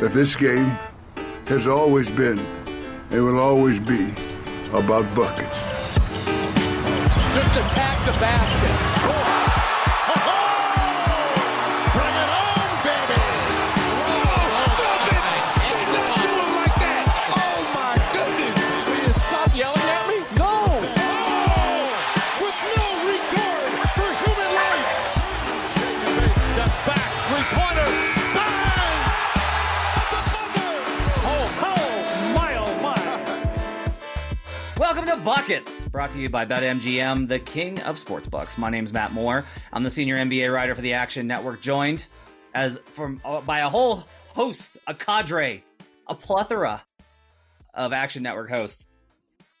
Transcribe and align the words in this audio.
that 0.00 0.12
this 0.12 0.36
game 0.36 0.76
has 1.46 1.66
always 1.66 2.10
been 2.10 2.38
and 3.10 3.24
will 3.24 3.38
always 3.38 3.80
be 3.80 4.12
about 4.72 5.04
buckets. 5.14 5.56
Just 7.34 7.56
attack 7.56 8.04
the 8.04 8.12
basket. 8.20 9.15
Buckets, 35.26 35.84
brought 35.86 36.10
to 36.10 36.20
you 36.20 36.28
by 36.28 36.46
BetMGM, 36.46 37.28
the 37.28 37.40
king 37.40 37.80
of 37.80 37.96
sportsbooks. 37.96 38.56
My 38.56 38.70
name's 38.70 38.92
Matt 38.92 39.10
Moore. 39.10 39.44
I'm 39.72 39.82
the 39.82 39.90
senior 39.90 40.16
NBA 40.16 40.54
writer 40.54 40.72
for 40.76 40.82
the 40.82 40.92
Action 40.92 41.26
Network, 41.26 41.60
joined 41.60 42.06
as 42.54 42.78
from 42.92 43.20
uh, 43.24 43.40
by 43.40 43.58
a 43.58 43.68
whole 43.68 44.04
host, 44.28 44.76
a 44.86 44.94
cadre, 44.94 45.64
a 46.06 46.14
plethora 46.14 46.84
of 47.74 47.92
Action 47.92 48.22
Network 48.22 48.50
hosts 48.50 48.86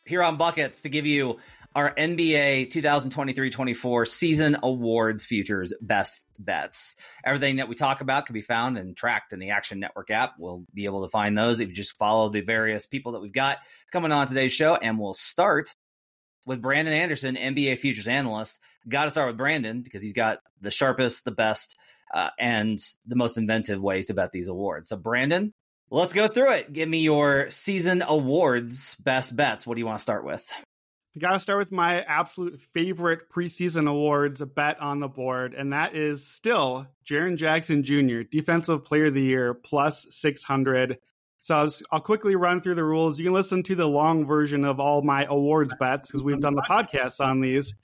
here 0.04 0.22
on 0.22 0.36
Buckets 0.36 0.82
to 0.82 0.88
give 0.88 1.04
you 1.04 1.40
our 1.76 1.94
NBA 1.94 2.70
2023-24 2.70 4.08
season 4.08 4.56
awards 4.62 5.26
futures 5.26 5.74
best 5.82 6.24
bets. 6.38 6.96
Everything 7.22 7.56
that 7.56 7.68
we 7.68 7.74
talk 7.74 8.00
about 8.00 8.24
can 8.24 8.32
be 8.32 8.40
found 8.40 8.78
and 8.78 8.96
tracked 8.96 9.34
in 9.34 9.40
the 9.40 9.50
Action 9.50 9.78
Network 9.78 10.10
app. 10.10 10.36
We'll 10.38 10.64
be 10.72 10.86
able 10.86 11.02
to 11.02 11.10
find 11.10 11.36
those 11.36 11.60
if 11.60 11.68
you 11.68 11.74
just 11.74 11.98
follow 11.98 12.30
the 12.30 12.40
various 12.40 12.86
people 12.86 13.12
that 13.12 13.20
we've 13.20 13.30
got 13.30 13.58
coming 13.92 14.10
on 14.10 14.26
today's 14.26 14.54
show. 14.54 14.74
And 14.74 14.98
we'll 14.98 15.12
start 15.12 15.74
with 16.46 16.62
Brandon 16.62 16.94
Anderson, 16.94 17.36
NBA 17.36 17.76
futures 17.76 18.08
analyst. 18.08 18.58
Got 18.88 19.04
to 19.04 19.10
start 19.10 19.28
with 19.28 19.36
Brandon 19.36 19.82
because 19.82 20.00
he's 20.00 20.14
got 20.14 20.38
the 20.62 20.70
sharpest, 20.70 21.26
the 21.26 21.30
best, 21.30 21.76
uh, 22.14 22.30
and 22.38 22.80
the 23.06 23.16
most 23.16 23.36
inventive 23.36 23.82
ways 23.82 24.06
to 24.06 24.14
bet 24.14 24.32
these 24.32 24.48
awards. 24.48 24.88
So, 24.88 24.96
Brandon, 24.96 25.52
let's 25.90 26.14
go 26.14 26.26
through 26.26 26.52
it. 26.52 26.72
Give 26.72 26.88
me 26.88 27.00
your 27.00 27.50
season 27.50 28.02
awards 28.02 28.94
best 28.94 29.36
bets. 29.36 29.66
What 29.66 29.74
do 29.74 29.80
you 29.80 29.86
want 29.86 29.98
to 29.98 30.02
start 30.02 30.24
with? 30.24 30.50
I 31.16 31.18
got 31.18 31.32
to 31.32 31.40
start 31.40 31.60
with 31.60 31.72
my 31.72 32.02
absolute 32.02 32.60
favorite 32.60 33.30
preseason 33.30 33.88
awards 33.88 34.42
bet 34.42 34.78
on 34.82 34.98
the 34.98 35.08
board, 35.08 35.54
and 35.54 35.72
that 35.72 35.94
is 35.94 36.26
still 36.26 36.86
Jaren 37.06 37.38
Jackson 37.38 37.84
Jr., 37.84 38.20
Defensive 38.30 38.84
Player 38.84 39.06
of 39.06 39.14
the 39.14 39.22
Year, 39.22 39.54
plus 39.54 40.06
600. 40.10 40.98
So 41.40 41.56
I'll, 41.56 41.70
I'll 41.90 42.00
quickly 42.00 42.36
run 42.36 42.60
through 42.60 42.74
the 42.74 42.84
rules. 42.84 43.18
You 43.18 43.24
can 43.24 43.32
listen 43.32 43.62
to 43.62 43.74
the 43.74 43.88
long 43.88 44.26
version 44.26 44.66
of 44.66 44.78
all 44.78 45.00
my 45.00 45.24
awards 45.24 45.74
bets 45.80 46.08
because 46.08 46.22
we've 46.22 46.38
done 46.38 46.54
the 46.54 46.66
podcast 46.68 47.24
on 47.24 47.40
these. 47.40 47.74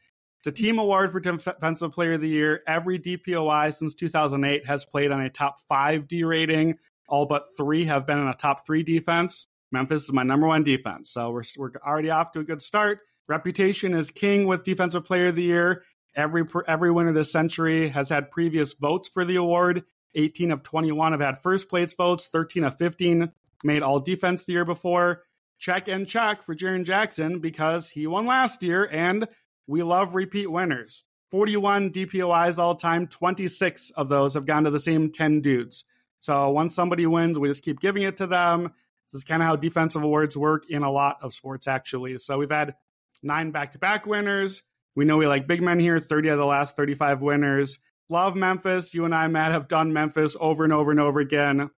It's 0.40 0.48
a 0.48 0.52
team 0.52 0.78
award 0.78 1.10
for 1.10 1.20
Defensive 1.20 1.92
Player 1.92 2.14
of 2.14 2.20
the 2.20 2.28
Year. 2.28 2.60
Every 2.66 2.98
DPOY 2.98 3.72
since 3.72 3.94
2008 3.94 4.66
has 4.66 4.84
played 4.84 5.10
on 5.10 5.22
a 5.22 5.30
top 5.30 5.56
five 5.70 6.06
D 6.06 6.24
rating. 6.24 6.76
All 7.08 7.24
but 7.24 7.44
three 7.56 7.86
have 7.86 8.06
been 8.06 8.18
in 8.18 8.28
a 8.28 8.34
top 8.34 8.66
three 8.66 8.82
defense. 8.82 9.46
Memphis 9.70 10.04
is 10.04 10.12
my 10.12 10.22
number 10.22 10.46
one 10.46 10.64
defense. 10.64 11.10
So 11.10 11.30
we're, 11.30 11.44
we're 11.56 11.70
already 11.82 12.10
off 12.10 12.32
to 12.32 12.40
a 12.40 12.44
good 12.44 12.60
start. 12.60 12.98
Reputation 13.28 13.94
is 13.94 14.10
king 14.10 14.46
with 14.46 14.64
Defensive 14.64 15.04
Player 15.04 15.28
of 15.28 15.36
the 15.36 15.42
Year. 15.42 15.84
Every 16.14 16.44
every 16.66 16.90
winner 16.90 17.12
this 17.12 17.32
century 17.32 17.88
has 17.88 18.08
had 18.08 18.30
previous 18.30 18.74
votes 18.74 19.08
for 19.08 19.24
the 19.24 19.36
award. 19.36 19.84
18 20.14 20.50
of 20.50 20.62
21 20.62 21.12
have 21.12 21.20
had 21.20 21.42
first 21.42 21.68
place 21.68 21.94
votes. 21.94 22.26
13 22.26 22.64
of 22.64 22.76
15 22.76 23.32
made 23.64 23.82
all 23.82 24.00
defense 24.00 24.44
the 24.44 24.52
year 24.52 24.64
before. 24.64 25.22
Check 25.58 25.88
and 25.88 26.06
check 26.06 26.42
for 26.42 26.54
Jaren 26.54 26.84
Jackson 26.84 27.38
because 27.38 27.88
he 27.88 28.06
won 28.06 28.26
last 28.26 28.62
year, 28.62 28.88
and 28.90 29.28
we 29.66 29.82
love 29.82 30.14
repeat 30.14 30.50
winners. 30.50 31.04
41 31.30 31.92
DPOYs 31.92 32.58
all 32.58 32.74
time, 32.74 33.06
26 33.06 33.90
of 33.90 34.08
those 34.08 34.34
have 34.34 34.44
gone 34.44 34.64
to 34.64 34.70
the 34.70 34.80
same 34.80 35.10
10 35.10 35.40
dudes. 35.40 35.84
So 36.20 36.50
once 36.50 36.74
somebody 36.74 37.06
wins, 37.06 37.38
we 37.38 37.48
just 37.48 37.64
keep 37.64 37.80
giving 37.80 38.02
it 38.02 38.18
to 38.18 38.26
them. 38.26 38.72
This 39.06 39.20
is 39.20 39.24
kind 39.24 39.42
of 39.42 39.48
how 39.48 39.56
defensive 39.56 40.02
awards 40.02 40.36
work 40.36 40.68
in 40.68 40.82
a 40.82 40.90
lot 40.90 41.18
of 41.22 41.32
sports, 41.32 41.66
actually. 41.66 42.18
So 42.18 42.38
we've 42.38 42.50
had 42.50 42.74
nine 43.22 43.50
back 43.50 43.72
to 43.72 43.78
back 43.78 44.06
winners. 44.06 44.62
We 44.94 45.04
know 45.04 45.16
we 45.16 45.26
like 45.26 45.46
big 45.46 45.62
men 45.62 45.78
here, 45.78 45.98
30 45.98 46.28
of 46.30 46.38
the 46.38 46.46
last 46.46 46.76
35 46.76 47.22
winners. 47.22 47.78
Love 48.08 48.36
Memphis. 48.36 48.92
You 48.94 49.04
and 49.04 49.14
I, 49.14 49.28
Matt, 49.28 49.52
have 49.52 49.68
done 49.68 49.92
Memphis 49.92 50.36
over 50.38 50.64
and 50.64 50.72
over 50.72 50.90
and 50.90 51.00
over 51.00 51.20
again. 51.20 51.70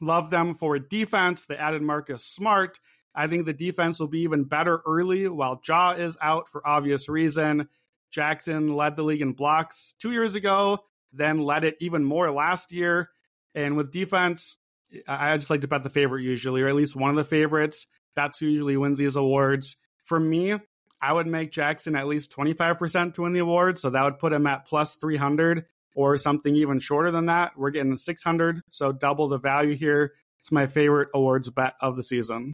Love 0.00 0.30
them 0.30 0.54
for 0.54 0.78
defense. 0.78 1.46
They 1.46 1.56
added 1.56 1.82
Marcus 1.82 2.24
Smart. 2.24 2.78
I 3.14 3.26
think 3.26 3.46
the 3.46 3.52
defense 3.52 3.98
will 3.98 4.08
be 4.08 4.20
even 4.20 4.44
better 4.44 4.80
early 4.86 5.28
while 5.28 5.60
Ja 5.66 5.92
is 5.92 6.16
out 6.20 6.48
for 6.48 6.66
obvious 6.66 7.08
reason. 7.08 7.68
Jackson 8.10 8.74
led 8.74 8.96
the 8.96 9.02
league 9.02 9.22
in 9.22 9.32
blocks 9.32 9.94
two 9.98 10.12
years 10.12 10.34
ago, 10.34 10.80
then 11.12 11.38
led 11.38 11.64
it 11.64 11.76
even 11.80 12.04
more 12.04 12.30
last 12.30 12.72
year. 12.72 13.10
And 13.54 13.76
with 13.76 13.92
defense, 13.92 14.58
I 15.06 15.36
just 15.36 15.50
like 15.50 15.60
to 15.62 15.68
bet 15.68 15.82
the 15.82 15.90
favorite 15.90 16.22
usually, 16.22 16.62
or 16.62 16.68
at 16.68 16.74
least 16.74 16.96
one 16.96 17.10
of 17.10 17.16
the 17.16 17.24
favorites. 17.24 17.86
That's 18.16 18.38
who 18.38 18.46
usually 18.46 18.76
wins 18.76 18.98
these 18.98 19.16
awards. 19.16 19.76
For 20.02 20.18
me, 20.18 20.58
I 21.02 21.12
would 21.12 21.26
make 21.26 21.50
Jackson 21.50 21.96
at 21.96 22.06
least 22.06 22.34
25% 22.36 23.14
to 23.14 23.22
win 23.22 23.32
the 23.32 23.40
award. 23.40 23.78
So 23.78 23.90
that 23.90 24.02
would 24.02 24.18
put 24.18 24.32
him 24.32 24.46
at 24.46 24.66
plus 24.66 24.94
300 24.96 25.64
or 25.94 26.16
something 26.16 26.54
even 26.54 26.78
shorter 26.78 27.10
than 27.10 27.26
that. 27.26 27.56
We're 27.56 27.70
getting 27.70 27.96
600. 27.96 28.62
So 28.70 28.92
double 28.92 29.28
the 29.28 29.38
value 29.38 29.74
here. 29.74 30.12
It's 30.40 30.52
my 30.52 30.66
favorite 30.66 31.08
awards 31.14 31.50
bet 31.50 31.74
of 31.80 31.96
the 31.96 32.02
season. 32.02 32.52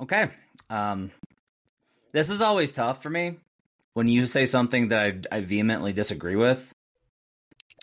Okay. 0.00 0.30
Um, 0.70 1.10
this 2.12 2.30
is 2.30 2.40
always 2.40 2.72
tough 2.72 3.02
for 3.02 3.10
me 3.10 3.36
when 3.94 4.08
you 4.08 4.26
say 4.26 4.46
something 4.46 4.88
that 4.88 5.26
I, 5.32 5.36
I 5.36 5.40
vehemently 5.40 5.92
disagree 5.92 6.36
with 6.36 6.72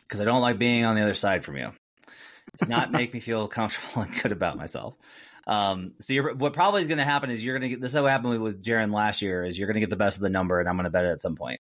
because 0.03 0.21
I 0.21 0.25
don't 0.25 0.41
like 0.41 0.57
being 0.57 0.83
on 0.85 0.95
the 0.95 1.01
other 1.01 1.13
side 1.13 1.45
from 1.45 1.57
you. 1.57 1.67
It 1.67 2.59
does 2.59 2.69
not 2.69 2.91
make 2.93 3.13
me 3.13 3.19
feel 3.19 3.47
comfortable 3.47 4.03
and 4.03 4.21
good 4.21 4.31
about 4.31 4.57
myself. 4.57 4.95
Um, 5.47 5.93
so 6.01 6.13
you're, 6.13 6.35
what 6.35 6.53
probably 6.53 6.81
is 6.81 6.87
going 6.87 6.99
to 6.99 7.03
happen 7.03 7.29
is 7.31 7.43
you're 7.43 7.57
going 7.57 7.69
to 7.69 7.75
get 7.75 7.81
this. 7.81 7.93
Is 7.93 7.99
what 7.99 8.11
happened 8.11 8.41
with 8.41 8.63
Jaren 8.63 8.93
last 8.93 9.21
year 9.21 9.43
is 9.43 9.57
you're 9.57 9.67
going 9.67 9.75
to 9.75 9.79
get 9.79 9.89
the 9.89 9.95
best 9.95 10.17
of 10.17 10.21
the 10.21 10.29
number, 10.29 10.59
and 10.59 10.69
I'm 10.69 10.75
going 10.75 10.85
to 10.85 10.91
bet 10.91 11.05
it 11.05 11.09
at 11.11 11.21
some 11.21 11.35
point. 11.35 11.59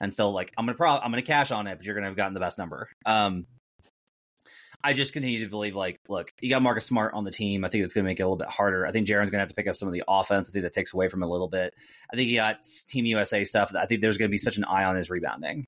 And 0.00 0.12
still, 0.12 0.32
like 0.32 0.52
I'm 0.56 0.66
going 0.66 0.74
to 0.74 0.78
probably 0.78 1.04
I'm 1.04 1.10
going 1.10 1.22
to 1.22 1.26
cash 1.26 1.50
on 1.50 1.66
it, 1.66 1.76
but 1.76 1.86
you're 1.86 1.94
going 1.94 2.04
to 2.04 2.10
have 2.10 2.16
gotten 2.16 2.34
the 2.34 2.40
best 2.40 2.58
number. 2.58 2.88
Um, 3.04 3.46
I 4.84 4.92
just 4.92 5.12
continue 5.12 5.42
to 5.42 5.50
believe, 5.50 5.74
like, 5.74 5.98
look, 6.08 6.30
you 6.40 6.48
got 6.48 6.62
Marcus 6.62 6.86
Smart 6.86 7.14
on 7.14 7.24
the 7.24 7.30
team. 7.32 7.64
I 7.64 7.68
think 7.68 7.82
it's 7.82 7.92
going 7.92 8.04
to 8.04 8.08
make 8.08 8.20
it 8.20 8.22
a 8.22 8.26
little 8.26 8.36
bit 8.36 8.48
harder. 8.48 8.86
I 8.86 8.92
think 8.92 9.08
Jaren's 9.08 9.30
going 9.30 9.38
to 9.38 9.40
have 9.40 9.48
to 9.48 9.54
pick 9.54 9.66
up 9.66 9.74
some 9.74 9.88
of 9.88 9.94
the 9.94 10.04
offense. 10.06 10.48
I 10.48 10.52
think 10.52 10.62
that 10.62 10.74
takes 10.74 10.94
away 10.94 11.08
from 11.08 11.24
a 11.24 11.28
little 11.28 11.48
bit. 11.48 11.74
I 12.12 12.14
think 12.14 12.30
you 12.30 12.36
got 12.36 12.58
Team 12.88 13.04
USA 13.06 13.42
stuff. 13.44 13.74
I 13.74 13.86
think 13.86 14.00
there's 14.00 14.18
going 14.18 14.28
to 14.28 14.32
be 14.32 14.38
such 14.38 14.58
an 14.58 14.64
eye 14.64 14.84
on 14.84 14.94
his 14.94 15.10
rebounding. 15.10 15.66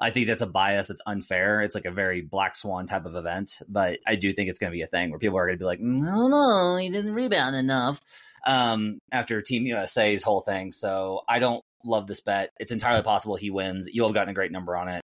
I 0.00 0.10
think 0.10 0.26
that's 0.26 0.42
a 0.42 0.46
bias 0.46 0.88
that's 0.88 1.00
unfair. 1.06 1.62
It's 1.62 1.74
like 1.74 1.86
a 1.86 1.90
very 1.90 2.20
black 2.20 2.54
swan 2.56 2.86
type 2.86 3.04
of 3.04 3.16
event, 3.16 3.58
but 3.68 3.98
I 4.06 4.16
do 4.16 4.32
think 4.32 4.48
it's 4.48 4.58
going 4.58 4.70
to 4.70 4.76
be 4.76 4.82
a 4.82 4.86
thing 4.86 5.10
where 5.10 5.18
people 5.18 5.38
are 5.38 5.46
going 5.46 5.58
to 5.58 5.62
be 5.62 5.66
like, 5.66 5.80
"Mm, 5.80 6.04
don't 6.04 6.30
know, 6.30 6.76
he 6.76 6.90
didn't 6.90 7.14
rebound 7.14 7.56
enough 7.56 8.00
um, 8.46 9.00
after 9.12 9.40
Team 9.42 9.66
USA's 9.66 10.22
whole 10.22 10.40
thing. 10.40 10.72
So 10.72 11.22
I 11.28 11.38
don't 11.38 11.64
love 11.84 12.06
this 12.06 12.20
bet. 12.20 12.50
It's 12.58 12.72
entirely 12.72 13.02
possible 13.02 13.36
he 13.36 13.50
wins. 13.50 13.88
You'll 13.90 14.08
have 14.08 14.14
gotten 14.14 14.30
a 14.30 14.34
great 14.34 14.52
number 14.52 14.76
on 14.76 14.88
it. 14.88 15.02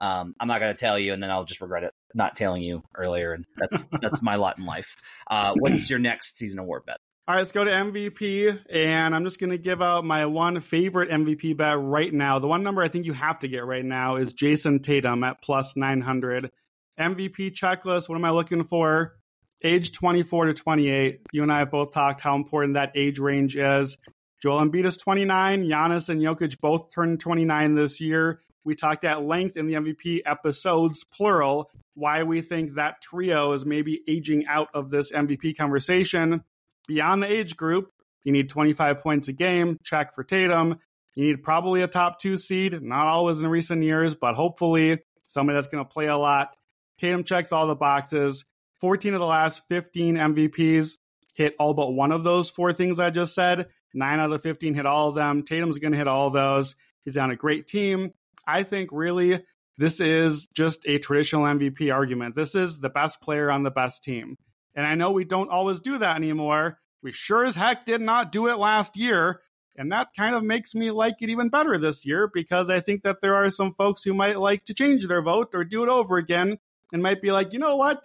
Um, 0.00 0.34
I'm 0.38 0.48
not 0.48 0.60
going 0.60 0.74
to 0.74 0.78
tell 0.78 0.98
you, 0.98 1.12
and 1.14 1.22
then 1.22 1.30
I'll 1.30 1.44
just 1.44 1.60
regret 1.60 1.84
it 1.84 1.92
not 2.14 2.36
telling 2.36 2.62
you 2.62 2.82
earlier. 2.94 3.32
And 3.32 3.46
that's 3.56 3.86
that's 4.00 4.22
my 4.22 4.36
lot 4.36 4.58
in 4.58 4.66
life. 4.66 4.96
Uh, 5.26 5.54
what's 5.58 5.88
your 5.88 5.98
next 5.98 6.36
season 6.36 6.58
award 6.58 6.84
bet? 6.86 6.98
All 7.28 7.34
right, 7.34 7.40
let's 7.40 7.50
go 7.50 7.64
to 7.64 7.70
MVP. 7.72 8.56
And 8.70 9.12
I'm 9.12 9.24
just 9.24 9.40
going 9.40 9.50
to 9.50 9.58
give 9.58 9.82
out 9.82 10.04
my 10.04 10.26
one 10.26 10.60
favorite 10.60 11.10
MVP 11.10 11.56
bet 11.56 11.76
right 11.76 12.14
now. 12.14 12.38
The 12.38 12.46
one 12.46 12.62
number 12.62 12.82
I 12.82 12.88
think 12.88 13.04
you 13.04 13.14
have 13.14 13.40
to 13.40 13.48
get 13.48 13.64
right 13.64 13.84
now 13.84 14.14
is 14.14 14.32
Jayson 14.32 14.80
Tatum 14.80 15.24
at 15.24 15.42
plus 15.42 15.74
900. 15.74 16.52
MVP 17.00 17.50
checklist. 17.50 18.08
What 18.08 18.14
am 18.14 18.24
I 18.24 18.30
looking 18.30 18.62
for? 18.62 19.16
Age 19.64 19.90
24 19.90 20.46
to 20.46 20.54
28. 20.54 21.22
You 21.32 21.42
and 21.42 21.50
I 21.50 21.58
have 21.58 21.72
both 21.72 21.90
talked 21.90 22.20
how 22.20 22.36
important 22.36 22.74
that 22.74 22.92
age 22.94 23.18
range 23.18 23.56
is. 23.56 23.96
Joel 24.40 24.60
Embiid 24.60 24.84
is 24.84 24.96
29. 24.96 25.64
Giannis 25.64 26.08
and 26.08 26.20
Jokic 26.20 26.60
both 26.60 26.94
turned 26.94 27.18
29 27.18 27.74
this 27.74 28.00
year. 28.00 28.40
We 28.62 28.76
talked 28.76 29.04
at 29.04 29.24
length 29.24 29.56
in 29.56 29.66
the 29.66 29.74
MVP 29.74 30.20
episodes, 30.24 31.02
plural, 31.02 31.72
why 31.94 32.22
we 32.22 32.40
think 32.40 32.74
that 32.74 33.00
trio 33.00 33.50
is 33.50 33.66
maybe 33.66 34.02
aging 34.06 34.46
out 34.46 34.68
of 34.74 34.90
this 34.90 35.10
MVP 35.10 35.56
conversation. 35.56 36.44
Beyond 36.86 37.22
the 37.22 37.32
age 37.32 37.56
group, 37.56 37.90
you 38.24 38.32
need 38.32 38.48
25 38.48 39.00
points 39.00 39.28
a 39.28 39.32
game, 39.32 39.78
check 39.82 40.14
for 40.14 40.24
Tatum. 40.24 40.78
You 41.14 41.28
need 41.28 41.42
probably 41.42 41.82
a 41.82 41.88
top 41.88 42.20
two 42.20 42.36
seed, 42.36 42.82
not 42.82 43.06
always 43.06 43.40
in 43.40 43.48
recent 43.48 43.82
years, 43.82 44.14
but 44.14 44.34
hopefully 44.34 44.98
somebody 45.26 45.56
that's 45.56 45.68
going 45.68 45.84
to 45.84 45.88
play 45.88 46.06
a 46.06 46.16
lot. 46.16 46.54
Tatum 46.98 47.24
checks 47.24 47.52
all 47.52 47.66
the 47.66 47.74
boxes. 47.74 48.44
14 48.80 49.14
of 49.14 49.20
the 49.20 49.26
last 49.26 49.62
15 49.68 50.16
MVPs 50.16 50.98
hit 51.34 51.54
all 51.58 51.74
but 51.74 51.92
one 51.92 52.12
of 52.12 52.24
those 52.24 52.50
four 52.50 52.72
things 52.72 53.00
I 53.00 53.10
just 53.10 53.34
said. 53.34 53.68
Nine 53.94 54.18
out 54.18 54.26
of 54.26 54.30
the 54.32 54.38
15 54.38 54.74
hit 54.74 54.86
all 54.86 55.08
of 55.08 55.14
them. 55.14 55.42
Tatum's 55.42 55.78
going 55.78 55.92
to 55.92 55.98
hit 55.98 56.08
all 56.08 56.30
those. 56.30 56.76
He's 57.04 57.16
on 57.16 57.30
a 57.30 57.36
great 57.36 57.66
team. 57.66 58.12
I 58.46 58.62
think 58.62 58.90
really 58.92 59.42
this 59.78 60.00
is 60.00 60.46
just 60.46 60.86
a 60.86 60.98
traditional 60.98 61.44
MVP 61.44 61.92
argument. 61.92 62.34
This 62.34 62.54
is 62.54 62.78
the 62.78 62.90
best 62.90 63.20
player 63.20 63.50
on 63.50 63.62
the 63.62 63.70
best 63.70 64.02
team. 64.02 64.36
And 64.76 64.86
I 64.86 64.94
know 64.94 65.10
we 65.10 65.24
don't 65.24 65.50
always 65.50 65.80
do 65.80 65.98
that 65.98 66.16
anymore. 66.16 66.78
We 67.02 67.12
sure 67.12 67.44
as 67.44 67.56
heck 67.56 67.86
did 67.86 68.00
not 68.00 68.30
do 68.30 68.46
it 68.46 68.58
last 68.58 68.96
year. 68.96 69.40
And 69.76 69.90
that 69.92 70.08
kind 70.16 70.34
of 70.34 70.42
makes 70.42 70.74
me 70.74 70.90
like 70.90 71.16
it 71.20 71.30
even 71.30 71.48
better 71.48 71.76
this 71.78 72.06
year 72.06 72.30
because 72.32 72.70
I 72.70 72.80
think 72.80 73.02
that 73.02 73.20
there 73.20 73.34
are 73.34 73.50
some 73.50 73.74
folks 73.74 74.04
who 74.04 74.14
might 74.14 74.38
like 74.38 74.64
to 74.66 74.74
change 74.74 75.06
their 75.06 75.22
vote 75.22 75.50
or 75.54 75.64
do 75.64 75.82
it 75.82 75.88
over 75.88 76.16
again 76.16 76.58
and 76.92 77.02
might 77.02 77.20
be 77.20 77.32
like, 77.32 77.52
you 77.52 77.58
know 77.58 77.76
what? 77.76 78.02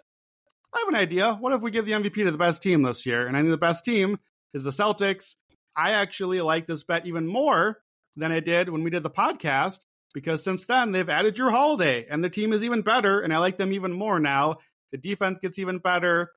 I 0.73 0.79
have 0.79 0.87
an 0.87 0.95
idea. 0.95 1.33
What 1.33 1.53
if 1.53 1.61
we 1.61 1.71
give 1.71 1.85
the 1.85 1.91
MVP 1.91 2.13
to 2.15 2.31
the 2.31 2.37
best 2.37 2.61
team 2.61 2.81
this 2.81 3.05
year? 3.05 3.27
And 3.27 3.35
I 3.35 3.41
think 3.41 3.51
the 3.51 3.57
best 3.57 3.83
team 3.83 4.19
is 4.53 4.63
the 4.63 4.71
Celtics. 4.71 5.35
I 5.75 5.91
actually 5.91 6.41
like 6.41 6.67
this 6.67 6.83
bet 6.83 7.05
even 7.05 7.27
more 7.27 7.79
than 8.15 8.31
I 8.31 8.39
did 8.39 8.69
when 8.69 8.83
we 8.83 8.89
did 8.89 9.03
the 9.03 9.09
podcast 9.09 9.79
because 10.13 10.43
since 10.43 10.65
then 10.65 10.91
they've 10.91 11.09
added 11.09 11.35
Jrue 11.35 11.51
Holiday 11.51 12.05
and 12.09 12.23
the 12.23 12.29
team 12.29 12.53
is 12.53 12.63
even 12.63 12.81
better 12.81 13.21
and 13.21 13.33
I 13.33 13.37
like 13.37 13.57
them 13.57 13.71
even 13.71 13.93
more 13.93 14.19
now. 14.19 14.57
The 14.91 14.97
defense 14.97 15.39
gets 15.39 15.59
even 15.59 15.79
better. 15.79 16.31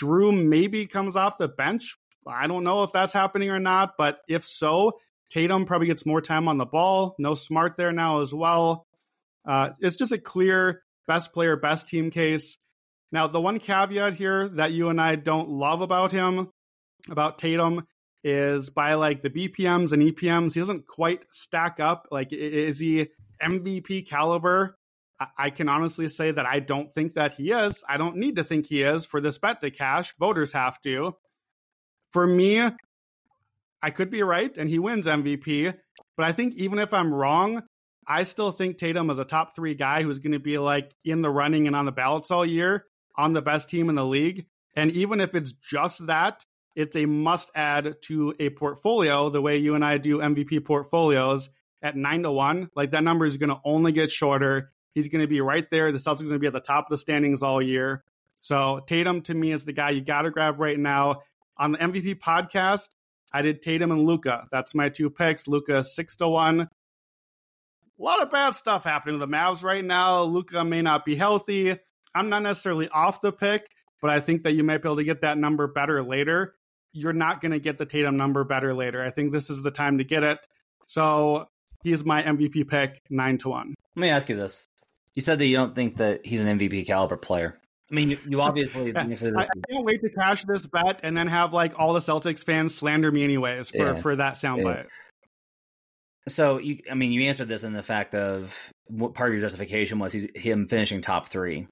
Jrue 0.00 0.46
maybe 0.46 0.86
comes 0.86 1.16
off 1.16 1.38
the 1.38 1.48
bench. 1.48 1.96
I 2.26 2.46
don't 2.46 2.64
know 2.64 2.82
if 2.82 2.92
that's 2.92 3.12
happening 3.12 3.50
or 3.50 3.58
not, 3.58 3.94
but 3.96 4.20
if 4.28 4.44
so, 4.44 4.98
Tatum 5.30 5.64
probably 5.64 5.86
gets 5.86 6.04
more 6.04 6.20
time 6.20 6.48
on 6.48 6.58
the 6.58 6.66
ball. 6.66 7.14
No 7.18 7.34
Smart 7.34 7.76
there 7.76 7.92
now 7.92 8.20
as 8.20 8.34
well. 8.34 8.86
Uh, 9.46 9.70
it's 9.80 9.96
just 9.96 10.12
a 10.12 10.18
clear 10.18 10.82
best 11.06 11.32
player, 11.32 11.56
best 11.56 11.88
team 11.88 12.10
case. 12.10 12.58
Now, 13.12 13.26
the 13.26 13.40
one 13.40 13.58
caveat 13.58 14.14
here 14.14 14.48
that 14.48 14.72
you 14.72 14.88
and 14.88 15.00
I 15.00 15.16
don't 15.16 15.48
love 15.48 15.80
about 15.80 16.12
him, 16.12 16.50
about 17.08 17.38
Tatum, 17.38 17.86
is 18.22 18.70
by 18.70 18.94
like 18.94 19.22
the 19.22 19.30
BPMs 19.30 19.92
and 19.92 20.02
EPMs, 20.02 20.54
he 20.54 20.60
doesn't 20.60 20.86
quite 20.86 21.24
stack 21.30 21.80
up. 21.80 22.08
Like, 22.10 22.32
is 22.32 22.78
he 22.78 23.08
MVP 23.42 24.06
caliber? 24.06 24.76
I 25.36 25.50
can 25.50 25.68
honestly 25.68 26.08
say 26.08 26.30
that 26.30 26.46
I 26.46 26.60
don't 26.60 26.90
think 26.90 27.14
that 27.14 27.34
he 27.34 27.52
is. 27.52 27.84
I 27.88 27.98
don't 27.98 28.16
need 28.16 28.36
to 28.36 28.44
think 28.44 28.66
he 28.66 28.82
is 28.82 29.04
for 29.04 29.20
this 29.20 29.38
bet 29.38 29.60
to 29.60 29.70
cash. 29.70 30.14
Voters 30.18 30.52
have 30.52 30.80
to. 30.82 31.16
For 32.12 32.26
me, 32.26 32.70
I 33.82 33.90
could 33.90 34.10
be 34.10 34.22
right 34.22 34.56
and 34.56 34.68
he 34.68 34.78
wins 34.78 35.06
MVP, 35.06 35.74
but 36.16 36.26
I 36.26 36.32
think 36.32 36.54
even 36.54 36.78
if 36.78 36.94
I'm 36.94 37.14
wrong, 37.14 37.62
I 38.06 38.24
still 38.24 38.50
think 38.50 38.78
Tatum 38.78 39.10
is 39.10 39.18
a 39.18 39.24
top 39.24 39.54
three 39.54 39.74
guy 39.74 40.02
who's 40.02 40.18
going 40.18 40.32
to 40.32 40.40
be 40.40 40.58
like 40.58 40.94
in 41.04 41.22
the 41.22 41.30
running 41.30 41.66
and 41.66 41.76
on 41.76 41.84
the 41.84 41.92
ballots 41.92 42.30
all 42.30 42.46
year 42.46 42.86
on 43.16 43.32
the 43.32 43.42
best 43.42 43.68
team 43.68 43.88
in 43.88 43.94
the 43.94 44.04
league. 44.04 44.46
And 44.74 44.90
even 44.92 45.20
if 45.20 45.34
it's 45.34 45.52
just 45.52 46.06
that, 46.06 46.44
it's 46.74 46.96
a 46.96 47.04
must 47.04 47.50
add 47.54 47.96
to 48.02 48.34
a 48.38 48.50
portfolio 48.50 49.28
the 49.28 49.42
way 49.42 49.58
you 49.58 49.74
and 49.74 49.84
I 49.84 49.98
do 49.98 50.18
MVP 50.18 50.64
portfolios 50.64 51.50
at 51.82 51.96
nine 51.96 52.22
to 52.22 52.32
one. 52.32 52.70
Like 52.74 52.92
that 52.92 53.04
number 53.04 53.26
is 53.26 53.36
going 53.36 53.50
to 53.50 53.60
only 53.64 53.92
get 53.92 54.10
shorter. 54.10 54.72
He's 54.94 55.08
going 55.08 55.22
to 55.22 55.28
be 55.28 55.40
right 55.40 55.68
there. 55.70 55.92
The 55.92 55.98
Celtics 55.98 56.20
are 56.20 56.24
going 56.24 56.34
to 56.34 56.38
be 56.38 56.46
at 56.46 56.52
the 56.52 56.60
top 56.60 56.86
of 56.86 56.90
the 56.90 56.98
standings 56.98 57.42
all 57.42 57.62
year. 57.62 58.04
So 58.40 58.80
Tatum 58.86 59.22
to 59.22 59.34
me 59.34 59.52
is 59.52 59.64
the 59.64 59.72
guy 59.72 59.90
you 59.90 60.00
got 60.00 60.22
to 60.22 60.30
grab 60.30 60.58
right 60.58 60.78
now. 60.78 61.22
On 61.58 61.72
the 61.72 61.78
MVP 61.78 62.20
podcast, 62.20 62.88
I 63.32 63.42
did 63.42 63.62
Tatum 63.62 63.92
and 63.92 64.04
Luka. 64.04 64.48
That's 64.50 64.74
my 64.74 64.88
two 64.88 65.10
picks. 65.10 65.46
Luka 65.46 65.82
six 65.82 66.16
to 66.16 66.28
one. 66.28 66.62
A 66.62 66.68
lot 68.02 68.22
of 68.22 68.30
bad 68.30 68.54
stuff 68.54 68.84
happening 68.84 69.18
with 69.18 69.28
the 69.28 69.36
Mavs 69.36 69.62
right 69.62 69.84
now. 69.84 70.22
Luka 70.22 70.64
may 70.64 70.80
not 70.80 71.04
be 71.04 71.16
healthy. 71.16 71.76
I'm 72.14 72.30
not 72.30 72.42
necessarily 72.42 72.88
off 72.88 73.20
the 73.20 73.30
pick, 73.30 73.66
but 74.00 74.10
I 74.10 74.20
think 74.20 74.44
that 74.44 74.52
you 74.52 74.64
might 74.64 74.82
be 74.82 74.88
able 74.88 74.96
to 74.96 75.04
get 75.04 75.20
that 75.20 75.36
number 75.38 75.66
better 75.66 76.02
later. 76.02 76.54
You're 76.92 77.12
not 77.12 77.40
going 77.40 77.52
to 77.52 77.60
get 77.60 77.78
the 77.78 77.86
Tatum 77.86 78.16
number 78.16 78.42
better 78.42 78.74
later. 78.74 79.04
I 79.04 79.10
think 79.10 79.32
this 79.32 79.50
is 79.50 79.62
the 79.62 79.70
time 79.70 79.98
to 79.98 80.04
get 80.04 80.22
it. 80.22 80.38
So 80.86 81.48
he's 81.84 82.04
my 82.04 82.22
MVP 82.22 82.68
pick, 82.68 83.02
nine 83.10 83.38
to 83.38 83.50
one. 83.50 83.74
Let 83.94 84.00
me 84.00 84.08
ask 84.08 84.28
you 84.28 84.36
this: 84.36 84.66
You 85.14 85.22
said 85.22 85.38
that 85.38 85.46
you 85.46 85.56
don't 85.56 85.74
think 85.74 85.96
that 85.96 86.24
he's 86.24 86.40
an 86.40 86.58
MVP 86.58 86.86
caliber 86.86 87.16
player. 87.16 87.58
I 87.90 87.94
mean, 87.94 88.10
you, 88.10 88.18
you 88.26 88.40
obviously. 88.40 88.94
I, 88.94 89.00
I, 89.00 89.48
can't 89.70 89.84
wait 89.84 90.00
to 90.02 90.10
cash 90.10 90.44
this 90.44 90.66
bet 90.66 91.00
and 91.02 91.16
then 91.16 91.26
have 91.26 91.52
like 91.52 91.78
all 91.78 91.92
the 91.92 92.00
Celtics 92.00 92.44
fans 92.44 92.74
slander 92.74 93.10
me 93.10 93.24
anyways 93.24 93.70
for 93.70 93.94
yeah. 93.94 94.00
for 94.00 94.16
that 94.16 94.34
soundbite. 94.34 94.84
Yeah. 94.84 94.90
So 96.28 96.58
you, 96.58 96.78
I 96.90 96.94
mean, 96.94 97.12
you 97.12 97.22
answered 97.22 97.48
this 97.48 97.64
in 97.64 97.72
the 97.72 97.82
fact 97.82 98.14
of 98.14 98.54
what 98.86 99.14
part 99.14 99.30
of 99.30 99.34
your 99.34 99.42
justification 99.42 99.98
was 99.98 100.12
he's 100.12 100.28
him 100.34 100.68
finishing 100.68 101.00
top 101.00 101.28
three. 101.28 101.66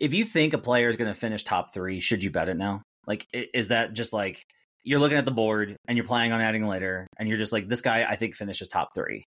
If 0.00 0.14
you 0.14 0.24
think 0.24 0.52
a 0.52 0.58
player 0.58 0.88
is 0.88 0.96
going 0.96 1.12
to 1.12 1.18
finish 1.18 1.42
top 1.42 1.72
three, 1.72 2.00
should 2.00 2.22
you 2.22 2.30
bet 2.30 2.48
it 2.48 2.56
now? 2.56 2.82
Like, 3.06 3.26
is 3.32 3.68
that 3.68 3.94
just 3.94 4.12
like 4.12 4.42
you're 4.84 5.00
looking 5.00 5.18
at 5.18 5.24
the 5.24 5.32
board 5.32 5.76
and 5.86 5.96
you're 5.96 6.06
planning 6.06 6.32
on 6.32 6.40
adding 6.40 6.66
later, 6.66 7.06
and 7.18 7.28
you're 7.28 7.38
just 7.38 7.52
like, 7.52 7.68
this 7.68 7.80
guy 7.80 8.04
I 8.04 8.16
think 8.16 8.34
finishes 8.34 8.68
top 8.68 8.90
three. 8.94 9.24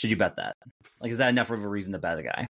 Should 0.00 0.10
you 0.10 0.16
bet 0.16 0.36
that? 0.36 0.56
Like, 1.02 1.12
is 1.12 1.18
that 1.18 1.28
enough 1.28 1.50
of 1.50 1.62
a 1.62 1.68
reason 1.68 1.92
to 1.92 1.98
bet 1.98 2.18
a 2.18 2.22
guy? 2.22 2.46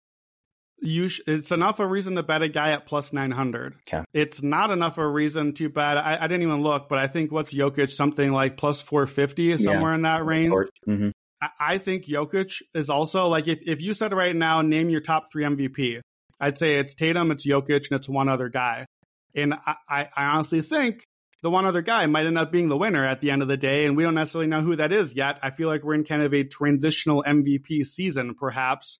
you 0.79 1.09
sh- 1.09 1.21
it's 1.27 1.53
enough 1.53 1.79
of 1.79 1.87
a 1.87 1.89
reason 1.89 2.15
to 2.17 2.23
bet 2.23 2.43
a 2.43 2.49
guy 2.49 2.73
at 2.73 2.87
plus 2.87 3.13
900. 3.13 3.75
Okay. 3.89 4.05
It's 4.13 4.43
not 4.43 4.71
enough 4.71 4.99
of 4.99 5.05
a 5.05 5.09
reason 5.09 5.53
to 5.55 5.69
bet. 5.69 5.97
I, 5.99 6.19
I, 6.21 6.27
didn't 6.27 6.43
even 6.43 6.63
look, 6.63 6.89
but 6.89 6.99
I 6.99 7.07
think 7.07 7.31
what's 7.33 7.55
Jokic 7.55 7.91
something 7.91 8.33
like 8.33 8.57
plus 8.57 8.83
450, 8.83 9.59
somewhere 9.59 9.93
yeah. 9.93 9.95
in 9.95 10.03
that 10.03 10.25
range. 10.25 10.53
Mm-hmm. 10.89 11.11
I, 11.41 11.49
I, 11.61 11.79
think 11.79 12.07
Jokic 12.07 12.63
is 12.75 12.91
also 12.91 13.29
like, 13.29 13.47
if, 13.47 13.61
if 13.67 13.81
you 13.81 13.95
said 13.95 14.13
right 14.13 14.35
now, 14.35 14.63
name 14.63 14.91
your 14.91 15.01
top 15.01 15.25
three 15.31 15.45
MVP, 15.45 16.01
I'd 16.41 16.59
say 16.59 16.79
it's 16.79 16.95
Tatum, 16.95 17.31
it's 17.31 17.47
Jokic, 17.47 17.91
and 17.91 17.99
it's 17.99 18.09
one 18.09 18.29
other 18.29 18.49
guy. 18.49 18.87
And 19.35 19.55
I, 19.55 20.09
I 20.17 20.25
honestly 20.25 20.61
think 20.61 21.05
the 21.45 21.51
one 21.51 21.67
other 21.67 21.83
guy 21.83 22.07
might 22.07 22.25
end 22.25 22.39
up 22.39 22.51
being 22.51 22.71
the 22.71 22.77
winner 22.77 23.05
at 23.05 23.21
the 23.21 23.31
end 23.31 23.43
of 23.43 23.49
the 23.49 23.59
day, 23.59 23.85
and 23.85 23.99
we 23.99 24.03
don't 24.03 24.15
necessarily 24.15 24.47
know 24.47 24.63
who 24.63 24.77
that 24.77 24.93
is 24.93 25.15
yet. 25.15 25.39
I 25.43 25.51
feel 25.51 25.69
like 25.69 25.85
we're 25.85 25.95
in 25.95 26.05
kind 26.05 26.23
of 26.23 26.33
a 26.33 26.43
transitional 26.43 27.23
MVP 27.23 27.85
season, 27.85 28.35
perhaps. 28.35 28.99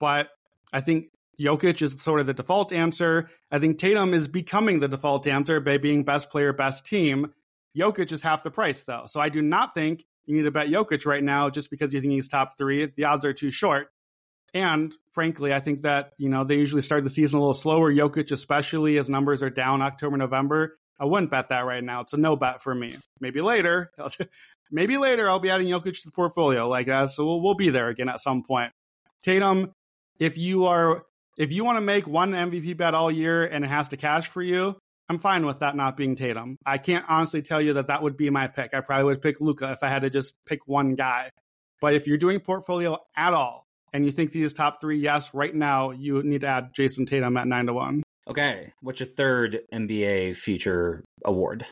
But 0.00 0.28
I 0.72 0.80
think 0.80 1.12
Jokic 1.40 1.80
is 1.80 2.02
sort 2.02 2.18
of 2.18 2.26
the 2.26 2.34
default 2.34 2.72
answer. 2.72 3.30
I 3.52 3.60
think 3.60 3.78
Tatum 3.78 4.14
is 4.14 4.26
becoming 4.26 4.80
the 4.80 4.88
default 4.88 5.28
answer 5.28 5.60
by 5.60 5.78
being 5.78 6.02
best 6.02 6.28
player, 6.28 6.52
best 6.52 6.86
team. 6.86 7.32
Jokic 7.78 8.10
is 8.10 8.20
half 8.20 8.42
the 8.42 8.50
price, 8.50 8.80
though. 8.80 9.04
So 9.06 9.20
I 9.20 9.28
do 9.28 9.40
not 9.40 9.72
think 9.72 10.04
you 10.24 10.34
need 10.34 10.42
to 10.42 10.50
bet 10.50 10.66
Jokic 10.66 11.06
right 11.06 11.22
now 11.22 11.50
just 11.50 11.70
because 11.70 11.94
you 11.94 12.00
think 12.00 12.14
he's 12.14 12.26
top 12.26 12.58
three. 12.58 12.92
The 12.96 13.04
odds 13.04 13.24
are 13.24 13.32
too 13.32 13.52
short. 13.52 13.90
And 14.52 14.92
frankly, 15.12 15.54
I 15.54 15.60
think 15.60 15.82
that, 15.82 16.14
you 16.18 16.30
know, 16.30 16.42
they 16.42 16.56
usually 16.56 16.82
start 16.82 17.04
the 17.04 17.10
season 17.10 17.36
a 17.36 17.40
little 17.40 17.54
slower. 17.54 17.92
Jokic, 17.92 18.32
especially, 18.32 18.96
his 18.96 19.08
numbers 19.08 19.44
are 19.44 19.50
down 19.50 19.82
October, 19.82 20.16
November. 20.16 20.76
I 20.98 21.04
wouldn't 21.04 21.30
bet 21.30 21.50
that 21.50 21.66
right 21.66 21.84
now. 21.84 22.00
It's 22.02 22.12
a 22.12 22.16
no 22.16 22.36
bet 22.36 22.62
for 22.62 22.74
me. 22.74 22.96
Maybe 23.20 23.40
later. 23.40 23.90
Maybe 24.70 24.98
later 24.98 25.28
I'll 25.28 25.38
be 25.38 25.50
adding 25.50 25.68
Jokic 25.68 26.00
to 26.02 26.06
the 26.06 26.12
portfolio 26.12 26.68
like 26.68 26.86
that. 26.86 27.10
So 27.10 27.24
we'll, 27.24 27.40
we'll 27.40 27.54
be 27.54 27.70
there 27.70 27.88
again 27.88 28.08
at 28.08 28.20
some 28.20 28.42
point. 28.42 28.72
Tatum, 29.22 29.72
if 30.18 30.38
you 30.38 30.64
are 30.64 31.04
if 31.36 31.52
you 31.52 31.64
want 31.64 31.76
to 31.76 31.82
make 31.82 32.06
one 32.06 32.32
MVP 32.32 32.76
bet 32.76 32.94
all 32.94 33.10
year 33.10 33.44
and 33.44 33.64
it 33.64 33.68
has 33.68 33.88
to 33.88 33.96
cash 33.96 34.28
for 34.28 34.42
you, 34.42 34.76
I'm 35.08 35.18
fine 35.18 35.46
with 35.46 35.60
that 35.60 35.76
not 35.76 35.96
being 35.96 36.16
Tatum. 36.16 36.56
I 36.64 36.78
can't 36.78 37.04
honestly 37.08 37.42
tell 37.42 37.60
you 37.60 37.74
that 37.74 37.88
that 37.88 38.02
would 38.02 38.16
be 38.16 38.30
my 38.30 38.48
pick. 38.48 38.74
I 38.74 38.80
probably 38.80 39.04
would 39.04 39.22
pick 39.22 39.40
Luka 39.40 39.70
if 39.72 39.82
I 39.82 39.88
had 39.88 40.02
to 40.02 40.10
just 40.10 40.34
pick 40.46 40.66
one 40.66 40.94
guy. 40.94 41.30
But 41.80 41.94
if 41.94 42.06
you're 42.06 42.18
doing 42.18 42.40
portfolio 42.40 42.98
at 43.16 43.34
all 43.34 43.66
and 43.92 44.04
you 44.04 44.10
think 44.10 44.32
these 44.32 44.52
top 44.52 44.80
three, 44.80 44.98
yes, 44.98 45.34
right 45.34 45.54
now 45.54 45.90
you 45.90 46.22
need 46.22 46.40
to 46.40 46.48
add 46.48 46.74
Jayson 46.74 47.06
Tatum 47.06 47.36
at 47.36 47.46
nine 47.46 47.66
to 47.66 47.74
one. 47.74 48.02
Okay, 48.28 48.72
what's 48.80 49.00
your 49.00 49.06
third 49.06 49.60
NBA 49.72 50.36
future 50.36 51.04
award? 51.24 51.64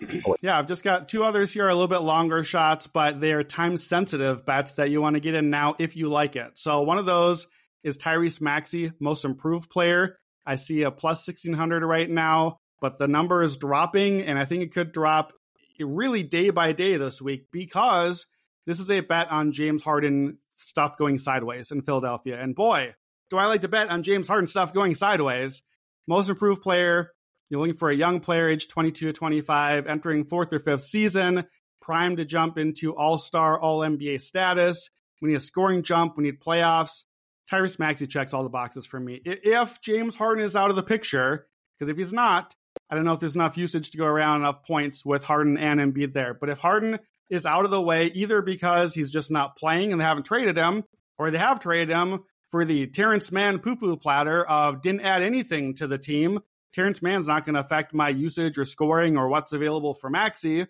yeah, 0.40 0.58
I've 0.58 0.66
just 0.66 0.84
got 0.84 1.08
two 1.08 1.22
others 1.22 1.52
here, 1.52 1.68
a 1.68 1.74
little 1.74 1.88
bit 1.88 1.98
longer 1.98 2.44
shots, 2.44 2.86
but 2.86 3.20
they 3.20 3.32
are 3.32 3.42
time 3.42 3.76
sensitive 3.76 4.46
bets 4.46 4.72
that 4.72 4.90
you 4.90 5.02
want 5.02 5.16
to 5.16 5.20
get 5.20 5.34
in 5.34 5.50
now 5.50 5.74
if 5.78 5.96
you 5.96 6.08
like 6.08 6.34
it. 6.34 6.52
So 6.54 6.82
one 6.82 6.98
of 6.98 7.04
those 7.04 7.46
is 7.84 7.98
Tyrese 7.98 8.40
Maxey, 8.40 8.92
most 9.00 9.24
improved 9.24 9.70
player. 9.70 10.18
I 10.46 10.56
see 10.56 10.82
a 10.82 10.90
plus 10.90 11.26
1600 11.26 11.84
right 11.84 12.08
now, 12.08 12.56
but 12.80 12.98
the 12.98 13.06
number 13.06 13.42
is 13.42 13.58
dropping, 13.58 14.22
and 14.22 14.38
I 14.38 14.44
think 14.44 14.62
it 14.62 14.72
could 14.72 14.92
drop 14.92 15.32
really 15.78 16.22
day 16.22 16.50
by 16.50 16.72
day 16.72 16.96
this 16.96 17.20
week 17.20 17.46
because 17.52 18.26
this 18.66 18.80
is 18.80 18.90
a 18.90 19.00
bet 19.00 19.30
on 19.30 19.52
James 19.52 19.82
Harden 19.82 20.38
stuff 20.48 20.96
going 20.96 21.18
sideways 21.18 21.70
in 21.70 21.82
Philadelphia. 21.82 22.40
And 22.40 22.54
boy, 22.54 22.94
do 23.30 23.36
I 23.36 23.46
like 23.46 23.62
to 23.62 23.68
bet 23.68 23.90
on 23.90 24.02
James 24.02 24.28
Harden 24.28 24.46
stuff 24.46 24.72
going 24.72 24.94
sideways. 24.94 25.62
Most 26.06 26.28
improved 26.28 26.62
player. 26.62 27.10
You're 27.48 27.60
looking 27.60 27.76
for 27.76 27.90
a 27.90 27.94
young 27.94 28.20
player, 28.20 28.48
age 28.48 28.68
22 28.68 29.06
to 29.06 29.12
25, 29.12 29.86
entering 29.86 30.24
fourth 30.24 30.52
or 30.52 30.58
fifth 30.58 30.82
season, 30.82 31.44
primed 31.80 32.16
to 32.16 32.24
jump 32.24 32.56
into 32.58 32.94
all 32.94 33.18
star, 33.18 33.60
all 33.60 33.80
NBA 33.80 34.20
status. 34.20 34.88
We 35.20 35.28
need 35.28 35.36
a 35.36 35.40
scoring 35.40 35.82
jump. 35.82 36.16
We 36.16 36.24
need 36.24 36.40
playoffs. 36.40 37.04
Tyrese 37.50 37.78
Maxey 37.78 38.06
checks 38.06 38.32
all 38.32 38.42
the 38.42 38.48
boxes 38.48 38.86
for 38.86 38.98
me. 38.98 39.20
If 39.24 39.80
James 39.80 40.16
Harden 40.16 40.44
is 40.44 40.56
out 40.56 40.70
of 40.70 40.76
the 40.76 40.82
picture, 40.82 41.46
because 41.78 41.90
if 41.90 41.96
he's 41.96 42.12
not, 42.12 42.54
I 42.90 42.94
don't 42.94 43.04
know 43.04 43.12
if 43.12 43.20
there's 43.20 43.36
enough 43.36 43.58
usage 43.58 43.90
to 43.90 43.98
go 43.98 44.06
around 44.06 44.40
enough 44.40 44.64
points 44.64 45.04
with 45.04 45.24
Harden 45.24 45.58
and 45.58 45.80
Embiid 45.80 46.14
there. 46.14 46.34
But 46.34 46.48
if 46.48 46.58
Harden 46.58 46.98
is 47.30 47.44
out 47.44 47.64
of 47.64 47.70
the 47.70 47.80
way, 47.80 48.06
either 48.06 48.42
because 48.42 48.94
he's 48.94 49.12
just 49.12 49.30
not 49.30 49.56
playing 49.56 49.92
and 49.92 50.00
they 50.00 50.04
haven't 50.04 50.24
traded 50.24 50.56
him, 50.56 50.84
or 51.18 51.30
they 51.30 51.38
have 51.38 51.60
traded 51.60 51.90
him 51.90 52.20
for 52.52 52.66
the 52.66 52.86
Terance 52.86 53.32
Mann 53.32 53.58
poo 53.58 53.76
poo 53.76 53.96
platter 53.96 54.44
of 54.44 54.82
didn't 54.82 55.00
add 55.00 55.22
anything 55.22 55.74
to 55.76 55.86
the 55.86 55.96
team. 55.96 56.38
Terance 56.74 57.00
Mann's 57.02 57.26
not 57.26 57.46
going 57.46 57.54
to 57.54 57.60
affect 57.60 57.94
my 57.94 58.10
usage 58.10 58.58
or 58.58 58.66
scoring 58.66 59.16
or 59.16 59.28
what's 59.28 59.52
available 59.52 59.94
for 59.94 60.10
Maxey 60.10 60.66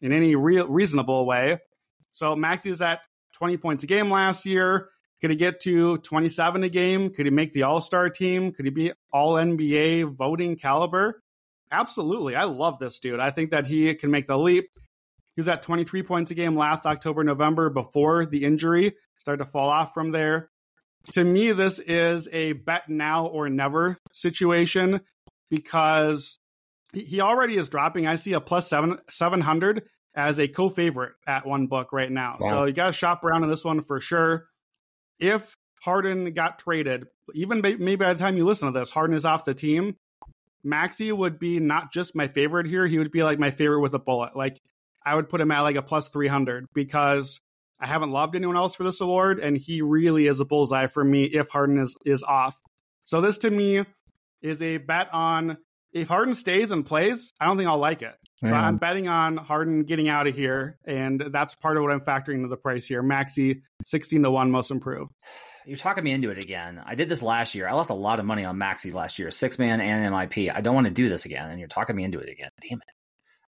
in 0.00 0.12
any 0.12 0.34
real 0.34 0.66
reasonable 0.66 1.26
way. 1.26 1.58
So 2.10 2.34
Maxey 2.34 2.70
is 2.70 2.80
at 2.80 3.02
20 3.34 3.58
points 3.58 3.84
a 3.84 3.86
game 3.86 4.10
last 4.10 4.46
year. 4.46 4.88
Could 5.20 5.30
he 5.30 5.36
get 5.36 5.60
to 5.60 5.98
27 5.98 6.64
a 6.64 6.70
game? 6.70 7.10
Could 7.10 7.26
he 7.26 7.30
make 7.30 7.52
the 7.52 7.64
All 7.64 7.82
Star 7.82 8.08
team? 8.08 8.52
Could 8.52 8.64
he 8.64 8.70
be 8.70 8.92
All 9.12 9.34
NBA 9.34 10.16
voting 10.16 10.56
caliber? 10.56 11.22
Absolutely. 11.70 12.34
I 12.34 12.44
love 12.44 12.78
this 12.78 12.98
dude. 12.98 13.20
I 13.20 13.30
think 13.30 13.50
that 13.50 13.66
he 13.66 13.94
can 13.94 14.10
make 14.10 14.26
the 14.26 14.38
leap. 14.38 14.70
He 15.36 15.40
was 15.40 15.48
at 15.48 15.62
23 15.62 16.02
points 16.02 16.30
a 16.30 16.34
game 16.34 16.56
last 16.56 16.86
October, 16.86 17.22
November 17.22 17.68
before 17.68 18.24
the 18.24 18.44
injury 18.44 18.94
started 19.18 19.44
to 19.44 19.50
fall 19.50 19.68
off 19.68 19.92
from 19.92 20.12
there. 20.12 20.50
To 21.12 21.24
me, 21.24 21.52
this 21.52 21.78
is 21.78 22.28
a 22.32 22.52
bet 22.52 22.88
now 22.88 23.26
or 23.26 23.48
never 23.48 23.98
situation 24.12 25.00
because 25.50 26.38
he 26.92 27.20
already 27.20 27.56
is 27.56 27.68
dropping. 27.68 28.06
I 28.06 28.16
see 28.16 28.32
a 28.32 28.40
plus 28.40 28.68
seven, 28.68 28.98
700 29.08 29.82
as 30.14 30.38
a 30.38 30.48
co 30.48 30.68
favorite 30.68 31.12
at 31.26 31.46
one 31.46 31.66
book 31.66 31.92
right 31.92 32.10
now. 32.10 32.36
Wow. 32.40 32.50
So 32.50 32.64
you 32.64 32.72
got 32.72 32.88
to 32.88 32.92
shop 32.92 33.24
around 33.24 33.42
on 33.42 33.50
this 33.50 33.64
one 33.64 33.82
for 33.82 34.00
sure. 34.00 34.46
If 35.18 35.54
Harden 35.82 36.32
got 36.32 36.58
traded, 36.58 37.06
even 37.34 37.60
maybe 37.60 37.96
by 37.96 38.12
the 38.12 38.18
time 38.18 38.36
you 38.36 38.44
listen 38.44 38.72
to 38.72 38.78
this, 38.78 38.90
Harden 38.90 39.16
is 39.16 39.24
off 39.24 39.44
the 39.44 39.54
team. 39.54 39.96
Maxey 40.62 41.10
would 41.10 41.38
be 41.38 41.58
not 41.58 41.92
just 41.92 42.14
my 42.14 42.28
favorite 42.28 42.66
here, 42.66 42.86
he 42.86 42.98
would 42.98 43.10
be 43.10 43.22
like 43.22 43.38
my 43.38 43.50
favorite 43.50 43.80
with 43.80 43.94
a 43.94 43.98
bullet. 43.98 44.36
Like 44.36 44.60
I 45.04 45.14
would 45.14 45.28
put 45.28 45.40
him 45.40 45.50
at 45.50 45.60
like 45.60 45.76
a 45.76 45.82
plus 45.82 46.08
300 46.08 46.66
because 46.74 47.40
I 47.80 47.86
haven't 47.86 48.10
loved 48.10 48.36
anyone 48.36 48.56
else 48.56 48.74
for 48.74 48.84
this 48.84 49.00
award, 49.00 49.38
and 49.38 49.56
he 49.56 49.82
really 49.82 50.26
is 50.26 50.40
a 50.40 50.44
bullseye 50.44 50.86
for 50.86 51.02
me 51.02 51.24
if 51.24 51.48
Harden 51.48 51.78
is, 51.78 51.96
is 52.04 52.22
off. 52.22 52.56
So 53.04 53.20
this 53.20 53.38
to 53.38 53.50
me 53.50 53.84
is 54.42 54.62
a 54.62 54.76
bet 54.78 55.12
on 55.12 55.56
if 55.92 56.08
Harden 56.08 56.34
stays 56.34 56.70
and 56.70 56.86
plays, 56.86 57.32
I 57.40 57.46
don't 57.46 57.56
think 57.56 57.68
I'll 57.68 57.78
like 57.78 58.02
it. 58.02 58.14
So 58.42 58.54
I'm 58.54 58.78
betting 58.78 59.06
on 59.06 59.36
Harden 59.36 59.84
getting 59.84 60.08
out 60.08 60.26
of 60.26 60.34
here, 60.34 60.78
and 60.86 61.20
that's 61.30 61.54
part 61.56 61.76
of 61.76 61.82
what 61.82 61.92
I'm 61.92 62.00
factoring 62.00 62.36
into 62.36 62.48
the 62.48 62.56
price 62.56 62.86
here. 62.86 63.02
Maxey, 63.02 63.62
16 63.84 64.22
to 64.22 64.30
1 64.30 64.50
most 64.50 64.70
improved. 64.70 65.12
You're 65.66 65.76
talking 65.76 66.04
me 66.04 66.12
into 66.12 66.30
it 66.30 66.38
again. 66.38 66.80
I 66.84 66.94
did 66.94 67.10
this 67.10 67.20
last 67.20 67.54
year. 67.54 67.68
I 67.68 67.72
lost 67.72 67.90
a 67.90 67.94
lot 67.94 68.18
of 68.18 68.24
money 68.24 68.46
on 68.46 68.56
Maxey 68.56 68.92
last 68.92 69.18
year, 69.18 69.30
six 69.30 69.58
man 69.58 69.82
and 69.82 70.14
MIP. 70.14 70.54
I 70.54 70.62
don't 70.62 70.74
want 70.74 70.86
to 70.86 70.92
do 70.92 71.10
this 71.10 71.26
again, 71.26 71.50
and 71.50 71.58
you're 71.58 71.68
talking 71.68 71.94
me 71.94 72.04
into 72.04 72.18
it 72.18 72.30
again. 72.30 72.48
Damn 72.66 72.78
it. 72.78 72.94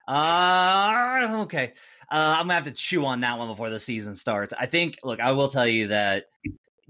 Uh, 0.07 1.43
okay. 1.45 1.73
Uh, 2.13 2.37
I'm 2.39 2.43
gonna 2.43 2.55
have 2.55 2.65
to 2.65 2.73
chew 2.73 3.07
on 3.07 3.21
that 3.21 3.39
one 3.39 3.49
before 3.49 3.71
the 3.71 3.81
season 3.81 4.15
starts. 4.15 4.53
I 4.53 4.67
think. 4.67 4.99
Look, 5.03 5.19
I 5.19 5.33
will 5.33 5.49
tell 5.49 5.67
you 5.67 5.89
that 5.89 6.27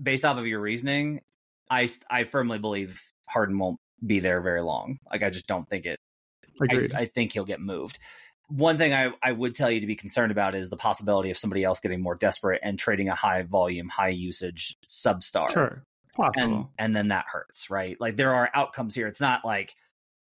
based 0.02 0.24
off 0.24 0.36
of 0.36 0.48
your 0.48 0.60
reasoning, 0.60 1.20
I 1.70 1.88
I 2.10 2.24
firmly 2.24 2.58
believe 2.58 3.00
Harden 3.28 3.56
won't 3.56 3.78
be 4.04 4.18
there 4.18 4.40
very 4.40 4.62
long. 4.62 4.98
Like 5.10 5.22
I 5.22 5.30
just 5.30 5.46
don't 5.46 5.68
think 5.68 5.86
it. 5.86 6.00
I, 6.60 6.88
I, 6.94 7.04
think 7.06 7.32
he'll 7.32 7.46
get 7.46 7.60
moved. 7.60 7.98
One 8.48 8.76
thing 8.76 8.92
I, 8.92 9.12
I 9.22 9.32
would 9.32 9.54
tell 9.54 9.70
you 9.70 9.80
to 9.80 9.86
be 9.86 9.94
concerned 9.94 10.30
about 10.32 10.54
is 10.54 10.68
the 10.68 10.76
possibility 10.76 11.30
of 11.30 11.38
somebody 11.38 11.64
else 11.64 11.80
getting 11.80 12.02
more 12.02 12.14
desperate 12.14 12.60
and 12.62 12.78
trading 12.78 13.08
a 13.08 13.14
high 13.14 13.42
volume, 13.42 13.88
high 13.88 14.08
usage 14.08 14.76
substar. 14.86 15.50
Sure. 15.50 15.84
Possible. 16.14 16.42
And 16.42 16.66
and 16.78 16.96
then 16.96 17.08
that 17.08 17.24
hurts, 17.26 17.70
right? 17.70 17.96
Like 18.00 18.16
there 18.16 18.34
are 18.34 18.50
outcomes 18.54 18.94
here. 18.94 19.06
It's 19.06 19.20
not 19.20 19.44
like 19.44 19.72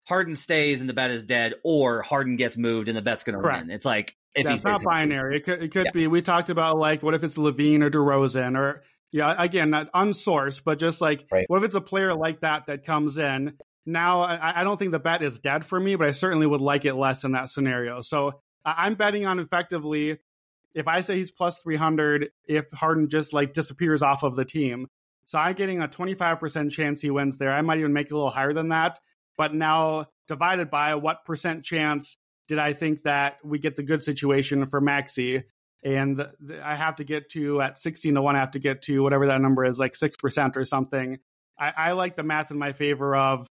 Harden 0.04 0.36
stays 0.36 0.80
and 0.80 0.88
the 0.88 0.94
bet 0.94 1.10
is 1.10 1.24
dead, 1.24 1.54
or 1.62 2.02
Harden 2.02 2.36
gets 2.36 2.56
moved 2.56 2.88
and 2.88 2.96
the 2.96 3.02
bet's 3.02 3.24
going 3.24 3.40
to 3.40 3.46
win. 3.46 3.70
It's 3.70 3.84
like 3.84 4.16
if 4.34 4.46
That's 4.46 4.64
not 4.64 4.82
binary. 4.82 5.36
It 5.36 5.44
could, 5.44 5.62
it 5.62 5.70
could 5.72 5.86
yeah. 5.86 5.90
be. 5.92 6.06
We 6.06 6.22
talked 6.22 6.50
about 6.50 6.78
like 6.78 7.02
what 7.02 7.14
if 7.14 7.22
it's 7.24 7.36
LaVine 7.36 7.82
or 7.82 7.90
DeRozan 7.90 8.56
or 8.56 8.82
yeah, 9.12 9.34
again, 9.38 9.70
not 9.70 9.92
unsourced, 9.92 10.62
but 10.64 10.78
just 10.78 11.00
like 11.00 11.26
right. 11.30 11.44
what 11.48 11.58
if 11.58 11.64
it's 11.64 11.74
a 11.76 11.80
player 11.80 12.14
like 12.14 12.40
that 12.40 12.66
that 12.66 12.84
comes 12.84 13.16
in 13.16 13.56
now, 13.86 14.22
I, 14.22 14.60
I, 14.60 14.64
don't 14.64 14.78
think 14.78 14.92
the 14.92 14.98
bet 14.98 15.22
is 15.22 15.38
dead 15.38 15.64
for 15.64 15.78
me, 15.78 15.96
but 15.96 16.08
I 16.08 16.12
certainly 16.12 16.46
would 16.46 16.60
like 16.60 16.84
it 16.84 16.94
less 16.94 17.24
in 17.24 17.32
that 17.32 17.50
scenario. 17.50 18.00
So 18.00 18.40
I'm 18.64 18.94
betting 18.94 19.26
on 19.26 19.38
effectively 19.38 20.18
if 20.74 20.88
I 20.88 21.02
say 21.02 21.16
he's 21.16 21.30
plus 21.30 21.58
300, 21.62 22.30
if 22.48 22.70
Harden 22.72 23.08
just 23.08 23.32
like 23.32 23.52
disappears 23.52 24.02
off 24.02 24.22
of 24.22 24.36
the 24.36 24.44
team. 24.44 24.88
So 25.26 25.38
I'm 25.38 25.54
getting 25.54 25.82
a 25.82 25.88
25% 25.88 26.70
chance 26.70 27.00
he 27.00 27.10
wins 27.10 27.36
there. 27.36 27.52
I 27.52 27.60
might 27.60 27.78
even 27.78 27.92
make 27.92 28.06
it 28.06 28.12
a 28.12 28.16
little 28.16 28.30
higher 28.30 28.52
than 28.52 28.70
that. 28.70 28.98
But 29.36 29.54
now 29.54 30.06
divided 30.28 30.70
by 30.70 30.94
what 30.94 31.24
percent 31.24 31.64
chance 31.64 32.16
did 32.48 32.58
I 32.58 32.72
think 32.72 33.02
that 33.02 33.38
we 33.44 33.58
get 33.58 33.76
the 33.76 33.82
good 33.82 34.02
situation 34.02 34.66
for 34.66 34.80
Maxey? 34.80 35.44
And 35.82 36.26
I 36.62 36.76
have 36.76 36.96
to 36.96 37.04
get 37.04 37.30
to 37.30 37.60
at 37.60 37.78
16 37.78 38.14
to 38.14 38.22
1, 38.22 38.36
I 38.36 38.40
have 38.40 38.52
to 38.52 38.58
get 38.58 38.82
to 38.82 39.02
whatever 39.02 39.26
that 39.26 39.40
number 39.40 39.64
is, 39.64 39.78
like 39.78 39.92
6% 39.92 40.56
or 40.56 40.64
something. 40.64 41.18
I, 41.58 41.72
I 41.76 41.92
like 41.92 42.16
the 42.16 42.22
math 42.22 42.50
in 42.50 42.58
my 42.58 42.72
favor 42.72 43.14
of 43.14 43.46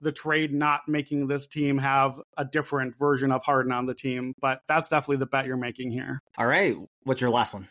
the 0.00 0.12
trade 0.12 0.52
not 0.52 0.82
making 0.88 1.26
this 1.26 1.46
team 1.46 1.78
have 1.78 2.20
a 2.36 2.44
different 2.44 2.98
version 2.98 3.32
of 3.32 3.42
Harden 3.44 3.72
on 3.72 3.86
the 3.86 3.94
team. 3.94 4.32
But 4.40 4.60
that's 4.66 4.88
definitely 4.88 5.18
the 5.18 5.26
bet 5.26 5.46
you're 5.46 5.56
making 5.56 5.90
here. 5.90 6.20
All 6.36 6.46
right. 6.46 6.76
What's 7.04 7.20
your 7.20 7.30
last 7.30 7.54
one? 7.54 7.68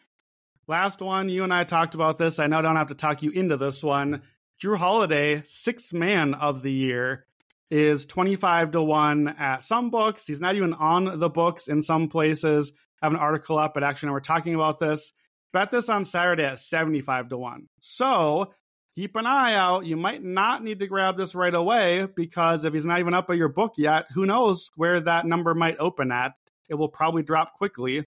Last 0.67 1.01
one. 1.01 1.29
You 1.29 1.43
and 1.43 1.53
I 1.53 1.63
talked 1.63 1.95
about 1.95 2.17
this. 2.17 2.39
I 2.39 2.47
know 2.47 2.57
I 2.57 2.61
don't 2.61 2.75
have 2.75 2.87
to 2.87 2.95
talk 2.95 3.21
you 3.21 3.31
into 3.31 3.57
this 3.57 3.83
one. 3.83 4.23
Drew 4.59 4.77
Holiday, 4.77 5.43
sixth 5.45 5.93
man 5.93 6.33
of 6.33 6.61
the 6.61 6.71
year, 6.71 7.25
is 7.71 8.05
25 8.05 8.71
to 8.71 8.81
1 8.81 9.27
at 9.27 9.63
some 9.63 9.89
books. 9.89 10.25
He's 10.25 10.41
not 10.41 10.55
even 10.55 10.73
on 10.73 11.19
the 11.19 11.29
books 11.29 11.67
in 11.67 11.81
some 11.81 12.09
places. 12.09 12.71
I 13.01 13.07
have 13.07 13.13
an 13.13 13.19
article 13.19 13.57
up, 13.57 13.73
but 13.73 13.83
actually, 13.83 14.11
we're 14.11 14.19
talking 14.19 14.55
about 14.55 14.79
this. 14.79 15.13
Bet 15.53 15.71
this 15.71 15.89
on 15.89 16.05
Saturday 16.05 16.43
at 16.43 16.59
75 16.59 17.29
to 17.29 17.37
1. 17.37 17.67
So 17.79 18.53
keep 18.93 19.15
an 19.15 19.25
eye 19.25 19.53
out. 19.53 19.85
You 19.85 19.97
might 19.97 20.23
not 20.23 20.63
need 20.63 20.79
to 20.79 20.87
grab 20.87 21.17
this 21.17 21.35
right 21.35 21.53
away 21.53 22.07
because 22.13 22.65
if 22.65 22.73
he's 22.73 22.85
not 22.85 22.99
even 22.99 23.13
up 23.13 23.29
at 23.29 23.37
your 23.37 23.49
book 23.49 23.73
yet, 23.77 24.07
who 24.13 24.25
knows 24.25 24.69
where 24.75 24.99
that 24.99 25.25
number 25.25 25.53
might 25.53 25.77
open 25.79 26.11
at? 26.11 26.33
It 26.69 26.75
will 26.75 26.89
probably 26.89 27.23
drop 27.23 27.53
quickly. 27.53 28.05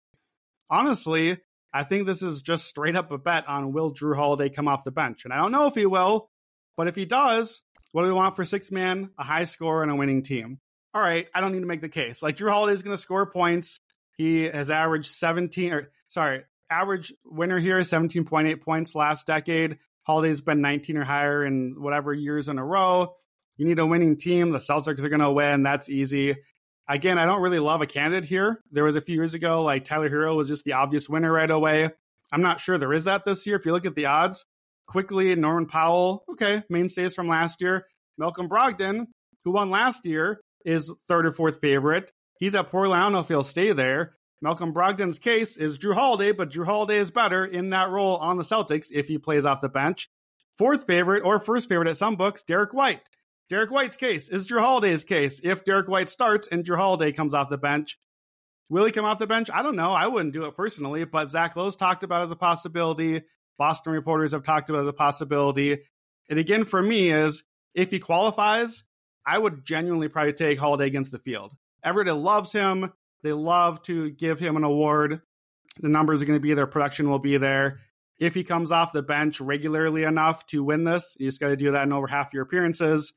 Honestly, 0.68 1.38
I 1.72 1.84
think 1.84 2.06
this 2.06 2.22
is 2.22 2.42
just 2.42 2.66
straight 2.66 2.96
up 2.96 3.12
a 3.12 3.18
bet 3.18 3.48
on 3.48 3.72
will 3.72 3.94
Jrue 3.94 4.16
Holiday 4.16 4.48
come 4.48 4.68
off 4.68 4.84
the 4.84 4.90
bench. 4.90 5.24
And 5.24 5.32
I 5.32 5.36
don't 5.38 5.52
know 5.52 5.66
if 5.66 5.74
he 5.74 5.86
will, 5.86 6.28
but 6.76 6.88
if 6.88 6.96
he 6.96 7.04
does, 7.04 7.62
what 7.92 8.02
do 8.02 8.08
we 8.08 8.14
want 8.14 8.36
for 8.36 8.44
six 8.44 8.70
man? 8.70 9.10
A 9.18 9.24
high 9.24 9.44
score 9.44 9.82
and 9.82 9.90
a 9.90 9.96
winning 9.96 10.22
team. 10.22 10.60
All 10.94 11.02
right, 11.02 11.26
I 11.34 11.40
don't 11.40 11.52
need 11.52 11.60
to 11.60 11.66
make 11.66 11.80
the 11.80 11.88
case. 11.88 12.22
Like 12.22 12.36
Jrue 12.36 12.50
Holiday 12.50 12.74
is 12.74 12.82
going 12.82 12.96
to 12.96 13.00
score 13.00 13.30
points. 13.30 13.80
He 14.16 14.44
has 14.44 14.70
averaged 14.70 15.06
17 15.06 15.72
or 15.72 15.90
sorry, 16.08 16.42
average 16.70 17.12
winner 17.24 17.58
here 17.58 17.78
is 17.78 17.90
17.8 17.90 18.60
points 18.60 18.94
last 18.94 19.26
decade. 19.26 19.78
Holiday's 20.02 20.40
been 20.40 20.60
19 20.60 20.96
or 20.96 21.04
higher 21.04 21.44
in 21.44 21.76
whatever 21.78 22.12
years 22.14 22.48
in 22.48 22.58
a 22.58 22.64
row. 22.64 23.14
You 23.56 23.66
need 23.66 23.78
a 23.78 23.86
winning 23.86 24.16
team. 24.16 24.50
The 24.50 24.58
Celtics 24.58 25.04
are 25.04 25.08
going 25.08 25.20
to 25.20 25.30
win. 25.30 25.62
That's 25.62 25.90
easy. 25.90 26.36
Again, 26.88 27.18
I 27.18 27.26
don't 27.26 27.42
really 27.42 27.58
love 27.58 27.82
a 27.82 27.86
candidate 27.86 28.24
here. 28.24 28.62
There 28.72 28.84
was 28.84 28.96
a 28.96 29.02
few 29.02 29.16
years 29.16 29.34
ago, 29.34 29.62
like 29.62 29.84
Tyler 29.84 30.08
Herro 30.08 30.36
was 30.36 30.48
just 30.48 30.64
the 30.64 30.72
obvious 30.72 31.08
winner 31.08 31.30
right 31.30 31.50
away. 31.50 31.90
I'm 32.32 32.40
not 32.40 32.60
sure 32.60 32.78
there 32.78 32.92
is 32.92 33.04
that 33.04 33.24
this 33.24 33.46
year. 33.46 33.56
If 33.56 33.66
you 33.66 33.72
look 33.72 33.84
at 33.84 33.94
the 33.94 34.06
odds, 34.06 34.46
Quickley, 34.88 35.34
Norman 35.36 35.66
Powell, 35.66 36.24
okay, 36.32 36.62
mainstays 36.68 37.14
from 37.14 37.28
last 37.28 37.60
year. 37.60 37.86
Malcolm 38.16 38.48
Brogdon, 38.48 39.06
who 39.44 39.52
won 39.52 39.70
last 39.70 40.06
year, 40.06 40.40
is 40.64 40.92
third 41.06 41.26
or 41.26 41.32
fourth 41.32 41.60
favorite. 41.60 42.10
He's 42.40 42.54
at 42.54 42.68
Portland. 42.68 43.00
I 43.00 43.04
don't 43.04 43.12
know 43.12 43.20
if 43.20 43.28
he'll 43.28 43.42
stay 43.42 43.72
there. 43.72 44.16
Malcolm 44.40 44.72
Brogdon's 44.72 45.18
case 45.18 45.56
is 45.56 45.78
Jrue 45.78 45.94
Holiday, 45.94 46.32
but 46.32 46.50
Jrue 46.50 46.64
Holiday 46.64 46.98
is 46.98 47.10
better 47.10 47.44
in 47.44 47.70
that 47.70 47.90
role 47.90 48.16
on 48.16 48.36
the 48.36 48.44
Celtics 48.44 48.86
if 48.92 49.08
he 49.08 49.18
plays 49.18 49.44
off 49.44 49.60
the 49.60 49.68
bench. 49.68 50.08
Fourth 50.56 50.86
favorite 50.86 51.22
or 51.24 51.38
first 51.38 51.68
favorite 51.68 51.88
at 51.88 51.96
some 51.96 52.16
books, 52.16 52.42
Derrick 52.42 52.72
White. 52.72 53.02
Derrick 53.50 53.70
White's 53.70 53.96
case 53.96 54.28
is 54.28 54.46
Jrue 54.46 54.60
Holiday's 54.60 55.04
case 55.04 55.40
if 55.42 55.64
Derrick 55.64 55.88
White 55.88 56.08
starts 56.08 56.48
and 56.48 56.64
Jrue 56.64 56.76
Holiday 56.76 57.12
comes 57.12 57.34
off 57.34 57.50
the 57.50 57.58
bench. 57.58 57.98
Will 58.68 58.84
he 58.84 58.92
come 58.92 59.04
off 59.04 59.18
the 59.18 59.26
bench? 59.26 59.50
I 59.52 59.62
don't 59.62 59.76
know. 59.76 59.92
I 59.92 60.06
wouldn't 60.06 60.34
do 60.34 60.44
it 60.44 60.54
personally, 60.54 61.04
but 61.04 61.30
Zach 61.30 61.56
Lowe's 61.56 61.76
talked 61.76 62.02
about 62.02 62.22
as 62.22 62.30
a 62.30 62.36
possibility. 62.36 63.22
Boston 63.58 63.92
reporters 63.92 64.32
have 64.32 64.44
talked 64.44 64.70
about 64.70 64.82
as 64.82 64.88
a 64.88 64.92
possibility. 64.92 65.78
And 66.30 66.38
again, 66.38 66.64
for 66.64 66.80
me, 66.80 67.10
is 67.10 67.42
if 67.74 67.90
he 67.90 67.98
qualifies, 67.98 68.84
I 69.26 69.36
would 69.36 69.64
genuinely 69.64 70.08
probably 70.08 70.32
take 70.32 70.58
Holiday 70.58 70.86
against 70.86 71.10
the 71.10 71.18
field. 71.18 71.52
Everett 71.82 72.14
loves 72.14 72.52
him. 72.52 72.92
They 73.22 73.32
love 73.32 73.82
to 73.82 74.10
give 74.10 74.38
him 74.38 74.56
an 74.56 74.64
award. 74.64 75.20
The 75.80 75.88
numbers 75.88 76.22
are 76.22 76.24
going 76.24 76.38
to 76.38 76.42
be 76.42 76.54
there, 76.54 76.66
production 76.66 77.10
will 77.10 77.18
be 77.18 77.36
there. 77.36 77.80
If 78.18 78.34
he 78.34 78.42
comes 78.42 78.72
off 78.72 78.92
the 78.92 79.02
bench 79.02 79.40
regularly 79.40 80.02
enough 80.02 80.44
to 80.46 80.64
win 80.64 80.84
this, 80.84 81.16
you 81.18 81.28
just 81.28 81.40
got 81.40 81.48
to 81.48 81.56
do 81.56 81.72
that 81.72 81.84
in 81.84 81.92
over 81.92 82.08
half 82.08 82.32
your 82.32 82.42
appearances. 82.42 83.12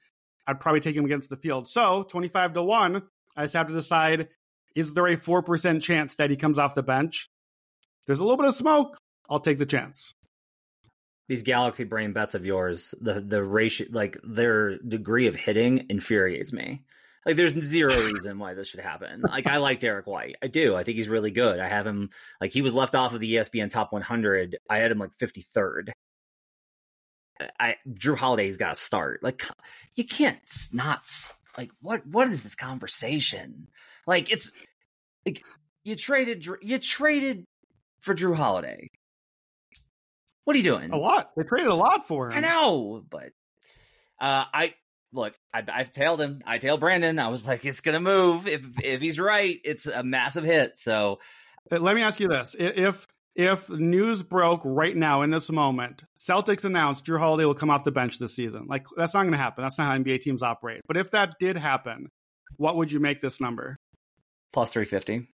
I'd 0.46 0.60
probably 0.60 0.82
take 0.82 0.96
him 0.96 1.06
against 1.06 1.30
the 1.30 1.38
field. 1.38 1.68
So 1.68 2.04
25 2.04 2.54
to 2.54 2.64
1, 2.64 3.02
I 3.36 3.44
just 3.44 3.56
have 3.56 3.68
to 3.68 3.74
decide 3.74 4.30
is 4.76 4.94
there 4.94 5.08
a 5.08 5.18
4% 5.18 5.82
chance 5.82 6.16
that 6.16 6.30
he 6.30 6.36
comes 6.36 6.60
off 6.60 6.76
the 6.76 6.84
bench? 6.84 7.30
There's 8.06 8.20
a 8.20 8.24
little 8.24 8.38
bit 8.38 8.48
of 8.48 8.56
smoke. 8.56 8.98
I'll 9.30 9.40
take 9.40 9.58
the 9.58 9.66
chance. 9.66 10.14
These 11.32 11.44
galaxy 11.44 11.86
brain 11.86 12.12
bets 12.12 12.36
of 12.36 12.46
yours, 12.46 12.94
the 13.00 13.22
the 13.22 13.42
ratio, 13.42 13.88
like 13.90 14.18
their 14.22 14.78
degree 14.80 15.28
of 15.28 15.36
hitting, 15.36 15.86
infuriates 15.88 16.52
me. 16.52 16.84
Like, 17.26 17.38
there's 17.38 17.54
zero 17.54 17.96
reason 18.14 18.38
why 18.38 18.54
this 18.54 18.68
should 18.68 18.82
happen. 18.82 19.22
Like, 19.22 19.48
I 19.48 19.56
like 19.56 19.80
Derrick 19.80 20.08
White. 20.08 20.36
I 20.44 20.48
do. 20.48 20.76
I 20.76 20.84
think 20.84 20.98
he's 20.98 21.08
really 21.08 21.32
good. 21.32 21.62
I 21.62 21.70
have 21.70 21.88
him 21.88 22.10
like 22.42 22.52
he 22.52 22.62
was 22.62 22.74
left 22.74 22.96
off 22.96 23.14
of 23.14 23.22
the 23.22 23.36
ESPN 23.36 23.70
Top 23.70 23.94
100. 23.94 24.58
I 24.70 24.80
had 24.80 24.92
him 24.92 25.00
like 25.00 25.16
53rd. 25.16 25.92
I 27.58 27.78
Jrue 27.90 28.18
Holiday's 28.18 28.58
got 28.58 28.76
to 28.76 28.82
start. 28.82 29.24
Like, 29.24 29.48
you 29.96 30.04
can't 30.04 30.38
not 30.74 31.08
like 31.58 31.72
what? 31.80 32.06
What 32.06 32.28
is 32.28 32.44
this 32.44 32.56
conversation? 32.56 33.70
Like, 34.06 34.30
it's 34.30 34.52
like 35.26 35.42
you 35.86 35.96
traded 35.96 36.46
you 36.62 36.78
traded 36.78 37.46
for 38.02 38.14
Jrue 38.14 38.36
Holiday. 38.36 38.90
What 40.46 40.56
are 40.56 40.60
you 40.60 40.64
doing? 40.64 40.92
A 40.92 40.98
lot. 40.98 41.32
They 41.38 41.44
traded 41.44 41.68
a 41.68 41.76
lot 41.76 42.08
for 42.08 42.28
him. 42.30 42.38
I 42.38 42.40
know, 42.42 43.04
but 43.10 43.30
uh, 44.20 44.46
I 44.54 44.74
look. 45.14 45.34
I, 45.54 45.64
I've 45.72 45.92
tailed 45.92 46.20
him. 46.22 46.40
I 46.46 46.58
tailed 46.58 46.80
Brandon. 46.80 47.20
I 47.20 47.28
was 47.30 47.46
like, 47.46 47.64
it's 47.66 47.82
gonna 47.82 48.00
move. 48.00 48.48
If 48.48 48.66
if 48.84 49.02
he's 49.02 49.20
right, 49.20 49.60
it's 49.64 49.86
a 49.86 50.04
massive 50.04 50.44
hit. 50.44 50.78
So 50.78 51.20
Uh, 51.72 51.80
Let 51.80 51.96
me 51.96 52.02
ask 52.02 52.20
you 52.20 52.28
this: 52.28 52.56
if 52.60 53.08
if 53.36 53.70
news 53.70 54.24
broke 54.24 54.62
right 54.66 54.96
now 54.96 55.22
in 55.22 55.30
this 55.30 55.50
moment, 55.52 56.04
Celtics 56.20 56.66
announced 56.66 57.06
Jrue 57.06 57.20
Holiday 57.20 57.46
will 57.46 57.54
come 57.56 57.70
off 57.70 57.84
the 57.84 57.92
bench 57.92 58.20
this 58.20 58.36
season. 58.36 58.66
Like 58.68 58.86
that's 58.98 59.14
not 59.14 59.22
going 59.22 59.32
to 59.34 59.38
happen. 59.38 59.64
That's 59.64 59.78
not 59.78 59.86
how 59.92 59.98
NBA 59.98 60.22
teams 60.22 60.42
operate. 60.44 60.82
But 60.88 60.98
if 60.98 61.12
that 61.12 61.36
did 61.40 61.56
happen, 61.56 62.10
what 62.58 62.76
would 62.76 62.92
you 62.92 63.00
make 63.00 63.22
this 63.22 63.40
number? 63.40 63.78
plus 64.54 64.72
three 64.74 64.84
fifty. 64.86 65.30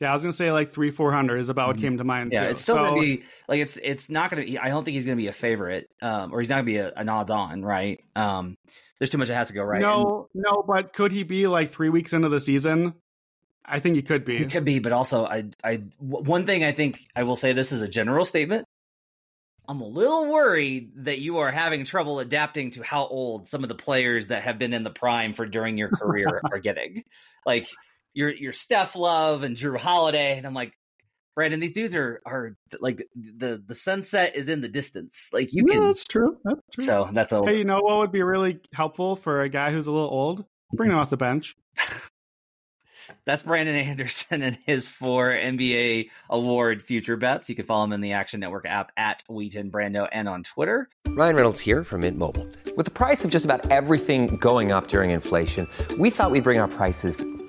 Yeah, 0.00 0.10
I 0.10 0.14
was 0.14 0.22
going 0.22 0.32
to 0.32 0.36
say 0.36 0.50
like 0.52 0.72
three 0.72 0.90
four 0.90 1.12
hundred 1.12 1.38
is 1.40 1.48
about 1.48 1.68
what 1.68 1.78
came 1.78 1.98
to 1.98 2.04
mind. 2.04 2.30
Mm-hmm. 2.30 2.34
Yeah, 2.34 2.44
too. 2.44 2.50
it's 2.50 2.62
still 2.62 2.74
So- 2.76 2.84
gonna 2.90 3.00
be 3.00 3.22
like 3.48 3.60
it's 3.60 3.78
it's 3.82 4.08
not 4.10 4.30
gonna. 4.30 4.44
I 4.60 4.68
don't 4.68 4.84
think 4.84 4.94
he's 4.94 5.04
gonna 5.06 5.16
be 5.16 5.28
a 5.28 5.32
favorite, 5.32 5.88
um, 6.00 6.32
or 6.32 6.40
he's 6.40 6.48
not 6.48 6.56
gonna 6.56 6.64
be 6.64 6.78
a, 6.78 6.92
an 6.96 7.08
odds 7.08 7.30
on, 7.30 7.62
right? 7.62 8.00
Um, 8.16 8.56
there's 8.98 9.10
too 9.10 9.18
much 9.18 9.28
that 9.28 9.34
has 9.34 9.48
to 9.48 9.54
go 9.54 9.62
right. 9.62 9.80
No, 9.80 10.28
no, 10.34 10.62
but 10.66 10.92
could 10.92 11.12
he 11.12 11.22
be 11.24 11.46
like 11.46 11.70
three 11.70 11.88
weeks 11.88 12.12
into 12.12 12.28
the 12.28 12.40
season? 12.40 12.94
I 13.64 13.78
think 13.78 13.94
he 13.96 14.02
could 14.02 14.24
be. 14.24 14.38
He 14.38 14.46
could 14.46 14.64
be, 14.64 14.80
but 14.80 14.90
also, 14.92 15.24
I, 15.24 15.44
I, 15.62 15.76
w- 16.00 16.24
one 16.24 16.46
thing 16.46 16.64
I 16.64 16.72
think 16.72 16.98
I 17.14 17.22
will 17.22 17.36
say 17.36 17.52
this 17.52 17.70
is 17.70 17.80
a 17.80 17.86
general 17.88 18.24
statement. 18.24 18.64
I'm 19.68 19.80
a 19.80 19.86
little 19.86 20.26
worried 20.28 20.90
that 21.04 21.20
you 21.20 21.38
are 21.38 21.52
having 21.52 21.84
trouble 21.84 22.18
adapting 22.18 22.72
to 22.72 22.82
how 22.82 23.06
old 23.06 23.46
some 23.46 23.62
of 23.62 23.68
the 23.68 23.76
players 23.76 24.26
that 24.28 24.42
have 24.42 24.58
been 24.58 24.72
in 24.74 24.82
the 24.82 24.90
prime 24.90 25.32
for 25.32 25.46
during 25.46 25.78
your 25.78 25.88
career 25.90 26.40
are 26.52 26.58
getting. 26.58 27.04
Like 27.46 27.68
your 28.14 28.30
your 28.30 28.52
Steph 28.52 28.96
Love 28.96 29.42
and 29.42 29.56
Jrue 29.56 29.78
Holiday, 29.78 30.36
and 30.38 30.46
I'm 30.46 30.54
like, 30.54 30.72
Brandon, 31.34 31.60
these 31.60 31.72
dudes 31.72 31.94
are 31.94 32.20
are 32.26 32.56
like 32.80 33.06
the 33.14 33.62
the 33.64 33.74
sunset 33.74 34.36
is 34.36 34.48
in 34.48 34.60
the 34.60 34.68
distance. 34.68 35.28
Like 35.32 35.52
you 35.52 35.64
Yeah, 35.66 35.74
can. 35.74 35.82
that's 35.88 36.04
true. 36.04 36.38
That's 36.44 36.60
true. 36.74 36.84
So 36.84 37.08
that's 37.12 37.32
a 37.32 37.44
hey, 37.44 37.58
you 37.58 37.64
know 37.64 37.80
what 37.80 37.98
would 37.98 38.12
be 38.12 38.22
really 38.22 38.60
helpful 38.74 39.16
for 39.16 39.40
a 39.42 39.48
guy 39.48 39.70
who's 39.72 39.86
a 39.86 39.90
little 39.90 40.10
old? 40.10 40.44
Bring 40.74 40.90
him 40.90 40.96
off 40.98 41.10
the 41.10 41.16
bench. 41.16 41.54
That's 43.24 43.42
Brandon 43.42 43.76
Anderson 43.76 44.42
and 44.42 44.58
his 44.66 44.88
four 44.88 45.30
NBA 45.30 46.10
award 46.30 46.82
future 46.82 47.16
bets. 47.16 47.48
You 47.48 47.54
can 47.54 47.66
follow 47.66 47.84
him 47.84 47.92
in 47.92 48.00
the 48.00 48.12
Action 48.12 48.40
Network 48.40 48.66
app 48.66 48.90
at 48.96 49.22
Wheaton 49.28 49.70
Brando 49.70 50.08
and 50.10 50.28
on 50.28 50.42
Twitter. 50.42 50.88
Ryan 51.08 51.36
Reynolds 51.36 51.60
here 51.60 51.84
from 51.84 52.00
Mint 52.00 52.16
Mobile. 52.18 52.48
With 52.76 52.86
the 52.86 52.90
price 52.92 53.24
of 53.24 53.30
just 53.30 53.44
about 53.44 53.70
everything 53.70 54.36
going 54.38 54.72
up 54.72 54.88
during 54.88 55.10
inflation, 55.10 55.68
we 55.98 56.10
thought 56.10 56.30
we'd 56.32 56.42
bring 56.42 56.58
our 56.58 56.68
prices 56.68 57.24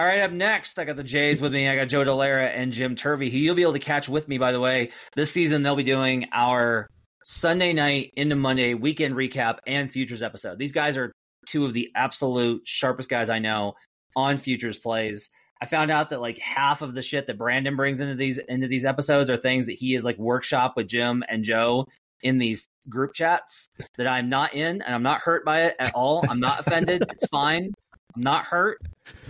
All 0.00 0.06
right, 0.06 0.22
up 0.22 0.32
next, 0.32 0.78
I 0.78 0.86
got 0.86 0.96
the 0.96 1.04
Jays 1.04 1.42
with 1.42 1.52
me. 1.52 1.68
I 1.68 1.76
got 1.76 1.88
Joe 1.88 2.02
Dellera 2.02 2.50
and 2.56 2.72
Jim 2.72 2.96
Turvey, 2.96 3.28
who 3.28 3.36
you'll 3.36 3.54
be 3.54 3.60
able 3.60 3.74
to 3.74 3.78
catch 3.78 4.08
with 4.08 4.28
me, 4.28 4.38
by 4.38 4.50
the 4.50 4.58
way. 4.58 4.92
This 5.14 5.30
season, 5.30 5.62
they'll 5.62 5.76
be 5.76 5.82
doing 5.82 6.24
our 6.32 6.88
Sunday 7.22 7.74
night 7.74 8.10
into 8.16 8.34
Monday 8.34 8.72
weekend 8.72 9.14
recap 9.14 9.58
and 9.66 9.92
futures 9.92 10.22
episode. 10.22 10.58
These 10.58 10.72
guys 10.72 10.96
are 10.96 11.12
two 11.46 11.66
of 11.66 11.74
the 11.74 11.90
absolute 11.94 12.62
sharpest 12.64 13.10
guys 13.10 13.28
I 13.28 13.40
know 13.40 13.74
on 14.16 14.38
futures 14.38 14.78
plays. 14.78 15.28
I 15.60 15.66
found 15.66 15.90
out 15.90 16.08
that 16.08 16.22
like 16.22 16.38
half 16.38 16.80
of 16.80 16.94
the 16.94 17.02
shit 17.02 17.26
that 17.26 17.36
Brandon 17.36 17.76
brings 17.76 18.00
into 18.00 18.14
these 18.14 18.38
into 18.38 18.68
these 18.68 18.86
episodes 18.86 19.28
are 19.28 19.36
things 19.36 19.66
that 19.66 19.74
he 19.74 19.94
is 19.94 20.02
like 20.02 20.16
workshop 20.16 20.72
with 20.76 20.88
Jim 20.88 21.22
and 21.28 21.44
Joe 21.44 21.86
in 22.22 22.38
these 22.38 22.66
group 22.88 23.12
chats 23.12 23.68
that 23.98 24.06
I'm 24.06 24.30
not 24.30 24.54
in 24.54 24.80
and 24.80 24.94
I'm 24.94 25.02
not 25.02 25.20
hurt 25.20 25.44
by 25.44 25.64
it 25.64 25.76
at 25.78 25.94
all. 25.94 26.24
I'm 26.26 26.40
not 26.40 26.60
offended. 26.60 27.04
It's 27.10 27.26
fine. 27.26 27.74
Not 28.16 28.44
hurt, 28.44 28.78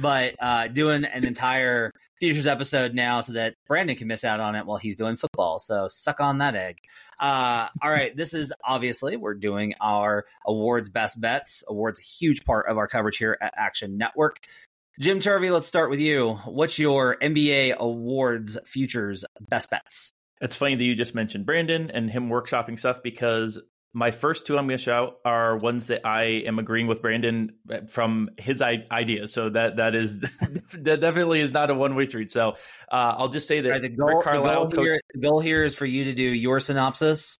but 0.00 0.34
uh, 0.40 0.68
doing 0.68 1.04
an 1.04 1.24
entire 1.24 1.92
futures 2.18 2.46
episode 2.46 2.94
now 2.94 3.22
so 3.22 3.32
that 3.32 3.54
Brandon 3.66 3.96
can 3.96 4.06
miss 4.06 4.24
out 4.24 4.40
on 4.40 4.54
it 4.54 4.66
while 4.66 4.76
he's 4.76 4.96
doing 4.96 5.16
football. 5.16 5.58
So 5.58 5.88
suck 5.88 6.20
on 6.20 6.38
that 6.38 6.54
egg. 6.54 6.78
Uh, 7.18 7.68
all 7.82 7.90
right, 7.90 8.14
this 8.16 8.34
is 8.34 8.52
obviously 8.64 9.16
we're 9.16 9.34
doing 9.34 9.74
our 9.80 10.26
awards 10.46 10.88
best 10.88 11.20
bets. 11.20 11.64
Awards 11.66 11.98
a 11.98 12.02
huge 12.02 12.44
part 12.44 12.68
of 12.68 12.78
our 12.78 12.86
coverage 12.86 13.16
here 13.16 13.36
at 13.40 13.54
Action 13.56 13.98
Network. 13.98 14.38
Jim 14.98 15.20
Turvey, 15.20 15.50
let's 15.50 15.66
start 15.66 15.88
with 15.88 15.98
you. 15.98 16.34
What's 16.44 16.78
your 16.78 17.16
NBA 17.16 17.76
awards 17.76 18.58
futures 18.66 19.24
best 19.48 19.70
bets? 19.70 20.12
It's 20.42 20.56
funny 20.56 20.74
that 20.74 20.84
you 20.84 20.94
just 20.94 21.14
mentioned 21.14 21.46
Brandon 21.46 21.90
and 21.90 22.10
him 22.10 22.28
workshopping 22.28 22.78
stuff 22.78 23.02
because 23.02 23.58
my 23.92 24.12
first 24.12 24.46
two 24.46 24.56
I'm 24.56 24.66
going 24.66 24.78
to 24.78 24.82
shout 24.82 25.16
are 25.24 25.56
ones 25.56 25.88
that 25.88 26.06
I 26.06 26.42
am 26.46 26.58
agreeing 26.58 26.86
with 26.86 27.02
Brandon 27.02 27.52
from 27.88 28.30
his 28.38 28.62
I- 28.62 28.86
ideas. 28.90 29.32
So 29.32 29.50
that 29.50 29.76
that 29.76 29.94
is 29.94 30.20
that 30.74 31.00
definitely 31.00 31.40
is 31.40 31.50
not 31.50 31.70
a 31.70 31.74
one 31.74 31.96
way 31.96 32.04
street. 32.04 32.30
So 32.30 32.50
uh, 32.90 33.14
I'll 33.18 33.28
just 33.28 33.48
say 33.48 33.60
that 33.60 33.68
All 33.68 33.72
right, 33.72 33.82
the, 33.82 33.88
goal, 33.88 34.08
Rick 34.08 34.24
the, 34.26 34.40
goal 34.40 34.70
here, 34.70 35.00
the 35.12 35.20
goal 35.20 35.40
here 35.40 35.64
is 35.64 35.74
for 35.74 35.86
you 35.86 36.04
to 36.04 36.14
do 36.14 36.22
your 36.22 36.60
synopsis 36.60 37.38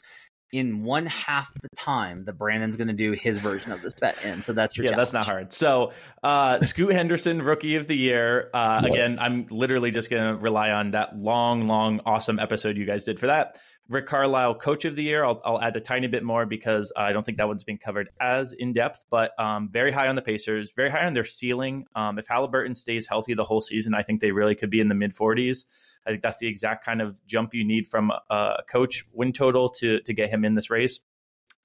in 0.52 0.82
one 0.82 1.06
half 1.06 1.52
the 1.62 1.68
time 1.76 2.24
that 2.24 2.36
Brandon's 2.36 2.76
going 2.76 2.88
to 2.88 2.94
do 2.94 3.12
his 3.12 3.38
version 3.38 3.70
of 3.70 3.82
this 3.82 3.94
bet 4.00 4.22
in. 4.24 4.42
So 4.42 4.52
that's 4.52 4.76
your 4.76 4.86
yeah, 4.86 4.96
that's 4.96 5.12
not 5.12 5.24
hard. 5.24 5.52
So, 5.52 5.92
uh, 6.24 6.60
Scoot 6.62 6.92
Henderson, 6.92 7.40
rookie 7.42 7.76
of 7.76 7.86
the 7.86 7.96
year. 7.96 8.50
Uh, 8.52 8.82
again, 8.84 9.18
I'm 9.20 9.46
literally 9.50 9.92
just 9.92 10.10
going 10.10 10.22
to 10.22 10.40
rely 10.40 10.70
on 10.70 10.90
that 10.92 11.16
long, 11.16 11.68
long, 11.68 12.00
awesome 12.04 12.40
episode 12.40 12.76
you 12.76 12.84
guys 12.84 13.04
did 13.04 13.20
for 13.20 13.28
that. 13.28 13.60
Rick 13.90 14.06
Carlisle, 14.06 14.54
coach 14.54 14.84
of 14.84 14.94
the 14.94 15.02
year. 15.02 15.24
I'll, 15.24 15.42
I'll 15.44 15.60
add 15.60 15.74
a 15.74 15.80
tiny 15.80 16.06
bit 16.06 16.22
more 16.22 16.46
because 16.46 16.92
I 16.96 17.12
don't 17.12 17.26
think 17.26 17.38
that 17.38 17.48
one's 17.48 17.64
being 17.64 17.78
covered 17.78 18.08
as 18.20 18.52
in 18.52 18.72
depth, 18.72 19.04
but 19.10 19.32
um, 19.36 19.68
very 19.68 19.90
high 19.90 20.06
on 20.06 20.14
the 20.14 20.22
Pacers, 20.22 20.70
very 20.76 20.90
high 20.90 21.06
on 21.06 21.12
their 21.12 21.24
ceiling. 21.24 21.86
Um, 21.96 22.16
if 22.16 22.28
Haliburton 22.28 22.76
stays 22.76 23.08
healthy 23.08 23.34
the 23.34 23.42
whole 23.42 23.60
season, 23.60 23.92
I 23.92 24.02
think 24.02 24.20
they 24.20 24.30
really 24.30 24.54
could 24.54 24.70
be 24.70 24.80
in 24.80 24.88
the 24.88 24.94
mid 24.94 25.12
40s. 25.12 25.64
I 26.06 26.10
think 26.10 26.22
that's 26.22 26.38
the 26.38 26.46
exact 26.46 26.84
kind 26.84 27.02
of 27.02 27.16
jump 27.26 27.52
you 27.52 27.64
need 27.64 27.88
from 27.88 28.12
a 28.30 28.62
coach 28.70 29.04
win 29.12 29.32
total 29.32 29.68
to 29.80 30.00
to 30.00 30.14
get 30.14 30.30
him 30.30 30.44
in 30.44 30.54
this 30.54 30.70
race. 30.70 31.00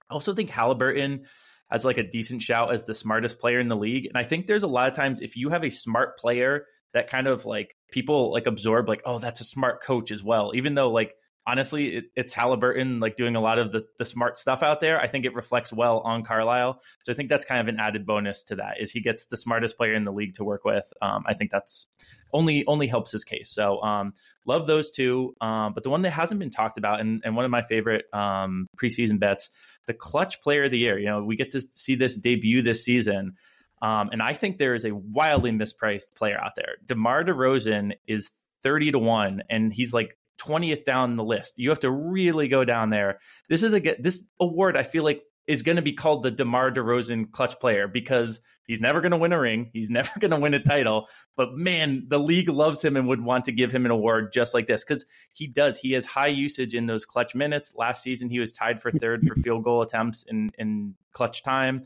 I 0.10 0.16
also 0.16 0.34
think 0.34 0.50
Haliburton 0.50 1.26
has 1.70 1.86
like 1.86 2.00
a 2.00 2.04
decent 2.04 2.42
shout 2.42 2.74
as 2.74 2.84
the 2.84 2.96
smartest 2.96 3.38
player 3.38 3.60
in 3.60 3.68
the 3.68 3.76
league. 3.76 4.08
And 4.08 4.18
I 4.18 4.24
think 4.24 4.48
there's 4.48 4.64
a 4.64 4.68
lot 4.68 4.90
of 4.90 4.96
times 4.96 5.20
if 5.22 5.38
you 5.38 5.50
have 5.50 5.64
a 5.64 5.70
smart 5.70 6.18
player 6.18 6.66
that 6.94 7.10
kind 7.10 7.28
of 7.28 7.46
like 7.46 7.76
people 7.92 8.32
like 8.32 8.48
absorb 8.48 8.90
like, 8.90 9.04
oh, 9.06 9.20
that's 9.20 9.42
a 9.42 9.46
smart 9.46 9.84
coach 9.84 10.12
as 10.12 10.24
well. 10.24 10.52
Even 10.56 10.74
though 10.74 10.92
like 10.92 11.14
honestly 11.48 11.98
it, 11.98 12.06
it's 12.16 12.34
Haliburton 12.34 13.02
like 13.02 13.16
doing 13.16 13.36
a 13.36 13.42
lot 13.42 13.60
of 13.60 13.72
the, 13.72 13.86
the 13.98 14.06
smart 14.06 14.38
stuff 14.38 14.64
out 14.64 14.80
there. 14.80 15.00
I 15.00 15.08
think 15.08 15.26
it 15.26 15.34
reflects 15.34 15.72
well 15.72 16.00
on 16.00 16.24
Carlisle. 16.24 16.82
So 17.04 17.14
I 17.14 17.16
think 17.16 17.30
that's 17.30 17.46
kind 17.46 17.62
of 17.62 17.68
an 17.68 17.80
added 17.80 18.06
bonus 18.06 18.42
to 18.44 18.56
that 18.56 18.80
is 18.80 18.92
he 18.92 19.02
gets 19.02 19.26
the 19.26 19.38
smartest 19.38 19.78
player 19.78 19.94
in 19.94 20.06
the 20.06 20.12
league 20.12 20.36
to 20.36 20.44
work 20.44 20.66
with. 20.66 20.92
Um, 21.02 21.24
I 21.28 21.34
think 21.34 21.52
that's 21.52 21.88
only 22.34 22.66
only 22.68 22.88
helps 22.88 23.12
his 23.12 23.24
case. 23.24 23.52
So 23.52 23.82
um, 23.82 24.14
love 24.46 24.68
those 24.68 24.92
two. 24.92 25.36
Um, 25.42 25.74
but 25.74 25.84
the 25.84 25.90
one 25.90 26.02
that 26.04 26.12
hasn't 26.12 26.40
been 26.40 26.50
talked 26.50 26.78
about 26.78 27.00
and, 27.00 27.22
and 27.24 27.36
one 27.36 27.46
of 27.46 27.52
my 27.52 27.62
favorite 27.62 28.06
um, 28.14 28.68
preseason 28.78 29.20
bets, 29.20 29.50
the 29.86 29.94
clutch 29.94 30.42
player 30.42 30.66
of 30.66 30.72
the 30.72 30.80
year. 30.80 30.98
You 30.98 31.08
know, 31.08 31.24
we 31.24 31.36
get 31.36 31.52
to 31.52 31.62
see 31.62 31.96
this 31.96 32.16
debut 32.16 32.62
this 32.62 32.84
season. 32.84 33.36
Um, 33.82 34.10
and 34.12 34.22
I 34.22 34.34
think 34.34 34.58
there 34.58 34.74
is 34.74 34.86
a 34.86 34.96
wildly 34.96 35.52
mispriced 35.52 36.16
player 36.16 36.40
out 36.42 36.56
there. 36.56 36.76
DeMar 36.86 37.24
DeRozan 37.24 37.94
is 38.08 38.32
30 38.64 38.94
to 38.94 39.00
1, 39.00 39.44
and 39.50 39.72
he's 39.72 39.94
like 39.94 40.18
20th 40.38 40.86
down 40.86 41.16
the 41.16 41.24
list. 41.24 41.58
You 41.58 41.70
have 41.70 41.80
to 41.82 41.92
really 41.92 42.48
go 42.48 42.66
down 42.66 42.90
there. 42.90 43.20
This 43.50 43.64
is 43.64 43.74
a 43.74 43.80
this 43.80 44.24
award, 44.40 44.78
I 44.78 44.84
feel 44.84 45.04
like, 45.04 45.22
is 45.48 45.62
going 45.62 45.76
to 45.76 45.82
be 45.82 45.94
called 45.94 46.24
the 46.24 46.32
DeMar 46.32 46.72
DeRozan 46.72 47.32
clutch 47.32 47.60
player 47.60 47.88
because 47.88 48.42
he's 48.66 48.82
never 48.82 49.00
going 49.02 49.12
to 49.12 49.18
win 49.18 49.32
a 49.32 49.40
ring. 49.40 49.70
He's 49.74 49.90
never 49.92 50.12
going 50.20 50.32
to 50.32 50.40
win 50.40 50.54
a 50.54 50.64
title. 50.64 51.08
But 51.36 51.54
man, 51.54 52.06
the 52.08 52.20
league 52.20 52.50
loves 52.50 52.84
him 52.84 52.98
and 52.98 53.08
would 53.08 53.22
want 53.22 53.46
to 53.46 53.52
give 53.52 53.72
him 53.72 53.86
an 53.86 53.92
award 53.92 54.34
just 54.34 54.54
like 54.54 54.68
this 54.68 54.84
because 54.84 55.06
he 55.34 55.48
does. 55.48 55.78
He 55.78 55.92
has 55.94 56.06
high 56.06 56.28
usage 56.28 56.74
in 56.74 56.88
those 56.88 57.06
clutch 57.06 57.36
minutes. 57.36 57.74
Last 57.76 58.04
season, 58.04 58.30
he 58.30 58.40
was 58.40 58.52
tied 58.52 58.82
for 58.82 58.92
third 58.92 59.26
for 59.28 59.36
field 59.36 59.64
goal 59.64 59.82
attempts 59.82 60.24
in, 60.24 60.52
in 60.58 60.96
clutch 61.12 61.44
time. 61.44 61.86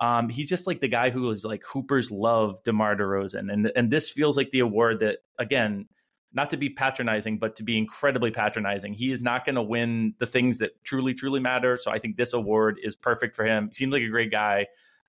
Um, 0.00 0.30
he's 0.30 0.48
just 0.48 0.66
like 0.66 0.80
the 0.80 0.88
guy 0.88 1.10
who 1.10 1.22
was 1.22 1.44
like 1.44 1.62
Hoopers 1.64 2.10
love 2.10 2.62
DeMar 2.64 2.96
DeRozan, 2.96 3.52
and 3.52 3.70
and 3.76 3.90
this 3.90 4.08
feels 4.08 4.34
like 4.34 4.50
the 4.50 4.60
award 4.60 5.00
that 5.00 5.18
again, 5.38 5.88
not 6.32 6.50
to 6.50 6.56
be 6.56 6.70
patronizing, 6.70 7.38
but 7.38 7.56
to 7.56 7.64
be 7.64 7.76
incredibly 7.76 8.30
patronizing. 8.30 8.94
He 8.94 9.10
is 9.10 9.20
not 9.20 9.44
going 9.44 9.56
to 9.56 9.62
win 9.62 10.14
the 10.18 10.26
things 10.26 10.58
that 10.58 10.82
truly 10.84 11.14
truly 11.14 11.40
matter. 11.40 11.76
So 11.76 11.90
I 11.90 11.98
think 11.98 12.16
this 12.16 12.32
award 12.32 12.78
is 12.82 12.94
perfect 12.96 13.34
for 13.34 13.44
him. 13.44 13.70
Seems 13.72 13.92
like 13.92 14.02
a 14.02 14.08
great 14.08 14.30
guy. 14.30 14.66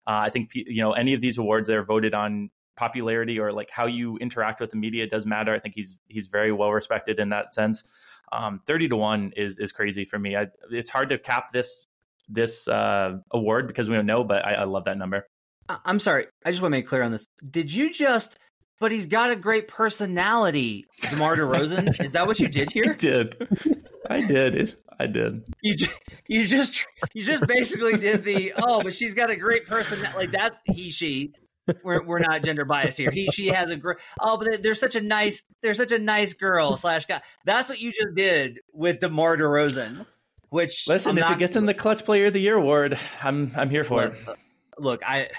Uh, 0.08 0.26
I 0.26 0.30
think 0.30 0.52
you 0.54 0.82
know 0.82 0.94
any 0.94 1.14
of 1.14 1.22
these 1.22 1.38
awards 1.38 1.68
that 1.68 1.78
are 1.78 1.84
voted 1.84 2.14
on 2.14 2.50
popularity 2.76 3.38
or 3.40 3.52
like 3.52 3.70
how 3.70 3.86
you 3.86 4.18
interact 4.18 4.60
with 4.60 4.72
the 4.72 4.78
media 4.78 5.08
does 5.08 5.26
matter. 5.26 5.54
I 5.54 5.60
think 5.60 5.76
he's 5.76 5.96
he's 6.08 6.28
very 6.28 6.52
well 6.52 6.72
respected 6.72 7.20
in 7.20 7.30
that 7.30 7.54
sense. 7.54 7.84
Um, 8.32 8.62
Thirty 8.66 8.88
to 8.88 8.96
one 8.96 9.34
is 9.36 9.60
is 9.60 9.72
crazy 9.72 10.06
for 10.06 10.18
me. 10.18 10.36
I, 10.36 10.48
it's 10.72 10.90
hard 10.90 11.10
to 11.10 11.20
cap 11.20 11.52
this 11.52 11.86
this 12.28 12.68
uh, 12.68 13.18
award 13.30 13.68
because 13.68 13.90
we 13.90 13.96
don't 13.96 14.06
know, 14.06 14.24
but 14.24 14.46
I, 14.46 14.54
I 14.54 14.64
love 14.64 14.86
that 14.86 14.98
number. 14.98 15.28
I'm 15.86 16.00
sorry. 16.00 16.28
I 16.46 16.52
just 16.52 16.62
want 16.62 16.74
to 16.74 16.78
make 16.78 16.88
clear 16.88 17.04
on 17.04 17.12
this. 17.12 17.28
Did 17.50 17.74
you 17.74 17.92
just? 17.92 18.38
But 18.82 18.91
he's 18.91 19.06
got 19.06 19.30
a 19.30 19.36
great 19.36 19.67
personality, 19.67 20.88
DeMar 21.12 21.36
DeRozan. 21.38 22.00
Is 22.04 22.13
that 22.13 22.26
what 22.26 22.39
you 22.39 22.48
did 22.48 22.72
here? 22.72 22.86
I 22.89 22.94
did. 22.96 23.48
I 24.10 24.22
did. 24.22 24.76
I 25.00 25.06
did. 25.06 25.44
You 25.62 25.76
just, 25.76 26.00
you 26.28 26.48
just 26.48 26.86
you 27.13 27.24
just 27.24 27.46
basically 27.46 27.98
did 27.98 28.24
the 28.24 28.54
oh, 28.58 28.82
but 28.82 28.96
she's 28.96 29.13
got 29.13 29.30
a 29.30 29.36
great 29.36 29.67
person 29.67 30.00
like 30.15 30.32
that. 30.32 30.62
He 30.65 30.89
she. 30.89 31.32
We're 31.84 32.04
we're 32.04 32.20
not 32.20 32.44
gender 32.44 32.65
biased 32.65 32.98
here. 32.98 33.12
He 33.12 33.28
she 33.28 33.50
has 33.50 33.70
a 33.70 33.76
great 33.76 33.98
oh, 34.20 34.38
but 34.38 34.63
they're 34.63 34.74
such 34.74 34.96
a 34.96 35.02
nice 35.02 35.44
they're 35.62 35.76
such 35.76 35.91
a 35.91 36.00
nice 36.00 36.34
girl 36.34 36.76
slash 36.76 37.06
guy. 37.06 37.22
That's 37.46 37.70
what 37.70 37.80
you 37.80 37.91
just 37.91 38.15
did 38.15 38.62
with 38.74 39.00
Demar 39.00 39.38
Derozan. 39.38 40.08
Which 40.50 40.88
listen, 40.88 41.12
I'm 41.12 41.17
if 41.20 41.22
not, 41.22 41.34
it 41.34 41.39
gets 41.39 41.56
in 41.56 41.67
the 41.67 41.76
Clutch 41.76 42.04
Player 42.04 42.26
of 42.26 42.34
the 42.34 42.41
Year 42.41 42.56
award, 42.56 42.98
I'm 43.22 43.52
I'm 43.56 43.70
here 43.70 43.84
for 43.84 44.06
look, 44.06 44.13
it. 44.15 44.38
Look, 44.80 45.02
I 45.06 45.30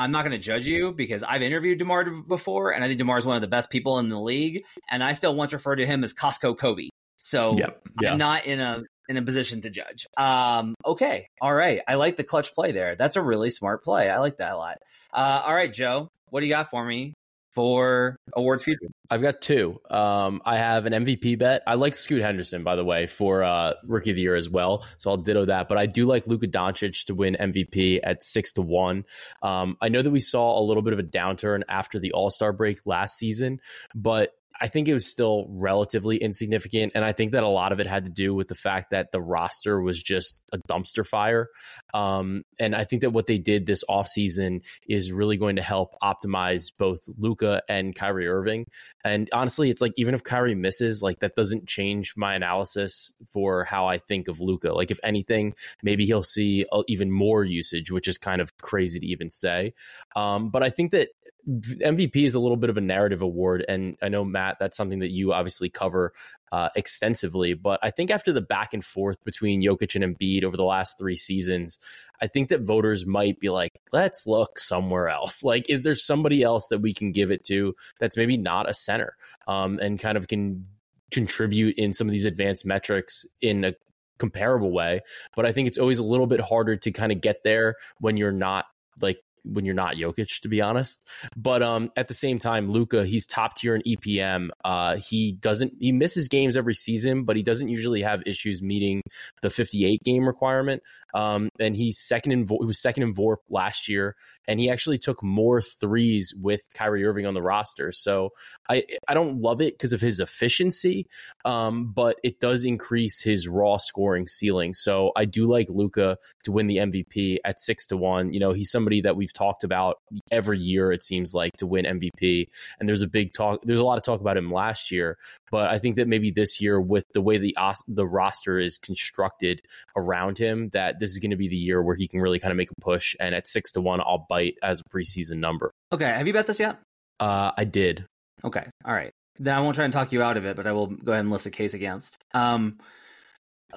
I'm 0.00 0.12
not 0.12 0.24
going 0.24 0.32
to 0.32 0.38
judge 0.38 0.66
you 0.66 0.92
because 0.92 1.22
I've 1.22 1.42
interviewed 1.42 1.78
Demar 1.78 2.10
before, 2.22 2.72
and 2.72 2.82
I 2.82 2.86
think 2.86 2.98
Demar 2.98 3.18
is 3.18 3.26
one 3.26 3.36
of 3.36 3.42
the 3.42 3.48
best 3.48 3.70
people 3.70 3.98
in 3.98 4.08
the 4.08 4.18
league, 4.18 4.62
and 4.90 5.04
I 5.04 5.12
still 5.12 5.34
once 5.34 5.52
refer 5.52 5.76
to 5.76 5.84
him 5.84 6.02
as 6.02 6.14
Costco 6.14 6.56
Kobe. 6.56 6.88
So 7.18 7.52
Yep, 7.58 7.82
yeah. 8.00 8.12
I'm 8.12 8.18
not 8.18 8.46
in 8.46 8.60
a 8.60 8.82
in 9.10 9.18
a 9.18 9.22
position 9.22 9.60
to 9.60 9.70
judge. 9.70 10.06
Um, 10.16 10.74
okay, 10.86 11.26
all 11.42 11.52
right. 11.52 11.82
I 11.86 11.96
like 11.96 12.16
the 12.16 12.24
clutch 12.24 12.54
play 12.54 12.72
there. 12.72 12.96
That's 12.96 13.16
a 13.16 13.22
really 13.22 13.50
smart 13.50 13.84
play. 13.84 14.08
I 14.08 14.20
like 14.20 14.38
that 14.38 14.52
a 14.52 14.56
lot. 14.56 14.78
Uh, 15.12 15.42
all 15.44 15.54
right, 15.54 15.72
Joe, 15.72 16.08
what 16.30 16.40
do 16.40 16.46
you 16.46 16.52
got 16.52 16.70
for 16.70 16.82
me 16.82 17.12
for 17.52 18.16
awards 18.34 18.64
future? 18.64 18.86
I've 19.10 19.22
got 19.22 19.40
two. 19.40 19.80
Um, 19.90 20.40
I 20.44 20.56
have 20.56 20.86
an 20.86 20.92
MVP 20.92 21.38
bet. 21.38 21.62
I 21.66 21.74
like 21.74 21.94
Scoot 21.94 22.22
Henderson, 22.22 22.62
by 22.62 22.76
the 22.76 22.84
way, 22.84 23.06
for 23.06 23.42
uh, 23.42 23.74
Rookie 23.84 24.10
of 24.10 24.16
the 24.16 24.22
Year 24.22 24.36
as 24.36 24.48
well. 24.48 24.86
So 24.98 25.10
I'll 25.10 25.16
ditto 25.16 25.46
that. 25.46 25.68
But 25.68 25.78
I 25.78 25.86
do 25.86 26.06
like 26.06 26.26
Luka 26.26 26.46
Doncic 26.46 27.06
to 27.06 27.14
win 27.14 27.36
MVP 27.38 28.00
at 28.02 28.22
six 28.22 28.52
to 28.52 28.62
one. 28.62 29.04
Um, 29.42 29.76
I 29.80 29.88
know 29.88 30.02
that 30.02 30.10
we 30.10 30.20
saw 30.20 30.58
a 30.58 30.62
little 30.62 30.82
bit 30.82 30.92
of 30.92 30.98
a 30.98 31.04
downturn 31.04 31.62
after 31.68 31.98
the 31.98 32.12
All 32.12 32.30
Star 32.30 32.52
break 32.52 32.78
last 32.86 33.18
season, 33.18 33.60
but 33.94 34.32
I 34.60 34.68
think 34.68 34.88
it 34.88 34.92
was 34.92 35.06
still 35.06 35.46
relatively 35.48 36.18
insignificant. 36.18 36.92
And 36.94 37.04
I 37.04 37.12
think 37.12 37.32
that 37.32 37.42
a 37.42 37.48
lot 37.48 37.72
of 37.72 37.80
it 37.80 37.86
had 37.86 38.04
to 38.04 38.10
do 38.10 38.34
with 38.34 38.48
the 38.48 38.54
fact 38.54 38.90
that 38.90 39.10
the 39.10 39.20
roster 39.20 39.80
was 39.80 40.02
just 40.02 40.42
a 40.52 40.58
dumpster 40.58 41.06
fire. 41.06 41.48
Um, 41.94 42.44
and 42.58 42.76
I 42.76 42.84
think 42.84 43.02
that 43.02 43.10
what 43.10 43.26
they 43.26 43.38
did 43.38 43.66
this 43.66 43.82
offseason 43.88 44.60
is 44.86 45.12
really 45.12 45.38
going 45.38 45.56
to 45.56 45.62
help 45.62 45.94
optimize 46.02 46.72
both 46.76 47.00
Luka 47.16 47.62
and 47.68 47.94
Kyrie 47.94 48.28
Irving. 48.28 48.66
And 49.02 49.30
honestly, 49.32 49.70
it's 49.70 49.80
like 49.80 49.94
even 49.96 50.14
if 50.14 50.22
Kyrie 50.22 50.54
misses, 50.54 51.02
like 51.02 51.20
that 51.20 51.34
doesn't 51.34 51.66
change 51.66 52.14
my 52.16 52.34
analysis 52.34 53.12
for 53.28 53.64
how 53.64 53.86
I 53.86 53.98
think 53.98 54.28
of 54.28 54.40
Luka. 54.40 54.72
Like 54.74 54.90
if 54.90 55.00
anything, 55.02 55.54
maybe 55.82 56.04
he'll 56.04 56.22
see 56.22 56.66
uh, 56.70 56.82
even 56.86 57.10
more 57.10 57.44
usage, 57.44 57.90
which 57.90 58.08
is 58.08 58.18
kind 58.18 58.40
of 58.40 58.56
crazy 58.58 59.00
to 59.00 59.06
even 59.06 59.30
say. 59.30 59.72
Um, 60.16 60.50
but 60.50 60.62
I 60.62 60.70
think 60.70 60.90
that 60.90 61.08
MVP 61.48 62.16
is 62.16 62.34
a 62.34 62.40
little 62.40 62.56
bit 62.56 62.70
of 62.70 62.76
a 62.76 62.80
narrative 62.80 63.22
award, 63.22 63.64
and 63.68 63.96
I 64.02 64.08
know 64.08 64.24
Matt, 64.24 64.58
that's 64.58 64.76
something 64.76 65.00
that 65.00 65.10
you 65.10 65.32
obviously 65.32 65.68
cover 65.68 66.12
uh, 66.52 66.68
extensively. 66.74 67.54
But 67.54 67.80
I 67.82 67.90
think 67.90 68.10
after 68.10 68.32
the 68.32 68.40
back 68.40 68.74
and 68.74 68.84
forth 68.84 69.24
between 69.24 69.62
Jokic 69.62 69.94
and 69.94 70.16
Embiid 70.16 70.44
over 70.44 70.56
the 70.56 70.64
last 70.64 70.98
three 70.98 71.16
seasons, 71.16 71.78
I 72.20 72.26
think 72.26 72.48
that 72.48 72.62
voters 72.62 73.06
might 73.06 73.38
be 73.40 73.48
like, 73.48 73.70
let's 73.92 74.26
look 74.26 74.58
somewhere 74.58 75.08
else. 75.08 75.42
Like, 75.50 75.68
is 75.68 75.82
there 75.82 75.96
somebody 75.96 76.44
else 76.44 76.68
that 76.68 76.78
we 76.78 76.92
can 76.92 77.10
give 77.10 77.32
it 77.32 77.42
to 77.44 77.74
that's 77.98 78.16
maybe 78.16 78.36
not 78.36 78.70
a 78.70 78.74
center 78.74 79.16
um, 79.48 79.80
and 79.80 79.98
kind 79.98 80.16
of 80.16 80.28
can 80.28 80.64
contribute 81.10 81.76
in 81.76 81.92
some 81.92 82.06
of 82.06 82.12
these 82.12 82.24
advanced 82.24 82.64
metrics 82.64 83.26
in 83.42 83.64
a 83.64 83.74
comparable 84.18 84.70
way? 84.70 85.00
But 85.34 85.46
I 85.46 85.52
think 85.52 85.66
it's 85.66 85.78
always 85.78 85.98
a 85.98 86.04
little 86.04 86.28
bit 86.28 86.40
harder 86.40 86.76
to 86.76 86.92
kind 86.92 87.10
of 87.10 87.20
get 87.20 87.42
there 87.42 87.76
when 87.98 88.16
you're 88.16 88.30
not 88.30 88.66
like 89.00 89.20
when 89.44 89.64
you're 89.64 89.74
not 89.74 89.96
Jokic, 89.96 90.40
to 90.40 90.48
be 90.48 90.60
honest. 90.60 91.06
But 91.36 91.62
um, 91.62 91.90
at 91.96 92.08
the 92.08 92.14
same 92.14 92.38
time, 92.38 92.70
Luka, 92.70 93.04
he's 93.04 93.26
top 93.26 93.56
tier 93.56 93.74
in 93.74 93.82
EPM. 93.82 94.48
Uh, 94.64 94.96
he 94.96 95.32
doesn't 95.32 95.74
he 95.80 95.92
misses 95.92 96.28
games 96.28 96.56
every 96.56 96.74
season, 96.74 97.24
but 97.24 97.36
he 97.36 97.42
doesn't 97.42 97.68
usually 97.68 98.02
have 98.02 98.22
issues 98.26 98.62
meeting 98.62 99.02
the 99.42 99.50
58 99.50 100.02
game 100.04 100.26
requirement. 100.26 100.82
Um, 101.14 101.48
and 101.58 101.76
he's 101.76 101.98
second 101.98 102.32
in 102.32 102.46
he 102.48 102.66
was 102.66 102.80
second 102.80 103.02
in 103.02 103.14
VORP 103.14 103.38
last 103.48 103.88
year, 103.88 104.16
and 104.46 104.58
he 104.58 104.70
actually 104.70 104.98
took 104.98 105.22
more 105.22 105.62
threes 105.62 106.34
with 106.36 106.62
Kyrie 106.74 107.04
Irving 107.04 107.26
on 107.26 107.34
the 107.34 107.42
roster. 107.42 107.92
So 107.92 108.30
I 108.68 108.84
I 109.08 109.14
don't 109.14 109.38
love 109.38 109.60
it 109.60 109.74
because 109.74 109.92
of 109.92 110.00
his 110.00 110.20
efficiency, 110.20 111.06
um, 111.44 111.92
but 111.92 112.18
it 112.22 112.40
does 112.40 112.64
increase 112.64 113.22
his 113.22 113.48
raw 113.48 113.76
scoring 113.76 114.26
ceiling. 114.26 114.74
So 114.74 115.12
I 115.16 115.24
do 115.24 115.46
like 115.46 115.68
Luka 115.68 116.18
to 116.44 116.52
win 116.52 116.66
the 116.66 116.78
MVP 116.78 117.38
at 117.44 117.60
six 117.60 117.86
to 117.86 117.96
one. 117.96 118.32
You 118.32 118.40
know, 118.40 118.52
he's 118.52 118.70
somebody 118.70 119.00
that 119.02 119.16
we've 119.16 119.32
talked 119.32 119.64
about 119.64 119.98
every 120.30 120.58
year. 120.58 120.92
It 120.92 121.02
seems 121.02 121.34
like 121.34 121.56
to 121.58 121.66
win 121.66 121.84
MVP, 121.84 122.48
and 122.78 122.88
there's 122.88 123.02
a 123.02 123.08
big 123.08 123.32
talk. 123.32 123.60
There's 123.62 123.80
a 123.80 123.84
lot 123.84 123.98
of 123.98 124.02
talk 124.02 124.20
about 124.20 124.36
him 124.36 124.52
last 124.52 124.90
year, 124.90 125.18
but 125.50 125.70
I 125.70 125.78
think 125.78 125.96
that 125.96 126.08
maybe 126.08 126.30
this 126.30 126.60
year 126.60 126.80
with 126.80 127.04
the 127.12 127.20
way 127.20 127.38
the 127.38 127.56
the 127.88 128.06
roster 128.06 128.58
is 128.58 128.78
constructed 128.78 129.62
around 129.96 130.38
him, 130.38 130.70
that 130.70 130.98
this 131.00 131.10
is 131.10 131.18
going 131.18 131.32
to 131.32 131.36
be 131.36 131.48
the 131.48 131.56
year 131.56 131.82
where 131.82 131.96
he 131.96 132.06
can 132.06 132.20
really 132.20 132.38
kind 132.38 132.52
of 132.52 132.56
make 132.56 132.70
a 132.70 132.80
push. 132.80 133.16
And 133.18 133.34
at 133.34 133.46
six 133.46 133.72
to 133.72 133.80
one, 133.80 134.00
I'll 134.00 134.26
bite 134.28 134.54
as 134.62 134.80
a 134.80 134.84
preseason 134.84 135.38
number. 135.38 135.72
Okay, 135.92 136.04
have 136.04 136.26
you 136.26 136.32
bet 136.32 136.46
this 136.46 136.60
yet? 136.60 136.78
Uh, 137.18 137.50
I 137.56 137.64
did. 137.64 138.04
Okay, 138.44 138.64
all 138.84 138.94
right. 138.94 139.10
Then 139.38 139.56
I 139.56 139.60
won't 139.60 139.74
try 139.74 139.84
and 139.84 139.92
talk 139.92 140.12
you 140.12 140.22
out 140.22 140.36
of 140.36 140.44
it, 140.44 140.56
but 140.56 140.66
I 140.66 140.72
will 140.72 140.88
go 140.88 141.12
ahead 141.12 141.24
and 141.24 141.30
list 141.30 141.46
a 141.46 141.50
case 141.50 141.74
against. 141.74 142.22
Um, 142.34 142.78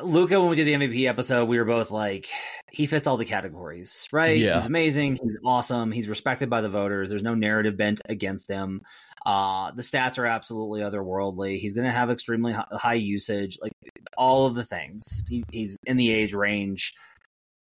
Luka, 0.02 0.40
when 0.40 0.50
we 0.50 0.56
did 0.56 0.66
the 0.66 0.74
MVP 0.74 1.08
episode, 1.08 1.48
we 1.48 1.58
were 1.58 1.66
both 1.66 1.92
like, 1.92 2.28
he 2.72 2.88
fits 2.88 3.06
all 3.06 3.18
the 3.18 3.26
categories, 3.26 4.08
right? 4.12 4.38
Yeah. 4.38 4.56
He's 4.56 4.66
amazing. 4.66 5.20
He's 5.22 5.38
awesome. 5.46 5.92
He's 5.92 6.10
respected 6.10 6.50
by 6.50 6.62
the 6.62 6.70
voters. 6.70 7.10
There's 7.10 7.24
no 7.24 7.36
narrative 7.36 7.78
bent 7.78 8.02
against 8.10 8.50
him. 8.50 8.82
Uh, 9.26 9.72
the 9.72 9.84
stats 9.84 10.18
are 10.18 10.26
absolutely 10.26 10.82
otherworldly. 10.82 11.58
He's 11.60 11.74
going 11.74 11.86
to 11.86 11.94
have 11.94 12.10
extremely 12.10 12.54
high 12.72 12.96
usage, 12.96 13.58
like 13.62 13.72
all 14.18 14.48
of 14.48 14.56
the 14.56 14.66
things. 14.66 15.24
He, 15.30 15.44
he's 15.52 15.78
in 15.86 15.98
the 15.98 16.12
age 16.12 16.34
range, 16.34 16.94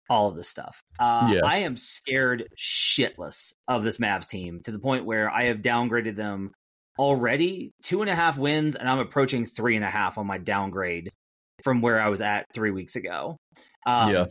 all 0.09 0.27
of 0.29 0.35
this 0.35 0.49
stuff. 0.49 0.81
Uh, 0.97 1.29
Yeah. 1.33 1.41
I 1.45 1.57
am 1.59 1.77
scared 1.77 2.47
shitless 2.57 3.53
of 3.67 3.83
this 3.83 3.97
Mavs 3.97 4.27
team 4.27 4.61
to 4.63 4.71
the 4.71 4.79
point 4.79 5.05
where 5.05 5.29
I 5.29 5.43
have 5.45 5.59
downgraded 5.59 6.15
them 6.15 6.51
already 6.97 7.71
two 7.83 8.01
and 8.01 8.09
a 8.09 8.15
half 8.15 8.37
wins, 8.37 8.75
and 8.75 8.89
I'm 8.89 8.99
approaching 8.99 9.45
three 9.45 9.75
and 9.75 9.85
a 9.85 9.89
half 9.89 10.17
on 10.17 10.27
my 10.27 10.37
downgrade 10.37 11.11
from 11.63 11.81
where 11.81 12.01
I 12.01 12.09
was 12.09 12.21
at 12.21 12.45
three 12.53 12.71
weeks 12.71 12.95
ago. 12.95 13.37
Um, 13.85 14.13
Yeah. 14.13 14.25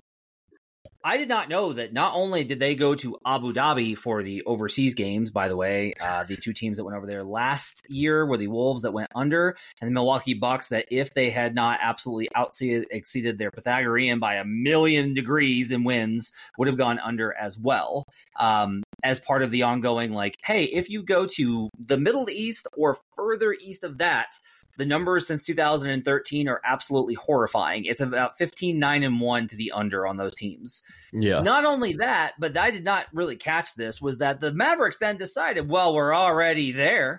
I 1.04 1.16
did 1.16 1.28
not 1.28 1.48
know 1.48 1.72
that 1.72 1.92
not 1.92 2.14
only 2.16 2.42
did 2.42 2.58
they 2.58 2.74
go 2.74 2.96
to 2.96 3.18
Abu 3.24 3.52
Dhabi 3.52 3.96
for 3.96 4.22
the 4.22 4.42
overseas 4.42 4.94
games, 4.94 5.30
by 5.30 5.46
the 5.46 5.56
way, 5.56 5.94
uh, 6.00 6.24
the 6.24 6.36
two 6.36 6.52
teams 6.52 6.76
that 6.76 6.84
went 6.84 6.96
over 6.96 7.06
there 7.06 7.22
last 7.22 7.86
year 7.88 8.26
were 8.26 8.36
the 8.36 8.48
Wolves 8.48 8.82
that 8.82 8.92
went 8.92 9.10
under 9.14 9.56
and 9.80 9.88
the 9.88 9.94
Milwaukee 9.94 10.34
Bucks 10.34 10.68
that 10.68 10.86
if 10.90 11.14
they 11.14 11.30
had 11.30 11.54
not 11.54 11.78
absolutely 11.80 12.28
outseeded 12.36 12.86
exceeded 12.90 13.38
their 13.38 13.52
Pythagorean 13.52 14.18
by 14.18 14.34
a 14.34 14.44
million 14.44 15.14
degrees 15.14 15.70
in 15.70 15.84
wins 15.84 16.32
would 16.58 16.66
have 16.66 16.76
gone 16.76 16.98
under 16.98 17.32
as 17.32 17.56
well. 17.56 18.04
Um, 18.38 18.82
as 19.04 19.20
part 19.20 19.42
of 19.42 19.52
the 19.52 19.62
ongoing, 19.62 20.12
like, 20.12 20.34
hey, 20.44 20.64
if 20.64 20.90
you 20.90 21.04
go 21.04 21.26
to 21.26 21.70
the 21.78 21.98
Middle 21.98 22.28
East 22.28 22.66
or 22.76 22.98
further 23.14 23.52
east 23.52 23.84
of 23.84 23.98
that, 23.98 24.32
the 24.78 24.86
numbers 24.86 25.26
since 25.26 25.42
2013 25.42 26.48
are 26.48 26.60
absolutely 26.64 27.14
horrifying. 27.14 27.84
It's 27.84 28.00
about 28.00 28.38
15 28.38 28.78
9 28.78 29.02
and 29.02 29.20
1 29.20 29.48
to 29.48 29.56
the 29.56 29.72
under 29.72 30.06
on 30.06 30.16
those 30.16 30.34
teams. 30.34 30.82
Yeah. 31.12 31.40
Not 31.40 31.64
only 31.64 31.94
that, 31.94 32.34
but 32.38 32.56
I 32.56 32.70
did 32.70 32.84
not 32.84 33.06
really 33.12 33.36
catch 33.36 33.74
this 33.74 34.00
was 34.00 34.18
that 34.18 34.40
the 34.40 34.52
Mavericks 34.52 34.98
then 34.98 35.16
decided, 35.16 35.68
well, 35.68 35.94
we're 35.94 36.14
already 36.14 36.72
there. 36.72 37.18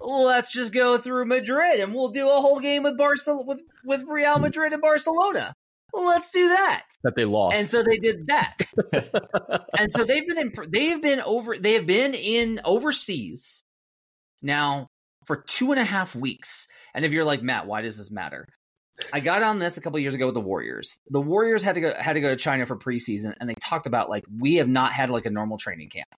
Let's 0.00 0.52
just 0.52 0.72
go 0.72 0.96
through 0.96 1.26
Madrid 1.26 1.80
and 1.80 1.92
we'll 1.92 2.08
do 2.08 2.28
a 2.28 2.40
whole 2.40 2.60
game 2.60 2.84
with 2.84 2.96
Barcelona 2.96 3.42
with 3.44 3.62
with 3.84 4.04
Real 4.04 4.38
Madrid 4.38 4.72
and 4.72 4.80
Barcelona. 4.80 5.52
Let's 5.92 6.30
do 6.30 6.48
that. 6.48 6.84
That 7.02 7.16
they 7.16 7.24
lost. 7.24 7.58
And 7.58 7.68
so 7.68 7.82
they 7.82 7.98
did 7.98 8.28
that. 8.28 8.56
and 9.78 9.90
so 9.92 10.04
they've 10.04 10.26
been 10.26 10.38
in 10.38 10.52
they've 10.68 11.02
been 11.02 11.20
over 11.20 11.58
they 11.58 11.74
have 11.74 11.86
been 11.86 12.14
in 12.14 12.60
overseas 12.64 13.62
now 14.42 14.88
for 15.24 15.44
two 15.46 15.72
and 15.72 15.80
a 15.80 15.84
half 15.84 16.14
weeks. 16.14 16.66
And 16.94 17.04
if 17.04 17.12
you're 17.12 17.24
like 17.24 17.42
Matt, 17.42 17.66
why 17.66 17.82
does 17.82 17.98
this 17.98 18.10
matter? 18.10 18.46
I 19.12 19.20
got 19.20 19.42
on 19.42 19.58
this 19.58 19.76
a 19.76 19.80
couple 19.80 19.98
years 19.98 20.14
ago 20.14 20.26
with 20.26 20.34
the 20.34 20.40
Warriors. 20.40 20.98
The 21.08 21.20
Warriors 21.20 21.62
had 21.62 21.76
to 21.76 21.80
go 21.80 21.94
had 21.98 22.14
to 22.14 22.20
go 22.20 22.28
to 22.28 22.36
China 22.36 22.66
for 22.66 22.76
preseason, 22.76 23.34
and 23.40 23.48
they 23.48 23.54
talked 23.54 23.86
about 23.86 24.10
like 24.10 24.24
we 24.38 24.56
have 24.56 24.68
not 24.68 24.92
had 24.92 25.10
like 25.10 25.26
a 25.26 25.30
normal 25.30 25.58
training 25.58 25.88
camp. 25.88 26.08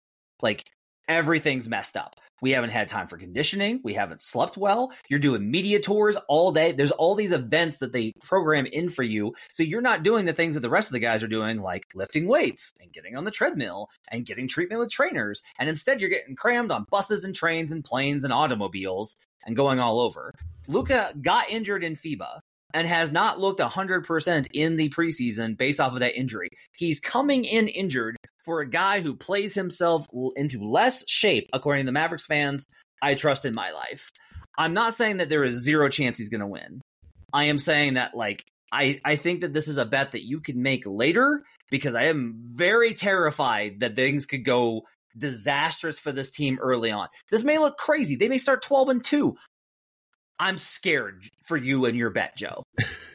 Like 0.40 0.64
everything's 1.08 1.68
messed 1.68 1.96
up. 1.96 2.16
We 2.42 2.50
haven't 2.50 2.70
had 2.70 2.88
time 2.88 3.06
for 3.06 3.16
conditioning. 3.16 3.80
We 3.84 3.94
haven't 3.94 4.20
slept 4.20 4.56
well. 4.56 4.92
You're 5.08 5.20
doing 5.20 5.48
media 5.48 5.78
tours 5.78 6.16
all 6.28 6.50
day. 6.50 6.72
There's 6.72 6.90
all 6.90 7.14
these 7.14 7.30
events 7.30 7.78
that 7.78 7.92
they 7.92 8.12
program 8.24 8.66
in 8.66 8.90
for 8.90 9.04
you. 9.04 9.34
So 9.52 9.62
you're 9.62 9.80
not 9.80 10.02
doing 10.02 10.24
the 10.24 10.32
things 10.32 10.54
that 10.54 10.60
the 10.60 10.68
rest 10.68 10.88
of 10.88 10.92
the 10.92 10.98
guys 10.98 11.22
are 11.22 11.28
doing, 11.28 11.62
like 11.62 11.86
lifting 11.94 12.26
weights 12.26 12.72
and 12.80 12.92
getting 12.92 13.16
on 13.16 13.22
the 13.22 13.30
treadmill 13.30 13.88
and 14.08 14.26
getting 14.26 14.48
treatment 14.48 14.80
with 14.80 14.90
trainers. 14.90 15.40
And 15.56 15.68
instead, 15.68 16.00
you're 16.00 16.10
getting 16.10 16.34
crammed 16.34 16.72
on 16.72 16.86
buses 16.90 17.22
and 17.22 17.32
trains 17.32 17.70
and 17.70 17.84
planes 17.84 18.24
and 18.24 18.32
automobiles 18.32 19.14
and 19.46 19.54
going 19.54 19.78
all 19.78 20.00
over. 20.00 20.32
Luka 20.66 21.14
got 21.22 21.48
injured 21.48 21.84
in 21.84 21.94
FIBA 21.94 22.40
and 22.74 22.88
has 22.88 23.12
not 23.12 23.38
looked 23.38 23.60
100% 23.60 24.46
in 24.52 24.76
the 24.76 24.88
preseason 24.88 25.56
based 25.56 25.78
off 25.78 25.92
of 25.92 26.00
that 26.00 26.18
injury. 26.18 26.48
He's 26.76 26.98
coming 26.98 27.44
in 27.44 27.68
injured 27.68 28.16
for 28.44 28.60
a 28.60 28.68
guy 28.68 29.00
who 29.00 29.14
plays 29.14 29.54
himself 29.54 30.06
into 30.36 30.62
less 30.64 31.04
shape, 31.08 31.48
according 31.52 31.84
to 31.84 31.88
the 31.88 31.92
Mavericks 31.92 32.26
fans 32.26 32.66
I 33.02 33.14
trust 33.14 33.44
in 33.44 33.54
my 33.54 33.72
life. 33.72 34.10
I'm 34.56 34.74
not 34.74 34.94
saying 34.94 35.18
that 35.18 35.28
there 35.28 35.44
is 35.44 35.64
zero 35.64 35.88
chance 35.88 36.18
he's 36.18 36.28
going 36.28 36.40
to 36.40 36.46
win. 36.46 36.80
I 37.32 37.44
am 37.44 37.58
saying 37.58 37.94
that, 37.94 38.14
like, 38.14 38.44
I, 38.70 39.00
I 39.04 39.16
think 39.16 39.40
that 39.40 39.52
this 39.52 39.68
is 39.68 39.76
a 39.76 39.84
bet 39.84 40.12
that 40.12 40.24
you 40.24 40.40
can 40.40 40.62
make 40.62 40.84
later 40.86 41.42
because 41.70 41.94
I 41.94 42.04
am 42.04 42.34
very 42.52 42.94
terrified 42.94 43.80
that 43.80 43.96
things 43.96 44.26
could 44.26 44.44
go 44.44 44.82
disastrous 45.16 45.98
for 45.98 46.12
this 46.12 46.30
team 46.30 46.58
early 46.60 46.90
on. 46.90 47.08
This 47.30 47.44
may 47.44 47.58
look 47.58 47.76
crazy. 47.76 48.16
They 48.16 48.28
may 48.28 48.38
start 48.38 48.62
12 48.62 48.88
and 48.88 49.04
2. 49.04 49.36
I'm 50.38 50.58
scared 50.58 51.28
for 51.44 51.56
you 51.56 51.84
and 51.84 51.96
your 51.96 52.10
bet, 52.10 52.36
Joe. 52.36 52.62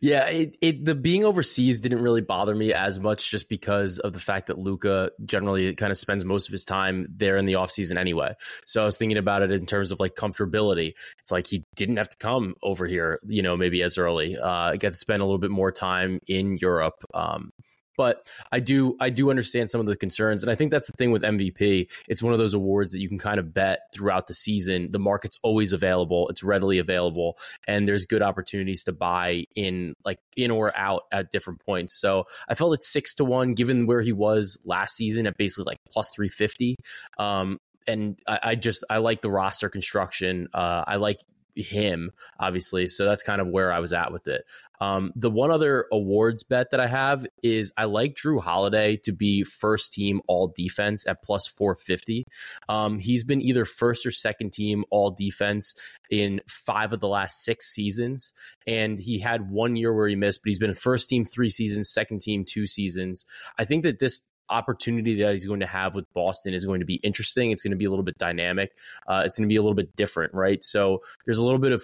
Yeah, 0.00 0.26
it, 0.26 0.56
it 0.60 0.84
the 0.84 0.94
being 0.94 1.24
overseas 1.24 1.80
didn't 1.80 2.02
really 2.02 2.20
bother 2.20 2.54
me 2.54 2.72
as 2.72 2.98
much 2.98 3.30
just 3.30 3.48
because 3.48 3.98
of 3.98 4.12
the 4.12 4.20
fact 4.20 4.48
that 4.48 4.58
Luka 4.58 5.10
generally 5.24 5.74
kind 5.74 5.90
of 5.90 5.98
spends 5.98 6.24
most 6.24 6.48
of 6.48 6.52
his 6.52 6.64
time 6.64 7.06
there 7.10 7.36
in 7.36 7.46
the 7.46 7.54
offseason 7.54 7.96
anyway. 7.96 8.34
So 8.64 8.82
I 8.82 8.84
was 8.84 8.96
thinking 8.96 9.18
about 9.18 9.42
it 9.42 9.50
in 9.50 9.66
terms 9.66 9.90
of 9.90 10.00
like 10.00 10.14
comfortability. 10.14 10.94
It's 11.18 11.30
like 11.30 11.46
he 11.46 11.64
didn't 11.76 11.96
have 11.96 12.08
to 12.10 12.16
come 12.18 12.54
over 12.62 12.86
here, 12.86 13.20
you 13.26 13.42
know, 13.42 13.56
maybe 13.56 13.82
as 13.82 13.98
early. 13.98 14.36
Uh 14.38 14.72
get 14.72 14.92
to 14.92 14.98
spend 14.98 15.22
a 15.22 15.24
little 15.24 15.38
bit 15.38 15.50
more 15.50 15.72
time 15.72 16.20
in 16.26 16.56
Europe. 16.58 17.04
Um 17.14 17.52
but 17.98 18.30
I 18.52 18.60
do 18.60 18.96
I 19.00 19.10
do 19.10 19.28
understand 19.28 19.68
some 19.68 19.80
of 19.80 19.86
the 19.88 19.96
concerns, 19.96 20.44
and 20.44 20.52
I 20.52 20.54
think 20.54 20.70
that's 20.70 20.86
the 20.86 20.92
thing 20.96 21.10
with 21.10 21.22
MVP. 21.22 21.90
It's 22.06 22.22
one 22.22 22.32
of 22.32 22.38
those 22.38 22.54
awards 22.54 22.92
that 22.92 23.00
you 23.00 23.08
can 23.08 23.18
kind 23.18 23.40
of 23.40 23.52
bet 23.52 23.80
throughout 23.92 24.28
the 24.28 24.34
season. 24.34 24.92
The 24.92 25.00
market's 25.00 25.36
always 25.42 25.72
available; 25.72 26.28
it's 26.28 26.44
readily 26.44 26.78
available, 26.78 27.36
and 27.66 27.88
there's 27.88 28.06
good 28.06 28.22
opportunities 28.22 28.84
to 28.84 28.92
buy 28.92 29.46
in 29.56 29.94
like 30.04 30.20
in 30.36 30.52
or 30.52 30.72
out 30.78 31.02
at 31.10 31.32
different 31.32 31.60
points. 31.66 32.00
So 32.00 32.24
I 32.48 32.54
felt 32.54 32.72
it's 32.74 32.88
six 32.88 33.16
to 33.16 33.24
one, 33.24 33.54
given 33.54 33.86
where 33.86 34.00
he 34.00 34.12
was 34.12 34.58
last 34.64 34.94
season 34.94 35.26
at 35.26 35.36
basically 35.36 35.72
like 35.72 35.78
plus 35.90 36.08
three 36.14 36.28
fifty. 36.28 36.76
Um, 37.18 37.58
and 37.88 38.20
I, 38.28 38.38
I, 38.42 38.54
just 38.54 38.84
I 38.90 38.98
like 38.98 39.22
the 39.22 39.30
roster 39.30 39.70
construction. 39.70 40.48
Uh, 40.52 40.84
I 40.86 40.96
like 40.96 41.18
him, 41.58 42.10
obviously. 42.38 42.86
So 42.86 43.04
that's 43.04 43.22
kind 43.22 43.40
of 43.40 43.48
where 43.48 43.72
I 43.72 43.80
was 43.80 43.92
at 43.92 44.12
with 44.12 44.28
it. 44.28 44.44
Um, 44.80 45.12
the 45.16 45.30
one 45.30 45.50
other 45.50 45.86
awards 45.90 46.44
bet 46.44 46.70
that 46.70 46.80
I 46.80 46.86
have 46.86 47.26
is 47.42 47.72
I 47.76 47.86
like 47.86 48.14
Jrue 48.14 48.40
Holiday 48.40 48.96
to 49.04 49.12
be 49.12 49.42
first 49.42 49.92
team 49.92 50.20
all 50.28 50.52
defense 50.56 51.06
at 51.06 51.22
plus 51.22 51.48
450. 51.48 52.24
Um, 52.68 52.98
he's 52.98 53.24
been 53.24 53.42
either 53.42 53.64
first 53.64 54.06
or 54.06 54.10
second 54.10 54.52
team 54.52 54.84
all 54.90 55.10
defense 55.10 55.74
in 56.10 56.40
five 56.46 56.92
of 56.92 57.00
the 57.00 57.08
last 57.08 57.42
six 57.42 57.66
seasons. 57.66 58.32
And 58.66 58.98
he 59.00 59.18
had 59.18 59.50
one 59.50 59.74
year 59.74 59.92
where 59.92 60.08
he 60.08 60.14
missed, 60.14 60.42
but 60.42 60.48
he's 60.48 60.60
been 60.60 60.74
first 60.74 61.08
team 61.08 61.24
three 61.24 61.50
seasons, 61.50 61.90
second 61.90 62.20
team 62.20 62.44
two 62.44 62.66
seasons. 62.66 63.26
I 63.58 63.64
think 63.64 63.82
that 63.82 63.98
this 63.98 64.22
opportunity 64.50 65.20
that 65.22 65.32
he's 65.32 65.46
going 65.46 65.60
to 65.60 65.66
have 65.66 65.94
with 65.94 66.12
Boston 66.14 66.54
is 66.54 66.64
going 66.64 66.80
to 66.80 66.86
be 66.86 66.96
interesting. 66.96 67.50
It's 67.50 67.62
going 67.62 67.72
to 67.72 67.76
be 67.76 67.84
a 67.84 67.90
little 67.90 68.04
bit 68.04 68.18
dynamic. 68.18 68.72
Uh, 69.06 69.22
it's 69.24 69.38
going 69.38 69.48
to 69.48 69.52
be 69.52 69.56
a 69.56 69.62
little 69.62 69.74
bit 69.74 69.94
different, 69.96 70.34
right? 70.34 70.62
So 70.62 71.02
there's 71.24 71.38
a 71.38 71.44
little 71.44 71.58
bit 71.58 71.72
of 71.72 71.82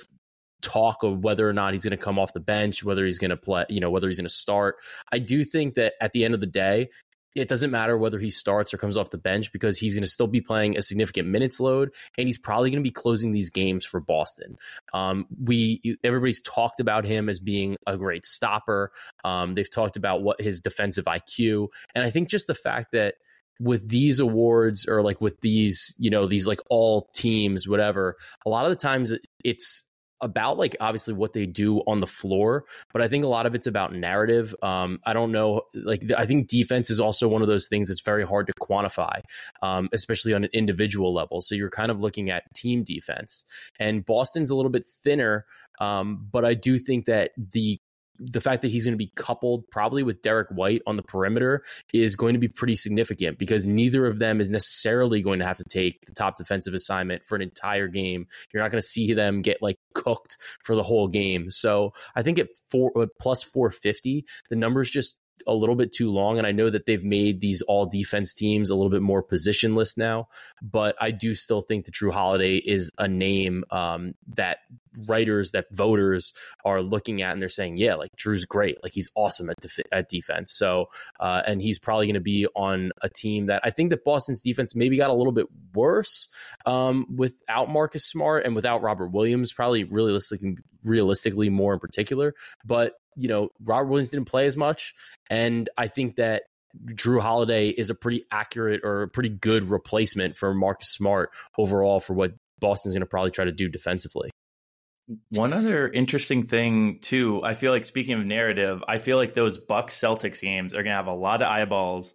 talk 0.62 1.02
of 1.02 1.22
whether 1.22 1.48
or 1.48 1.52
not 1.52 1.72
he's 1.72 1.84
going 1.84 1.96
to 1.96 2.02
come 2.02 2.18
off 2.18 2.32
the 2.32 2.40
bench, 2.40 2.82
whether 2.82 3.04
he's 3.04 3.18
going 3.18 3.30
to 3.30 3.36
play, 3.36 3.66
you 3.68 3.80
know, 3.80 3.90
whether 3.90 4.08
he's 4.08 4.18
going 4.18 4.28
to 4.28 4.34
start. 4.34 4.76
I 5.12 5.18
do 5.18 5.44
think 5.44 5.74
that 5.74 5.94
at 6.00 6.12
the 6.12 6.24
end 6.24 6.34
of 6.34 6.40
the 6.40 6.46
day, 6.46 6.88
it 7.34 7.48
doesn't 7.48 7.70
matter 7.70 7.98
whether 7.98 8.18
he 8.18 8.30
starts 8.30 8.72
or 8.72 8.78
comes 8.78 8.96
off 8.96 9.10
the 9.10 9.18
bench 9.18 9.52
because 9.52 9.78
he's 9.78 9.94
going 9.94 10.02
to 10.02 10.08
still 10.08 10.26
be 10.26 10.40
playing 10.40 10.76
a 10.76 10.82
significant 10.82 11.28
minutes 11.28 11.60
load 11.60 11.92
and 12.16 12.28
he's 12.28 12.38
probably 12.38 12.70
going 12.70 12.82
to 12.82 12.88
be 12.88 12.92
closing 12.92 13.32
these 13.32 13.50
games 13.50 13.84
for 13.84 14.00
Boston. 14.00 14.56
Um, 14.92 15.26
we 15.42 15.96
everybody's 16.04 16.40
talked 16.40 16.80
about 16.80 17.04
him 17.04 17.28
as 17.28 17.40
being 17.40 17.76
a 17.86 17.96
great 17.96 18.24
stopper. 18.24 18.90
Um, 19.24 19.54
they've 19.54 19.70
talked 19.70 19.96
about 19.96 20.22
what 20.22 20.40
his 20.40 20.60
defensive 20.60 21.06
IQ, 21.06 21.68
and 21.94 22.04
I 22.04 22.10
think 22.10 22.28
just 22.28 22.46
the 22.46 22.54
fact 22.54 22.92
that 22.92 23.14
with 23.60 23.88
these 23.88 24.18
awards 24.18 24.86
or 24.86 25.02
like 25.02 25.20
with 25.20 25.40
these 25.40 25.94
you 25.98 26.10
know 26.10 26.26
these 26.26 26.46
like 26.46 26.58
all 26.70 27.08
teams 27.14 27.68
whatever 27.68 28.16
a 28.44 28.48
lot 28.48 28.64
of 28.64 28.70
the 28.70 28.76
times 28.76 29.16
it's 29.44 29.84
about 30.20 30.58
like 30.58 30.76
obviously 30.80 31.14
what 31.14 31.32
they 31.32 31.46
do 31.46 31.78
on 31.80 32.00
the 32.00 32.06
floor, 32.06 32.64
but 32.92 33.02
I 33.02 33.08
think 33.08 33.24
a 33.24 33.28
lot 33.28 33.46
of 33.46 33.54
it's 33.54 33.66
about 33.66 33.92
narrative. 33.92 34.54
Um, 34.62 35.00
I 35.04 35.12
don't 35.12 35.32
know, 35.32 35.62
like 35.74 36.02
I 36.16 36.26
think 36.26 36.48
defense 36.48 36.90
is 36.90 37.00
also 37.00 37.28
one 37.28 37.42
of 37.42 37.48
those 37.48 37.68
things 37.68 37.88
that's 37.88 38.00
very 38.00 38.24
hard 38.24 38.46
to 38.46 38.52
quantify, 38.54 39.20
um, 39.62 39.88
especially 39.92 40.34
on 40.34 40.44
an 40.44 40.50
individual 40.52 41.12
level. 41.12 41.40
So 41.40 41.54
you're 41.54 41.70
kind 41.70 41.90
of 41.90 42.00
looking 42.00 42.30
at 42.30 42.52
team 42.54 42.84
defense, 42.84 43.44
and 43.78 44.04
Boston's 44.04 44.50
a 44.50 44.56
little 44.56 44.70
bit 44.70 44.86
thinner. 44.86 45.46
Um, 45.80 46.28
but 46.30 46.44
I 46.44 46.54
do 46.54 46.78
think 46.78 47.06
that 47.06 47.32
the 47.36 47.80
the 48.18 48.40
fact 48.40 48.62
that 48.62 48.70
he's 48.70 48.84
going 48.84 48.94
to 48.94 48.98
be 48.98 49.12
coupled 49.14 49.68
probably 49.70 50.02
with 50.02 50.22
Derrick 50.22 50.48
White 50.50 50.82
on 50.86 50.96
the 50.96 51.02
perimeter 51.02 51.64
is 51.92 52.16
going 52.16 52.34
to 52.34 52.38
be 52.38 52.48
pretty 52.48 52.74
significant 52.74 53.38
because 53.38 53.66
neither 53.66 54.06
of 54.06 54.18
them 54.18 54.40
is 54.40 54.50
necessarily 54.50 55.20
going 55.20 55.40
to 55.40 55.46
have 55.46 55.56
to 55.58 55.64
take 55.64 56.04
the 56.06 56.12
top 56.12 56.36
defensive 56.36 56.74
assignment 56.74 57.24
for 57.24 57.36
an 57.36 57.42
entire 57.42 57.88
game. 57.88 58.26
You're 58.52 58.62
not 58.62 58.70
going 58.70 58.80
to 58.80 58.86
see 58.86 59.12
them 59.14 59.42
get 59.42 59.58
like 59.60 59.78
cooked 59.94 60.36
for 60.62 60.76
the 60.76 60.82
whole 60.82 61.08
game. 61.08 61.50
So 61.50 61.92
I 62.14 62.22
think 62.22 62.38
at 62.38 62.48
four 62.70 62.92
plus 63.20 63.42
450, 63.42 64.24
the 64.48 64.56
numbers 64.56 64.90
just 64.90 65.18
a 65.46 65.54
little 65.54 65.74
bit 65.74 65.92
too 65.92 66.10
long. 66.10 66.38
And 66.38 66.46
I 66.46 66.52
know 66.52 66.70
that 66.70 66.86
they've 66.86 67.02
made 67.02 67.40
these 67.40 67.62
all 67.62 67.86
defense 67.86 68.34
teams 68.34 68.70
a 68.70 68.74
little 68.74 68.90
bit 68.90 69.02
more 69.02 69.22
positionless 69.22 69.96
now, 69.96 70.28
but 70.62 70.96
I 71.00 71.10
do 71.10 71.34
still 71.34 71.62
think 71.62 71.84
that 71.86 71.94
Jrue 71.94 72.12
Holiday 72.12 72.56
is 72.56 72.92
a 72.98 73.08
name 73.08 73.64
um, 73.70 74.14
that 74.34 74.58
writers, 75.08 75.50
that 75.52 75.66
voters 75.72 76.32
are 76.64 76.82
looking 76.82 77.22
at 77.22 77.32
and 77.32 77.40
they're 77.40 77.48
saying, 77.48 77.76
yeah, 77.76 77.94
like 77.94 78.10
Jrue's 78.16 78.44
great. 78.44 78.82
Like 78.82 78.92
he's 78.92 79.10
awesome 79.14 79.50
at, 79.50 79.56
def- 79.60 79.86
at 79.92 80.08
defense. 80.08 80.52
So, 80.52 80.86
uh, 81.20 81.42
and 81.46 81.60
he's 81.60 81.78
probably 81.78 82.06
going 82.06 82.14
to 82.14 82.20
be 82.20 82.46
on 82.54 82.92
a 83.02 83.08
team 83.08 83.46
that 83.46 83.60
I 83.64 83.70
think 83.70 83.90
that 83.90 84.04
Boston's 84.04 84.40
defense 84.40 84.74
maybe 84.74 84.96
got 84.96 85.10
a 85.10 85.14
little 85.14 85.32
bit 85.32 85.46
worse 85.74 86.28
um, 86.66 87.06
without 87.14 87.70
Marcus 87.70 88.04
Smart 88.04 88.44
and 88.44 88.54
without 88.54 88.82
Robert 88.82 89.08
Williams, 89.08 89.52
probably 89.52 89.84
realistically, 89.84 90.56
realistically 90.84 91.50
more 91.50 91.74
in 91.74 91.80
particular. 91.80 92.34
But 92.64 92.94
you 93.16 93.28
know, 93.28 93.50
Robert 93.62 93.88
Williams 93.88 94.10
didn't 94.10 94.26
play 94.26 94.46
as 94.46 94.56
much. 94.56 94.94
And 95.30 95.68
I 95.78 95.88
think 95.88 96.16
that 96.16 96.44
Jrue 96.86 97.20
Holiday 97.20 97.68
is 97.68 97.90
a 97.90 97.94
pretty 97.94 98.24
accurate 98.30 98.80
or 98.84 99.02
a 99.02 99.08
pretty 99.08 99.28
good 99.28 99.70
replacement 99.70 100.36
for 100.36 100.52
Marcus 100.54 100.88
Smart 100.88 101.30
overall 101.56 102.00
for 102.00 102.14
what 102.14 102.34
Boston's 102.60 102.94
going 102.94 103.00
to 103.00 103.06
probably 103.06 103.30
try 103.30 103.44
to 103.44 103.52
do 103.52 103.68
defensively. 103.68 104.30
One 105.30 105.52
other 105.52 105.88
interesting 105.88 106.46
thing 106.46 106.98
too, 107.00 107.42
I 107.44 107.54
feel 107.54 107.72
like 107.72 107.84
speaking 107.84 108.14
of 108.14 108.24
narrative, 108.24 108.82
I 108.88 108.98
feel 108.98 109.18
like 109.18 109.34
those 109.34 109.58
Bucks 109.58 110.00
Celtics 110.00 110.40
games 110.40 110.72
are 110.72 110.82
going 110.82 110.86
to 110.86 110.92
have 110.92 111.06
a 111.06 111.14
lot 111.14 111.42
of 111.42 111.48
eyeballs 111.48 112.14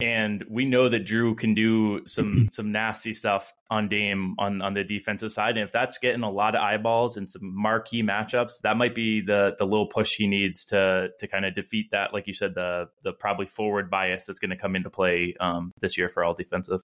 and 0.00 0.44
we 0.48 0.64
know 0.64 0.88
that 0.88 1.04
Jrue 1.04 1.36
can 1.36 1.54
do 1.54 2.06
some 2.06 2.48
some 2.52 2.72
nasty 2.72 3.12
stuff 3.12 3.52
on 3.70 3.88
Dame 3.88 4.34
on 4.38 4.62
on 4.62 4.74
the 4.74 4.84
defensive 4.84 5.32
side. 5.32 5.56
And 5.56 5.66
if 5.66 5.72
that's 5.72 5.98
getting 5.98 6.22
a 6.22 6.30
lot 6.30 6.54
of 6.54 6.62
eyeballs 6.62 7.16
and 7.16 7.28
some 7.28 7.42
marquee 7.54 8.02
matchups, 8.02 8.60
that 8.62 8.76
might 8.76 8.94
be 8.94 9.20
the 9.20 9.54
the 9.58 9.64
little 9.64 9.86
push 9.86 10.16
he 10.16 10.26
needs 10.26 10.64
to 10.66 11.10
to 11.18 11.26
kind 11.26 11.44
of 11.44 11.54
defeat 11.54 11.90
that, 11.92 12.12
like 12.12 12.26
you 12.26 12.34
said, 12.34 12.54
the 12.54 12.88
the 13.04 13.12
probably 13.12 13.46
forward 13.46 13.90
bias 13.90 14.24
that's 14.26 14.40
going 14.40 14.50
to 14.50 14.56
come 14.56 14.76
into 14.76 14.90
play 14.90 15.34
um, 15.40 15.72
this 15.80 15.98
year 15.98 16.08
for 16.08 16.24
all 16.24 16.34
defensive. 16.34 16.80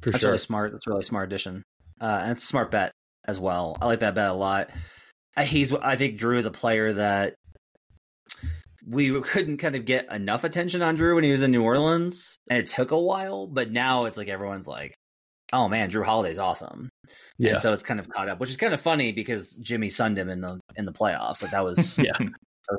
For 0.00 0.10
that's 0.10 0.20
sure. 0.20 0.30
really 0.30 0.38
smart. 0.38 0.72
That's 0.72 0.86
really 0.86 1.04
smart 1.04 1.28
addition, 1.28 1.64
uh, 2.00 2.20
and 2.22 2.32
it's 2.32 2.42
a 2.42 2.46
smart 2.46 2.70
bet 2.70 2.92
as 3.26 3.38
well. 3.38 3.76
I 3.80 3.86
like 3.86 4.00
that 4.00 4.14
bet 4.14 4.30
a 4.30 4.34
lot. 4.34 4.70
He's 5.40 5.72
I 5.72 5.96
think 5.96 6.18
Jrue 6.18 6.38
is 6.38 6.46
a 6.46 6.50
player 6.50 6.92
that 6.94 7.34
we 8.86 9.20
couldn't 9.20 9.58
kind 9.58 9.76
of 9.76 9.84
get 9.84 10.12
enough 10.12 10.44
attention 10.44 10.82
on 10.82 10.96
Jrue 10.96 11.14
when 11.14 11.24
he 11.24 11.30
was 11.30 11.42
in 11.42 11.50
New 11.50 11.62
Orleans, 11.62 12.38
and 12.50 12.58
it 12.58 12.66
took 12.66 12.90
a 12.90 12.98
while. 12.98 13.46
But 13.46 13.70
now 13.70 14.04
it's 14.04 14.16
like 14.16 14.28
everyone's 14.28 14.68
like, 14.68 14.94
"Oh 15.52 15.68
man, 15.68 15.90
Jrue 15.90 16.04
Holiday's 16.04 16.38
awesome." 16.38 16.90
Yeah. 17.38 17.52
And 17.52 17.60
so 17.60 17.72
it's 17.72 17.82
kind 17.82 18.00
of 18.00 18.08
caught 18.08 18.28
up, 18.28 18.40
which 18.40 18.50
is 18.50 18.56
kind 18.56 18.74
of 18.74 18.80
funny 18.80 19.12
because 19.12 19.54
Jimmy 19.54 19.90
sunned 19.90 20.18
him 20.18 20.28
in 20.28 20.40
the 20.40 20.60
in 20.76 20.84
the 20.84 20.92
playoffs. 20.92 21.42
Like 21.42 21.52
that 21.52 21.64
was 21.64 21.98
yeah. 22.02 22.18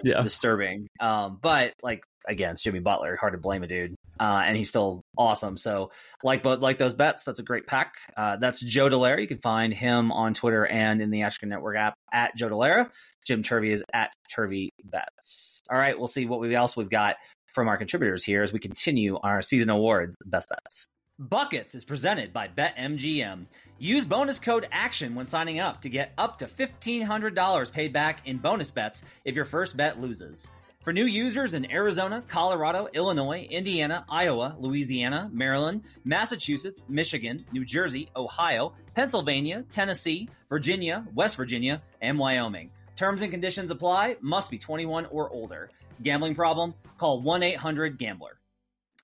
yeah. 0.03 0.21
disturbing. 0.21 0.87
Um, 0.99 1.39
but 1.41 1.73
like 1.81 2.03
again, 2.27 2.51
it's 2.51 2.61
Jimmy 2.61 2.79
Butler. 2.79 3.15
Hard 3.15 3.33
to 3.33 3.39
blame 3.39 3.63
a 3.63 3.67
dude. 3.67 3.95
Uh, 4.19 4.43
and 4.45 4.55
he's 4.55 4.69
still 4.69 5.03
awesome. 5.17 5.57
So 5.57 5.91
like 6.23 6.43
but 6.43 6.61
like 6.61 6.77
those 6.77 6.93
bets, 6.93 7.23
that's 7.23 7.39
a 7.39 7.43
great 7.43 7.67
pack. 7.67 7.95
Uh, 8.15 8.37
that's 8.37 8.59
Joe 8.59 8.89
Dellera. 8.89 9.19
You 9.19 9.27
can 9.27 9.39
find 9.39 9.73
him 9.73 10.11
on 10.11 10.33
Twitter 10.33 10.65
and 10.65 11.01
in 11.01 11.09
the 11.09 11.23
Action 11.23 11.49
Network 11.49 11.77
app 11.77 11.95
at 12.11 12.35
Joe 12.35 12.49
Dellera. 12.49 12.89
Jim 13.25 13.41
Turvey 13.41 13.71
is 13.71 13.83
at 13.93 14.13
Turvey 14.29 14.73
Bets. 14.83 15.61
All 15.71 15.77
right, 15.77 15.97
we'll 15.97 16.07
see 16.07 16.25
what 16.25 16.39
we 16.39 16.53
else 16.53 16.75
we've 16.75 16.89
got 16.89 17.15
from 17.53 17.67
our 17.67 17.77
contributors 17.77 18.23
here 18.23 18.43
as 18.43 18.51
we 18.51 18.59
continue 18.59 19.15
on 19.15 19.29
our 19.29 19.41
season 19.41 19.69
awards 19.69 20.15
best 20.25 20.49
bets. 20.49 20.87
Buckets 21.19 21.75
is 21.75 21.85
presented 21.85 22.33
by 22.33 22.47
BetMGM. 22.47 23.45
Use 23.77 24.03
bonus 24.03 24.39
code 24.39 24.67
ACTION 24.71 25.13
when 25.13 25.27
signing 25.27 25.59
up 25.59 25.81
to 25.81 25.89
get 25.89 26.11
up 26.17 26.39
to 26.39 26.47
$1,500 26.47 27.71
paid 27.71 27.93
back 27.93 28.21
in 28.25 28.37
bonus 28.37 28.71
bets 28.71 29.03
if 29.23 29.35
your 29.35 29.45
first 29.45 29.77
bet 29.77 30.01
loses. 30.01 30.49
For 30.83 30.91
new 30.91 31.05
users 31.05 31.53
in 31.53 31.71
Arizona, 31.71 32.21
Colorado, 32.27 32.89
Illinois, 32.93 33.47
Indiana, 33.49 34.03
Iowa, 34.09 34.57
Louisiana, 34.59 35.29
Maryland, 35.31 35.83
Massachusetts, 36.03 36.83
Michigan, 36.89 37.45
New 37.53 37.63
Jersey, 37.63 38.09
Ohio, 38.17 38.73
Pennsylvania, 38.93 39.63
Tennessee, 39.69 40.27
Virginia, 40.49 41.05
West 41.15 41.37
Virginia, 41.37 41.81
and 42.01 42.19
Wyoming. 42.19 42.69
Terms 42.97 43.21
and 43.21 43.31
conditions 43.31 43.71
apply, 43.71 44.17
must 44.19 44.51
be 44.51 44.57
21 44.57 45.05
or 45.05 45.29
older. 45.29 45.69
Gambling 46.01 46.35
problem? 46.35 46.73
Call 46.97 47.21
1 47.21 47.43
800 47.43 47.97
Gambler. 47.97 48.37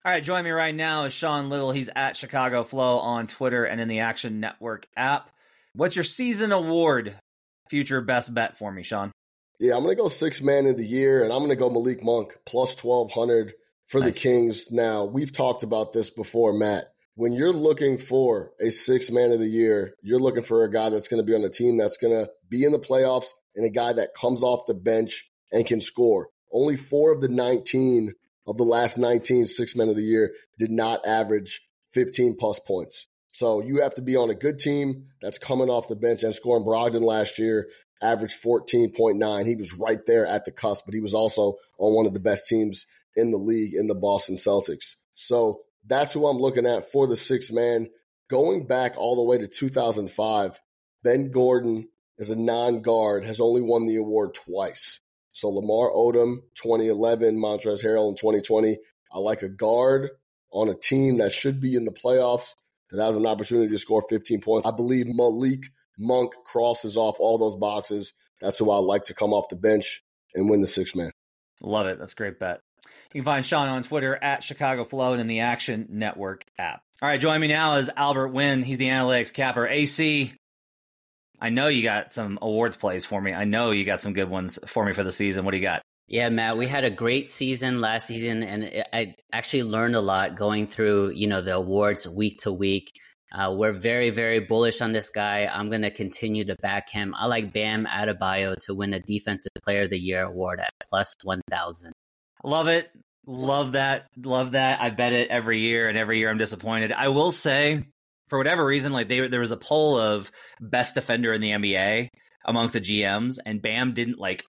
All 0.04 0.12
right, 0.12 0.24
join 0.24 0.44
me 0.44 0.52
right 0.52 0.76
now 0.76 1.06
is 1.06 1.14
Sean 1.14 1.50
Little. 1.50 1.72
He's 1.72 1.90
at 1.96 2.18
Chicago 2.18 2.66
Flow 2.66 3.00
on 3.00 3.28
Twitter 3.28 3.64
and 3.64 3.80
in 3.80 3.88
the 3.88 4.00
Action 4.00 4.42
Network 4.42 4.86
app. 4.98 5.30
What's 5.74 5.96
your 5.96 6.04
season 6.04 6.52
award 6.52 7.16
future 7.70 8.02
best 8.02 8.34
bet 8.34 8.58
for 8.58 8.70
me, 8.70 8.84
Sean? 8.84 9.14
Yeah, 9.60 9.76
I'm 9.76 9.84
going 9.84 9.96
to 9.96 10.02
go 10.02 10.08
six 10.08 10.42
man 10.42 10.68
of 10.68 10.78
the 10.78 10.86
year, 10.86 11.24
and 11.24 11.34
I'm 11.34 11.40
going 11.40 11.50
to 11.50 11.56
go 11.58 11.70
Malik 11.70 12.02
Monk 12.02 12.38
plus 12.46 12.82
1200 12.82 13.54
for 13.88 14.00
nice. 14.00 14.14
the 14.14 14.20
Kings. 14.20 14.72
Now, 14.72 15.04
we've 15.04 15.34
talked 15.34 15.64
about 15.64 15.92
this 15.92 16.10
before, 16.10 16.54
Matt. 16.54 16.86
When 17.16 17.34
you're 17.34 17.52
looking 17.52 17.98
for 17.98 18.52
a 18.62 18.70
six 18.70 19.12
man 19.12 19.34
of 19.34 19.40
the 19.40 19.48
year, 19.48 19.96
you're 20.02 20.20
looking 20.20 20.44
for 20.44 20.64
a 20.64 20.72
guy 20.72 20.90
that's 20.90 21.10
going 21.10 21.22
to 21.22 21.30
be 21.30 21.36
on 21.36 21.44
a 21.44 21.50
team 21.50 21.78
that's 21.78 21.98
going 21.98 22.14
to 22.14 22.32
be 22.48 22.64
in 22.64 22.72
the 22.72 22.80
playoffs 22.80 23.32
and 23.54 23.66
a 23.66 23.70
guy 23.70 23.92
that 23.92 24.14
comes 24.14 24.42
off 24.42 24.66
the 24.66 24.74
bench 24.74 25.30
and 25.52 25.66
can 25.66 25.82
score. 25.82 26.30
Only 26.54 26.78
four 26.78 27.12
of 27.12 27.20
the 27.20 27.28
19 27.28 28.14
of 28.48 28.56
the 28.56 28.64
last 28.64 28.98
19 28.98 29.48
six 29.48 29.76
men 29.76 29.90
of 29.90 29.98
the 29.98 30.04
year 30.04 30.34
did 30.58 30.72
not 30.72 31.06
average 31.06 31.62
15 31.94 32.38
plus 32.40 32.60
points. 32.60 33.08
So 33.32 33.62
you 33.62 33.82
have 33.82 33.96
to 33.96 34.02
be 34.02 34.16
on 34.16 34.30
a 34.30 34.36
good 34.36 34.58
team 34.58 35.08
that's 35.22 35.38
coming 35.38 35.70
off 35.70 35.90
the 35.90 35.96
bench 35.96 36.24
and 36.24 36.34
scoring. 36.34 36.64
Brogdon 36.64 37.02
last 37.02 37.38
year 37.38 37.68
averaged 38.02 38.42
14.9. 38.42 39.46
He 39.46 39.56
was 39.56 39.74
right 39.74 40.06
there 40.06 40.26
at 40.26 40.46
the 40.46 40.52
cusp, 40.52 40.86
but 40.86 40.94
he 40.94 41.02
was 41.02 41.14
also 41.14 41.56
on 41.78 41.94
one 41.94 42.06
of 42.06 42.14
the 42.14 42.20
best 42.20 42.48
teams 42.48 42.86
in 43.16 43.32
the 43.32 43.38
league 43.38 43.74
in 43.74 43.88
the 43.88 43.96
Boston 43.96 44.36
Celtics. 44.36 44.96
So 45.14 45.62
that's 45.86 46.14
who 46.14 46.28
I'm 46.28 46.38
looking 46.38 46.66
at 46.66 46.92
for 46.92 47.08
the 47.08 47.16
six 47.16 47.52
man. 47.52 47.90
Going 48.30 48.68
back 48.68 48.98
all 48.98 49.16
the 49.16 49.24
way 49.24 49.38
to 49.38 49.48
2005, 49.48 50.60
Ben 51.04 51.32
Gordon 51.32 51.88
as 52.20 52.30
a 52.30 52.36
non 52.36 52.82
guard 52.82 53.26
has 53.26 53.40
only 53.40 53.62
won 53.62 53.86
the 53.86 53.96
award 53.96 54.34
twice. 54.34 55.00
So 55.32 55.50
Lamar 55.50 55.92
Odom, 55.92 56.38
2011, 56.56 57.38
Montrezl 57.38 57.84
Harrell 57.84 58.10
in 58.10 58.16
2020. 58.16 58.78
I 59.12 59.20
like 59.20 59.42
a 59.42 59.50
guard 59.50 60.10
on 60.52 60.70
a 60.70 60.74
team 60.74 61.18
that 61.18 61.32
should 61.32 61.60
be 61.60 61.76
in 61.76 61.86
the 61.86 61.92
playoffs 61.92 62.54
that 62.92 63.04
has 63.04 63.16
an 63.16 63.26
opportunity 63.26 63.70
to 63.70 63.78
score 63.78 64.04
15 64.10 64.42
points. 64.42 64.68
I 64.68 64.72
believe 64.72 65.08
Malik 65.08 65.64
Monk 66.00 66.34
crosses 66.46 66.98
off 66.98 67.18
all 67.20 67.38
those 67.38 67.56
boxes. 67.56 68.14
That's 68.42 68.58
who 68.58 68.72
I 68.72 68.78
like 68.78 69.04
to 69.06 69.14
come 69.14 69.34
off 69.34 69.50
the 69.50 69.56
bench 69.58 70.02
and 70.34 70.50
win 70.50 70.62
the 70.62 70.68
six 70.68 70.96
man. 70.96 71.12
Love 71.62 71.88
it. 71.88 72.00
That's 72.00 72.14
a 72.14 72.16
great 72.16 72.40
bet. 72.40 72.62
You 73.14 73.22
can 73.22 73.26
find 73.26 73.46
Sean 73.46 73.68
on 73.68 73.84
Twitter 73.84 74.16
at 74.16 74.44
Chicago 74.44 74.84
Flow 74.84 75.14
and 75.14 75.22
in 75.22 75.28
the 75.28 75.42
Action 75.42 75.88
Network 75.90 76.46
app. 76.58 76.82
All 77.02 77.10
right, 77.10 77.20
join 77.20 77.42
me 77.42 77.48
now 77.48 77.76
is 77.76 77.90
Albert 77.96 78.30
Nguyen. 78.30 78.64
He's 78.64 78.78
the 78.78 78.88
analytics 78.88 79.34
capper. 79.34 79.68
AC, 79.68 80.34
I 81.42 81.50
know 81.50 81.68
you 81.68 81.82
got 81.82 82.12
some 82.12 82.38
awards 82.42 82.78
plays 82.78 83.06
for 83.06 83.20
me. 83.20 83.34
I 83.34 83.46
know 83.46 83.72
you 83.72 83.84
got 83.84 84.02
some 84.02 84.14
good 84.14 84.30
ones 84.30 84.60
for 84.68 84.86
me 84.86 84.94
for 84.94 85.04
the 85.04 85.12
season. 85.12 85.44
What 85.44 85.52
do 85.52 85.58
you 85.58 85.64
got? 85.64 85.82
Yeah, 86.08 86.30
Matt, 86.30 86.58
we 86.58 86.68
had 86.68 86.84
a 86.84 86.90
great 86.90 87.30
season 87.30 87.82
last 87.82 88.08
season, 88.08 88.42
and 88.42 88.84
I 88.92 89.16
actually 89.32 89.64
learned 89.64 89.96
a 89.96 90.02
lot 90.02 90.36
going 90.36 90.66
through, 90.66 91.12
you 91.12 91.28
know, 91.28 91.42
the 91.42 91.56
awards 91.56 92.08
week 92.08 92.40
to 92.40 92.52
week. 92.52 92.92
Uh, 93.32 93.54
we're 93.56 93.74
very, 93.74 94.10
very 94.10 94.40
bullish 94.40 94.82
on 94.82 94.92
this 94.92 95.10
guy. 95.10 95.48
I'm 95.52 95.70
going 95.70 95.84
to 95.84 95.92
continue 95.92 96.46
to 96.46 96.56
back 96.62 96.90
him. 96.90 97.14
I 97.18 97.28
like 97.28 97.54
Bam 97.54 97.86
Adebayo 97.86 98.56
to 98.66 98.74
win 98.74 98.92
the 98.92 99.00
Defensive 99.00 99.52
Player 99.64 99.84
of 99.84 99.92
the 99.92 100.00
Year 100.00 100.24
award 100.24 100.60
at 100.60 100.72
plus 100.90 101.14
1,000. 101.24 101.94
Love 102.44 102.68
it. 102.68 102.90
Love 103.28 103.74
that. 103.74 104.08
Love 104.18 104.54
that. 104.54 104.82
I 104.82 104.90
bet 104.90 105.14
it 105.14 105.30
every 105.30 105.60
year, 105.60 105.88
and 105.88 105.98
every 105.98 106.18
year 106.18 106.32
I'm 106.32 106.40
disappointed. 106.40 106.92
I 106.92 107.10
will 107.10 107.32
say, 107.32 107.86
for 108.28 108.40
whatever 108.40 108.66
reason, 108.66 108.92
like 108.92 109.08
they, 109.08 109.28
there 109.28 109.40
was 109.42 109.52
a 109.52 109.58
poll 109.58 109.98
of 110.00 110.32
best 110.60 110.96
defender 110.96 111.32
in 111.32 111.42
the 111.42 111.52
NBA 111.52 112.08
amongst 112.46 112.74
the 112.74 112.82
GMs, 112.82 113.38
and 113.46 113.62
Bam 113.62 113.94
didn't 113.94 114.18
like 114.18 114.44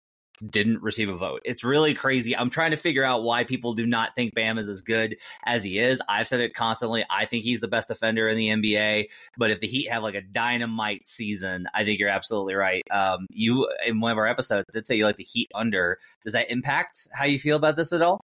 didn't 0.48 0.82
receive 0.82 1.08
a 1.08 1.16
vote. 1.16 1.42
It's 1.44 1.64
really 1.64 1.94
crazy. 1.94 2.36
I'm 2.36 2.50
trying 2.50 2.70
to 2.70 2.76
figure 2.76 3.04
out 3.04 3.22
why 3.22 3.44
people 3.44 3.74
do 3.74 3.86
not 3.86 4.14
think 4.14 4.34
Bam 4.34 4.58
is 4.58 4.68
as 4.68 4.80
good 4.80 5.16
as 5.44 5.62
he 5.62 5.78
is. 5.78 6.00
I've 6.08 6.26
said 6.26 6.40
it 6.40 6.54
constantly. 6.54 7.04
I 7.10 7.24
think 7.24 7.44
he's 7.44 7.60
the 7.60 7.68
best 7.68 7.88
defender 7.88 8.28
in 8.28 8.36
the 8.36 8.48
NBA. 8.48 9.08
But 9.36 9.50
if 9.50 9.60
the 9.60 9.66
Heat 9.66 9.90
have 9.90 10.02
like 10.02 10.14
a 10.14 10.22
dynamite 10.22 11.06
season, 11.06 11.66
I 11.74 11.84
think 11.84 12.00
you're 12.00 12.08
absolutely 12.08 12.54
right. 12.54 12.82
Um, 12.90 13.26
you 13.30 13.68
in 13.86 14.00
one 14.00 14.12
of 14.12 14.18
our 14.18 14.26
episodes 14.26 14.66
did 14.72 14.86
say 14.86 14.96
you 14.96 15.04
like 15.04 15.16
the 15.16 15.24
Heat 15.24 15.50
under. 15.54 15.98
Does 16.24 16.32
that 16.32 16.50
impact 16.50 17.08
how 17.12 17.24
you 17.24 17.38
feel 17.38 17.56
about 17.56 17.76
this 17.76 17.92
at 17.92 18.02
all? 18.02 18.20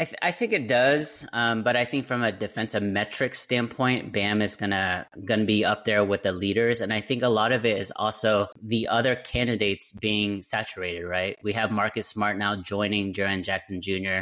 I, 0.00 0.04
th- 0.04 0.18
I, 0.22 0.30
think 0.30 0.54
it 0.54 0.66
does, 0.66 1.26
um, 1.34 1.62
but 1.62 1.76
I 1.76 1.84
think 1.84 2.06
from 2.06 2.22
a 2.22 2.32
defensive 2.32 2.82
metrics 2.82 3.38
standpoint, 3.38 4.12
Bam 4.12 4.40
is 4.40 4.56
gonna 4.56 5.06
gonna 5.26 5.44
be 5.44 5.62
up 5.62 5.84
there 5.84 6.02
with 6.02 6.22
the 6.22 6.32
leaders, 6.32 6.80
and 6.80 6.90
I 6.90 7.02
think 7.02 7.22
a 7.22 7.28
lot 7.28 7.52
of 7.52 7.66
it 7.66 7.78
is 7.78 7.92
also 7.94 8.46
the 8.62 8.88
other 8.88 9.14
candidates 9.14 9.92
being 9.92 10.40
saturated. 10.40 11.04
Right, 11.04 11.36
we 11.42 11.52
have 11.52 11.70
Marcus 11.70 12.06
Smart 12.06 12.38
now 12.38 12.56
joining 12.62 13.12
Jaren 13.12 13.44
Jackson 13.44 13.82
Jr. 13.82 14.20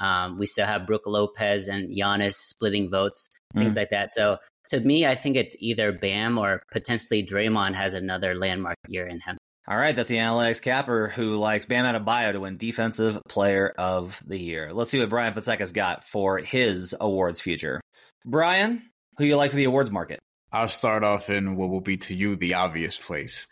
Um, 0.00 0.36
we 0.36 0.46
still 0.46 0.66
have 0.66 0.84
Brook 0.84 1.02
Lopez 1.06 1.68
and 1.68 1.94
Giannis 1.94 2.34
splitting 2.34 2.90
votes, 2.90 3.28
things 3.54 3.74
mm. 3.74 3.76
like 3.76 3.90
that. 3.90 4.12
So 4.12 4.38
to 4.70 4.80
me, 4.80 5.06
I 5.06 5.14
think 5.14 5.36
it's 5.36 5.54
either 5.60 5.92
Bam 5.92 6.38
or 6.38 6.64
potentially 6.72 7.24
Draymond 7.24 7.74
has 7.74 7.94
another 7.94 8.34
landmark 8.34 8.78
year 8.88 9.06
in 9.06 9.20
him. 9.20 9.38
All 9.70 9.76
right, 9.76 9.94
that's 9.94 10.08
the 10.08 10.16
analytics 10.16 10.60
capper 10.60 11.06
who 11.06 11.36
likes 11.36 11.64
Bam 11.64 11.84
Adebayo 11.84 12.32
to 12.32 12.40
win 12.40 12.56
Defensive 12.56 13.20
Player 13.28 13.72
of 13.78 14.20
the 14.26 14.36
Year. 14.36 14.72
Let's 14.72 14.90
see 14.90 14.98
what 14.98 15.10
Bryan 15.10 15.32
Fonseca's 15.32 15.70
got 15.70 16.02
for 16.02 16.38
his 16.38 16.92
awards 17.00 17.40
future. 17.40 17.80
Bryan, 18.26 18.82
who 19.16 19.24
you 19.24 19.36
like 19.36 19.52
for 19.52 19.56
the 19.56 19.64
awards 19.64 19.92
market? 19.92 20.18
I'll 20.50 20.66
start 20.66 21.04
off 21.04 21.30
in 21.30 21.54
what 21.54 21.68
will 21.68 21.80
be 21.80 21.98
to 21.98 22.16
you 22.16 22.34
the 22.34 22.54
obvious 22.54 22.98
place. 22.98 23.46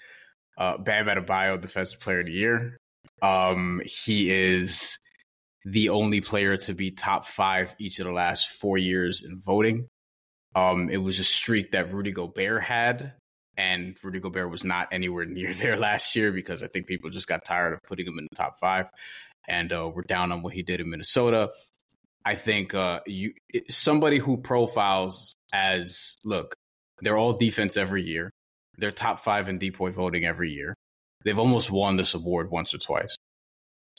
Uh, 0.59 0.79
Bam 0.79 1.07
Adebayo, 1.07 1.61
Defensive 1.61 2.01
Player 2.01 2.19
of 2.19 2.27
the 2.27 2.33
Year. 2.33 2.77
Um, 3.23 3.81
he 3.85 4.33
is 4.33 4.99
the 5.65 5.91
only 5.91 6.21
player 6.21 6.57
to 6.57 6.75
be 6.75 6.91
top 6.91 7.27
five 7.27 7.77
each 7.79 8.01
of 8.01 8.07
the 8.07 8.13
last 8.13 8.49
four 8.49 8.77
years 8.77 9.23
in 9.23 9.41
voting. 9.41 9.87
Um, 10.57 10.91
it 10.91 10.97
was 10.97 11.21
a 11.21 11.25
streak 11.25 11.71
that 11.71 11.93
Rudy 11.93 12.11
Gobert 12.11 12.65
had 12.65 13.13
and 13.59 13.97
Rudy 14.03 14.21
Gobert 14.21 14.51
was 14.51 14.65
not 14.65 14.89
anywhere 14.93 15.27
near 15.27 15.53
there 15.53 15.77
last 15.77 16.17
year 16.17 16.33
because 16.33 16.63
I 16.63 16.69
think 16.69 16.87
people 16.87 17.11
just 17.11 17.27
got 17.27 17.45
tired 17.45 17.75
of 17.75 17.83
putting 17.83 18.07
him 18.07 18.19
in 18.19 18.29
the 18.31 18.37
top 18.37 18.59
five, 18.59 18.87
and 19.47 19.71
uh, 19.73 19.91
we're 19.93 20.03
down 20.03 20.33
on 20.33 20.43
what 20.43 20.55
he 20.55 20.63
did 20.63 20.81
in 20.81 20.89
Minnesota. 20.89 21.51
I 22.25 22.37
think 22.37 22.75
uh, 22.75 23.01
you 23.07 23.35
somebody 23.69 24.19
who 24.19 24.39
profiles 24.39 25.35
as 25.53 26.17
look, 26.25 26.55
they're 27.01 27.17
all 27.17 27.33
defense 27.35 27.77
every 27.77 28.05
year. 28.05 28.31
They're 28.77 28.93
top 28.93 29.21
five 29.21 29.49
in 29.49 29.59
DPOY 29.59 29.93
voting 29.93 30.25
every 30.25 30.53
year. 30.53 30.75
They've 31.25 31.39
almost 31.39 31.71
won 31.71 31.97
this 31.97 32.15
award 32.15 32.51
once 32.51 32.75
or 32.75 32.79
twice. 32.79 33.17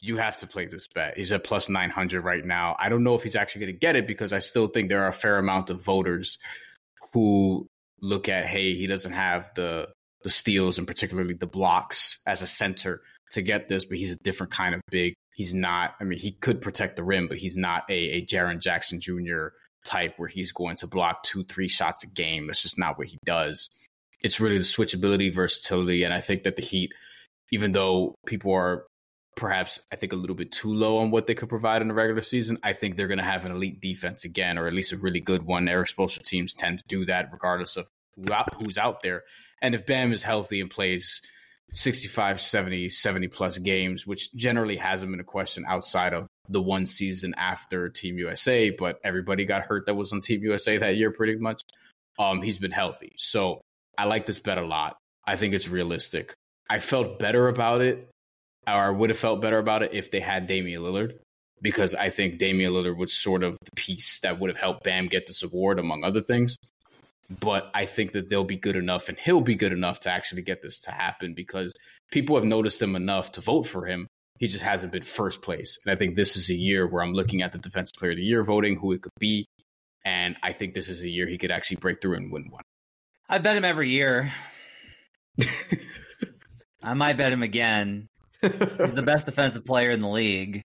You 0.01 0.17
have 0.17 0.37
to 0.37 0.47
play 0.47 0.67
this 0.67 0.87
bet. 0.87 1.17
He's 1.17 1.33
at 1.33 1.43
plus 1.43 1.67
900 1.67 2.21
right 2.21 2.45
now. 2.45 2.77
I 2.79 2.87
don't 2.87 3.03
know 3.03 3.15
if 3.15 3.23
he's 3.23 3.35
actually 3.35 3.65
going 3.65 3.73
to 3.73 3.79
get 3.79 3.97
it 3.97 4.07
because 4.07 4.31
I 4.31 4.39
still 4.39 4.67
think 4.67 4.87
there 4.87 5.03
are 5.03 5.09
a 5.09 5.13
fair 5.13 5.37
amount 5.37 5.69
of 5.69 5.83
voters 5.83 6.37
who 7.13 7.67
look 8.01 8.29
at 8.29 8.45
hey 8.45 8.73
he 8.75 8.87
doesn't 8.87 9.11
have 9.11 9.51
the 9.55 9.87
the 10.23 10.29
steals 10.29 10.77
and 10.77 10.87
particularly 10.87 11.33
the 11.33 11.47
blocks 11.47 12.19
as 12.27 12.41
a 12.41 12.47
center 12.47 13.01
to 13.31 13.41
get 13.41 13.67
this, 13.67 13.85
but 13.85 13.97
he's 13.97 14.11
a 14.11 14.17
different 14.17 14.51
kind 14.51 14.75
of 14.75 14.81
big. 14.89 15.13
He's 15.33 15.53
not. 15.53 15.95
I 15.99 16.03
mean, 16.03 16.19
he 16.19 16.31
could 16.31 16.61
protect 16.61 16.95
the 16.95 17.03
rim, 17.03 17.27
but 17.27 17.37
he's 17.37 17.55
not 17.55 17.83
a 17.89 17.93
a 17.93 18.25
Jaren 18.25 18.59
Jackson 18.59 18.99
Jr. 18.99 19.47
type 19.85 20.15
where 20.17 20.27
he's 20.27 20.51
going 20.51 20.75
to 20.77 20.87
block 20.87 21.23
two 21.23 21.43
three 21.43 21.69
shots 21.69 22.03
a 22.03 22.07
game. 22.07 22.47
That's 22.47 22.61
just 22.61 22.77
not 22.77 22.97
what 22.97 23.07
he 23.07 23.17
does. 23.25 23.69
It's 24.21 24.41
really 24.41 24.57
the 24.57 24.63
switchability, 24.63 25.33
versatility, 25.33 26.03
and 26.03 26.13
I 26.13 26.19
think 26.19 26.43
that 26.43 26.57
the 26.57 26.61
Heat, 26.61 26.91
even 27.51 27.71
though 27.71 28.15
people 28.25 28.53
are 28.53 28.85
perhaps 29.39 29.79
I 29.91 29.95
think 29.95 30.11
a 30.11 30.17
little 30.17 30.35
bit 30.35 30.51
too 30.51 30.73
low 30.73 30.97
on 30.97 31.11
what 31.11 31.25
they 31.25 31.33
could 31.33 31.49
provide 31.49 31.81
in 31.81 31.87
the 31.87 31.93
regular 31.93 32.21
season. 32.21 32.59
I 32.61 32.73
think 32.73 32.95
they're 32.95 33.07
going 33.07 33.19
to 33.19 33.23
have 33.23 33.45
an 33.45 33.53
elite 33.53 33.81
defense 33.81 34.25
again, 34.25 34.57
or 34.57 34.67
at 34.67 34.73
least 34.73 34.91
a 34.91 34.97
really 34.97 35.21
good 35.21 35.43
one. 35.43 35.65
Their 35.65 35.81
explosive 35.81 36.23
teams 36.23 36.53
tend 36.53 36.79
to 36.79 36.83
do 36.87 37.05
that 37.05 37.29
regardless 37.31 37.77
of 37.77 37.87
who's 38.57 38.77
out 38.77 39.01
there. 39.01 39.23
And 39.61 39.73
if 39.73 39.85
Bam 39.85 40.11
is 40.11 40.23
healthy 40.23 40.59
and 40.59 40.69
plays 40.69 41.21
65, 41.73 42.41
70, 42.41 42.89
70 42.89 43.27
plus 43.29 43.57
games, 43.57 44.05
which 44.05 44.33
generally 44.33 44.75
hasn't 44.75 45.11
been 45.11 45.19
a 45.19 45.23
question 45.23 45.63
outside 45.67 46.13
of 46.13 46.27
the 46.49 46.61
one 46.61 46.85
season 46.85 47.33
after 47.37 47.89
Team 47.89 48.17
USA, 48.17 48.71
but 48.71 48.99
everybody 49.03 49.45
got 49.45 49.63
hurt 49.63 49.85
that 49.85 49.95
was 49.95 50.11
on 50.11 50.21
Team 50.21 50.43
USA 50.43 50.77
that 50.77 50.97
year 50.97 51.11
pretty 51.11 51.37
much. 51.37 51.63
Um, 52.17 52.41
he's 52.41 52.57
been 52.57 52.71
healthy. 52.71 53.13
So 53.17 53.61
I 53.97 54.05
like 54.05 54.25
this 54.25 54.39
bet 54.39 54.57
a 54.57 54.65
lot. 54.65 54.97
I 55.25 55.37
think 55.37 55.53
it's 55.53 55.69
realistic. 55.69 56.33
I 56.69 56.79
felt 56.79 57.19
better 57.19 57.47
about 57.47 57.81
it, 57.81 58.09
or 58.67 58.73
I 58.73 58.89
would 58.89 59.09
have 59.09 59.19
felt 59.19 59.41
better 59.41 59.57
about 59.57 59.83
it 59.83 59.93
if 59.93 60.11
they 60.11 60.19
had 60.19 60.47
Damian 60.47 60.81
Lillard, 60.81 61.19
because 61.61 61.95
I 61.95 62.09
think 62.09 62.37
Damian 62.37 62.73
Lillard 62.73 62.97
was 62.97 63.13
sort 63.13 63.43
of 63.43 63.57
the 63.63 63.71
piece 63.75 64.19
that 64.19 64.39
would 64.39 64.49
have 64.49 64.57
helped 64.57 64.83
Bam 64.83 65.07
get 65.07 65.27
this 65.27 65.43
award, 65.43 65.79
among 65.79 66.03
other 66.03 66.21
things. 66.21 66.57
But 67.29 67.69
I 67.75 67.85
think 67.85 68.13
that 68.13 68.29
they'll 68.29 68.43
be 68.43 68.57
good 68.57 68.75
enough 68.75 69.07
and 69.07 69.17
he'll 69.19 69.41
be 69.41 69.55
good 69.55 69.71
enough 69.71 69.99
to 70.01 70.11
actually 70.11 70.41
get 70.41 70.61
this 70.63 70.79
to 70.81 70.91
happen 70.91 71.35
because 71.35 71.73
people 72.11 72.35
have 72.35 72.45
noticed 72.45 72.81
him 72.81 72.95
enough 72.95 73.33
to 73.33 73.41
vote 73.41 73.67
for 73.67 73.85
him. 73.85 74.07
He 74.39 74.47
just 74.47 74.63
hasn't 74.63 74.93
been 74.93 75.03
first 75.03 75.41
place. 75.41 75.77
And 75.85 75.93
I 75.93 75.95
think 75.95 76.15
this 76.15 76.37
is 76.37 76.49
a 76.49 76.55
year 76.55 76.87
where 76.87 77.03
I'm 77.03 77.13
looking 77.13 77.41
at 77.41 77.51
the 77.51 77.59
Defensive 77.59 77.97
Player 77.99 78.11
of 78.11 78.17
the 78.17 78.23
Year 78.23 78.43
voting, 78.43 78.77
who 78.77 78.93
it 78.93 79.01
could 79.01 79.11
be. 79.19 79.45
And 80.05 80.37
I 80.41 80.53
think 80.53 80.73
this 80.73 80.89
is 80.89 81.03
a 81.03 81.09
year 81.09 81.27
he 81.27 81.37
could 81.37 81.51
actually 81.51 81.77
break 81.77 82.01
through 82.01 82.15
and 82.15 82.31
win 82.31 82.49
one. 82.49 82.63
I 83.27 83.37
bet 83.37 83.57
him 83.57 83.65
every 83.65 83.89
year. 83.89 84.33
I 86.81 86.93
might 86.93 87.17
bet 87.17 87.31
him 87.31 87.43
again. 87.43 88.07
He's 88.41 88.93
the 88.93 89.03
best 89.05 89.25
defensive 89.25 89.65
player 89.65 89.91
in 89.91 90.01
the 90.01 90.09
league. 90.09 90.61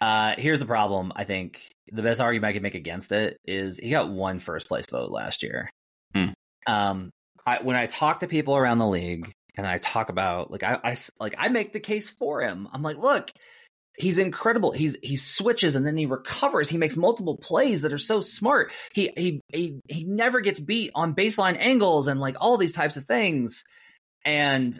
Uh, 0.00 0.34
here's 0.38 0.60
the 0.60 0.66
problem. 0.66 1.12
I 1.16 1.24
think 1.24 1.60
the 1.90 2.02
best 2.02 2.20
argument 2.20 2.50
I 2.50 2.52
could 2.52 2.62
make 2.62 2.74
against 2.74 3.12
it 3.12 3.36
is 3.44 3.78
he 3.78 3.90
got 3.90 4.10
one 4.10 4.38
first 4.38 4.68
place 4.68 4.86
vote 4.90 5.10
last 5.10 5.42
year. 5.42 5.70
Hmm. 6.14 6.28
Um, 6.66 7.10
I, 7.44 7.62
when 7.62 7.76
I 7.76 7.86
talk 7.86 8.20
to 8.20 8.28
people 8.28 8.56
around 8.56 8.78
the 8.78 8.86
league 8.86 9.32
and 9.56 9.66
I 9.66 9.78
talk 9.78 10.08
about 10.08 10.50
like 10.50 10.62
I, 10.62 10.78
I 10.84 10.98
like 11.18 11.34
I 11.36 11.48
make 11.48 11.72
the 11.72 11.80
case 11.80 12.10
for 12.10 12.42
him. 12.42 12.68
I'm 12.72 12.82
like, 12.82 12.96
look, 12.98 13.30
he's 13.96 14.18
incredible. 14.18 14.72
He's 14.72 14.96
he 15.02 15.16
switches 15.16 15.74
and 15.74 15.86
then 15.86 15.96
he 15.96 16.06
recovers. 16.06 16.68
He 16.68 16.78
makes 16.78 16.96
multiple 16.96 17.36
plays 17.36 17.82
that 17.82 17.92
are 17.92 17.98
so 17.98 18.20
smart. 18.20 18.72
He 18.92 19.10
he 19.16 19.40
he 19.48 19.80
he 19.88 20.04
never 20.04 20.40
gets 20.40 20.60
beat 20.60 20.92
on 20.94 21.14
baseline 21.14 21.56
angles 21.58 22.06
and 22.06 22.20
like 22.20 22.36
all 22.40 22.56
these 22.56 22.72
types 22.72 22.96
of 22.96 23.04
things. 23.04 23.64
And 24.24 24.78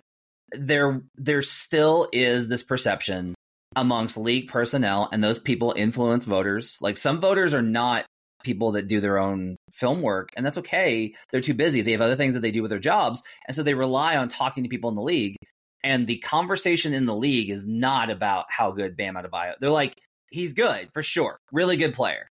there 0.53 1.03
there 1.17 1.43
still 1.43 2.09
is 2.13 2.49
this 2.49 2.63
perception 2.63 3.35
amongst 3.77 4.17
league 4.17 4.49
personnel 4.49 5.09
and 5.13 5.23
those 5.23 5.39
people 5.39 5.75
influence 5.77 6.25
voters. 6.25 6.79
Like 6.81 6.97
some 6.97 7.21
voters 7.21 7.55
are 7.55 7.63
not 7.63 8.07
people 8.45 8.73
that 8.73 8.89
do 8.89 9.01
their 9.01 9.19
own 9.19 9.57
film 9.73 10.01
work 10.01 10.31
and 10.37 10.45
that's 10.47 10.59
okay. 10.59 11.15
They're 11.31 11.41
too 11.41 11.55
busy. 11.55 11.83
They 11.83 11.93
have 11.93 12.01
other 12.01 12.17
things 12.17 12.35
that 12.35 12.41
they 12.41 12.51
do 12.51 12.63
with 12.63 12.71
their 12.71 12.79
jobs 12.79 13.23
and 13.47 13.55
so 13.55 13.63
they 13.63 13.75
rely 13.75 14.17
on 14.17 14.29
talking 14.29 14.63
to 14.63 14.69
people 14.69 14.89
in 14.91 14.97
the 14.97 15.03
league 15.03 15.37
and 15.85 16.07
the 16.07 16.19
conversation 16.19 16.95
in 16.95 17.07
the 17.07 17.15
league 17.15 17.51
is 17.51 17.67
not 17.67 18.11
about 18.11 18.47
how 18.49 18.73
good 18.73 18.97
Bam 18.97 19.15
Adebayo. 19.15 19.55
They're 19.61 19.71
like 19.71 19.95
he's 20.31 20.53
good 20.53 20.89
for 20.93 21.03
sure. 21.03 21.39
Really 21.53 21.77
good 21.77 21.95
player. 21.95 22.29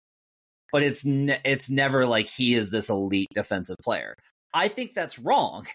But 0.71 0.83
it's 0.83 1.05
ne- 1.05 1.41
it's 1.45 1.69
never 1.69 2.05
like 2.05 2.29
he 2.29 2.53
is 2.53 2.69
this 2.69 2.89
elite 2.89 3.29
defensive 3.33 3.77
player. 3.83 4.15
I 4.53 4.67
think 4.67 4.93
that's 4.93 5.19
wrong. 5.19 5.67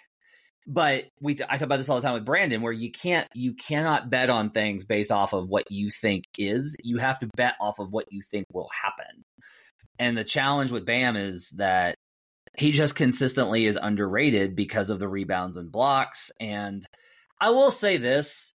But 0.66 1.06
we 1.20 1.32
I 1.48 1.56
talk 1.56 1.62
about 1.62 1.76
this 1.78 1.88
all 1.88 1.96
the 1.96 2.02
time 2.02 2.14
with 2.14 2.24
Brandon, 2.24 2.62
where 2.62 2.72
you 2.72 2.92
can't 2.92 3.26
you 3.34 3.54
cannot 3.54 4.10
bet 4.10 4.30
on 4.30 4.50
things 4.50 4.84
based 4.84 5.10
off 5.10 5.32
of 5.32 5.48
what 5.48 5.70
you 5.70 5.90
think 5.90 6.24
is. 6.38 6.76
You 6.84 6.98
have 6.98 7.18
to 7.20 7.28
bet 7.36 7.54
off 7.60 7.78
of 7.78 7.90
what 7.90 8.06
you 8.10 8.22
think 8.22 8.46
will 8.52 8.68
happen. 8.82 9.24
And 9.98 10.16
the 10.16 10.24
challenge 10.24 10.70
with 10.70 10.86
Bam 10.86 11.16
is 11.16 11.48
that 11.56 11.96
he 12.56 12.72
just 12.72 12.94
consistently 12.94 13.66
is 13.66 13.78
underrated 13.80 14.56
because 14.56 14.90
of 14.90 14.98
the 14.98 15.08
rebounds 15.08 15.56
and 15.56 15.70
blocks. 15.70 16.30
And 16.40 16.84
I 17.40 17.50
will 17.50 17.70
say 17.70 17.96
this 17.96 18.52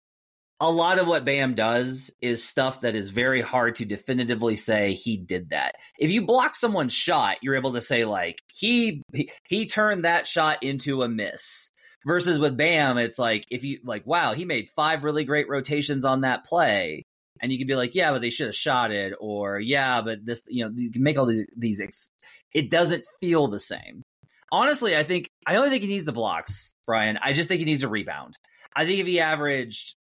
a 0.63 0.71
lot 0.71 1.01
of 1.01 1.09
what 1.09 1.25
Bam 1.25 1.57
does 1.57 2.13
is 2.21 2.45
stuff 2.45 2.83
that 2.83 2.95
is 2.95 3.11
very 3.11 3.41
hard 3.41 3.75
to 3.77 3.85
definitively 3.85 4.55
say 4.55 4.93
he 4.93 5.17
did 5.17 5.51
that. 5.51 5.75
If 5.99 6.13
you 6.13 6.23
block 6.23 6.55
someone's 6.55 6.95
shot, 6.95 7.39
you're 7.43 7.57
able 7.57 7.73
to 7.73 7.81
say 7.81 8.05
like 8.05 8.39
he 8.55 9.03
he, 9.13 9.33
he 9.49 9.67
turned 9.67 10.05
that 10.05 10.29
shot 10.29 10.63
into 10.63 11.03
a 11.03 11.09
miss. 11.09 11.72
Versus 12.05 12.39
with 12.41 12.57
Bam, 12.57 12.99
it's 12.99 13.19
like 13.19 13.47
if 13.51 13.63
you 13.63 13.79
like, 13.85 14.05
wow, 14.07 14.33
he 14.33 14.45
made 14.45 14.71
five 14.75 15.05
really 15.05 15.25
great 15.25 15.49
rotations 15.49 16.05
on 16.05 16.23
that 16.23 16.45
play, 16.45 17.05
and 17.41 17.53
you 17.53 17.59
can 17.59 17.67
be 17.69 17.77
like, 17.77 17.95
yeah, 17.95 18.11
but 18.11 18.21
they 18.21 18.31
should 18.31 18.47
have 18.47 18.57
shot 18.57 18.91
it, 18.91 19.15
or 19.21 19.61
yeah, 19.61 20.03
but 20.03 20.25
this, 20.25 20.43
you 20.49 20.65
know, 20.65 20.73
you 20.75 20.91
can 20.91 21.03
make 21.03 21.19
all 21.19 21.27
these 21.27 21.47
these. 21.57 21.81
Ex- 21.81 22.11
it 22.53 22.71
doesn't 22.71 23.07
feel 23.21 23.47
the 23.47 23.61
same. 23.61 24.03
Honestly, 24.51 24.97
I 24.97 25.05
think 25.05 25.29
I 25.47 25.55
don't 25.55 25.71
think 25.71 25.83
he 25.83 25.89
needs 25.89 26.05
the 26.05 26.13
blocks, 26.13 26.73
Bryan. 26.87 27.19
I 27.23 27.33
just 27.33 27.49
think 27.49 27.61
he 27.61 27.65
needs 27.65 27.85
a 27.85 27.89
rebound. 27.89 28.35
I 28.75 28.85
think 28.85 28.99
if 28.99 29.07
he 29.07 29.21
averaged 29.21 29.95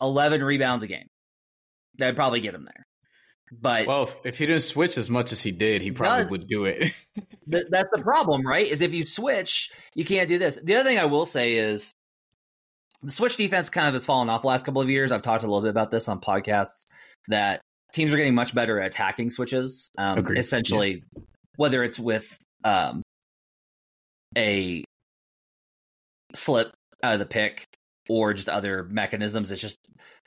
eleven 0.00 0.42
rebounds 0.42 0.84
a 0.84 0.86
game, 0.86 1.08
that'd 1.98 2.16
probably 2.16 2.40
get 2.40 2.54
him 2.54 2.64
there. 2.64 2.86
But 3.52 3.86
well, 3.86 4.04
if, 4.04 4.16
if 4.24 4.38
he 4.38 4.46
didn't 4.46 4.62
switch 4.62 4.98
as 4.98 5.08
much 5.08 5.32
as 5.32 5.42
he 5.42 5.50
did, 5.50 5.82
he 5.82 5.90
probably 5.90 6.22
does. 6.22 6.30
would 6.30 6.48
do 6.48 6.64
it. 6.66 6.80
Th- 7.50 7.66
that's 7.70 7.88
the 7.92 8.02
problem, 8.02 8.46
right? 8.46 8.66
Is 8.66 8.80
if 8.80 8.92
you 8.92 9.04
switch, 9.04 9.70
you 9.94 10.04
can't 10.04 10.28
do 10.28 10.38
this. 10.38 10.58
The 10.62 10.74
other 10.74 10.88
thing 10.88 10.98
I 10.98 11.06
will 11.06 11.26
say 11.26 11.54
is 11.54 11.92
the 13.02 13.10
switch 13.10 13.36
defense 13.36 13.70
kind 13.70 13.88
of 13.88 13.94
has 13.94 14.04
fallen 14.04 14.28
off 14.28 14.42
the 14.42 14.48
last 14.48 14.64
couple 14.64 14.82
of 14.82 14.90
years. 14.90 15.12
I've 15.12 15.22
talked 15.22 15.44
a 15.44 15.46
little 15.46 15.62
bit 15.62 15.70
about 15.70 15.90
this 15.90 16.08
on 16.08 16.20
podcasts 16.20 16.84
that 17.28 17.60
teams 17.92 18.12
are 18.12 18.16
getting 18.16 18.34
much 18.34 18.54
better 18.54 18.80
at 18.80 18.88
attacking 18.88 19.30
switches. 19.30 19.90
Um, 19.96 20.26
essentially, 20.36 21.04
whether 21.56 21.82
it's 21.82 21.98
with 21.98 22.38
um, 22.64 23.02
a 24.36 24.84
slip 26.34 26.72
out 27.02 27.14
of 27.14 27.18
the 27.18 27.26
pick 27.26 27.64
or 28.08 28.34
just 28.34 28.48
other 28.48 28.84
mechanisms, 28.84 29.50
it's 29.50 29.60
just 29.60 29.78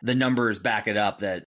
the 0.01 0.15
numbers 0.15 0.59
back 0.59 0.87
it 0.87 0.97
up 0.97 1.19
that 1.19 1.43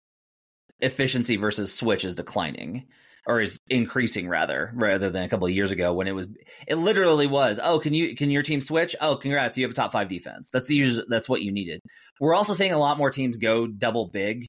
efficiency 0.83 1.37
versus 1.37 1.73
switch 1.73 2.05
is 2.05 2.15
declining 2.15 2.85
or 3.25 3.39
is 3.39 3.57
increasing 3.69 4.27
rather 4.27 4.71
rather 4.75 5.09
than 5.09 5.23
a 5.23 5.29
couple 5.29 5.47
of 5.47 5.53
years 5.53 5.71
ago 5.71 5.93
when 5.93 6.07
it 6.07 6.11
was 6.15 6.27
it 6.67 6.75
literally 6.75 7.27
was 7.27 7.59
oh 7.63 7.79
can 7.79 7.93
you 7.93 8.15
can 8.15 8.29
your 8.29 8.43
team 8.43 8.61
switch? 8.61 8.95
Oh 9.01 9.15
congrats 9.15 9.57
you 9.57 9.63
have 9.63 9.71
a 9.71 9.75
top 9.75 9.91
five 9.91 10.09
defense. 10.09 10.49
That's 10.51 10.67
the 10.67 11.03
that's 11.07 11.29
what 11.29 11.41
you 11.41 11.51
needed. 11.51 11.79
We're 12.19 12.35
also 12.35 12.53
seeing 12.53 12.73
a 12.73 12.79
lot 12.79 12.97
more 12.97 13.09
teams 13.09 13.37
go 13.37 13.65
double 13.67 14.07
big 14.07 14.45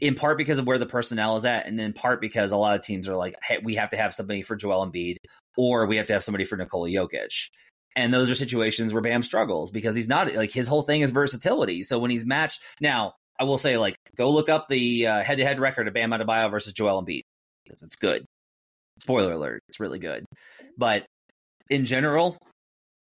in 0.00 0.14
part 0.14 0.38
because 0.38 0.58
of 0.58 0.66
where 0.66 0.78
the 0.78 0.86
personnel 0.86 1.36
is 1.36 1.44
at 1.44 1.66
and 1.66 1.80
in 1.80 1.92
part 1.92 2.20
because 2.20 2.52
a 2.52 2.56
lot 2.56 2.78
of 2.78 2.84
teams 2.84 3.08
are 3.08 3.16
like 3.16 3.34
hey 3.46 3.58
we 3.62 3.74
have 3.76 3.90
to 3.90 3.96
have 3.96 4.14
somebody 4.14 4.42
for 4.42 4.56
Joel 4.56 4.86
Embiid 4.86 5.16
or 5.56 5.86
we 5.86 5.96
have 5.96 6.06
to 6.06 6.12
have 6.12 6.24
somebody 6.24 6.44
for 6.44 6.56
Nikola 6.56 6.88
Jokic. 6.88 7.48
And 7.96 8.14
those 8.14 8.30
are 8.30 8.36
situations 8.36 8.92
where 8.92 9.02
Bam 9.02 9.24
struggles 9.24 9.72
because 9.72 9.96
he's 9.96 10.06
not 10.06 10.32
like 10.34 10.52
his 10.52 10.68
whole 10.68 10.82
thing 10.82 11.00
is 11.00 11.10
versatility. 11.10 11.82
So 11.82 11.98
when 11.98 12.12
he's 12.12 12.24
matched 12.24 12.62
now 12.80 13.14
I 13.38 13.44
will 13.44 13.58
say, 13.58 13.78
like, 13.78 13.96
go 14.16 14.30
look 14.30 14.48
up 14.48 14.68
the 14.68 15.06
uh, 15.06 15.22
head-to-head 15.22 15.60
record 15.60 15.88
of 15.88 15.94
Bam 15.94 16.10
Adebayo 16.10 16.50
versus 16.50 16.72
Joel 16.72 17.02
Embiid 17.02 17.22
because 17.64 17.82
it's 17.82 17.96
good. 17.96 18.24
Spoiler 19.00 19.32
alert: 19.32 19.62
it's 19.68 19.80
really 19.80 19.98
good. 19.98 20.24
But 20.76 21.06
in 21.70 21.84
general, 21.84 22.38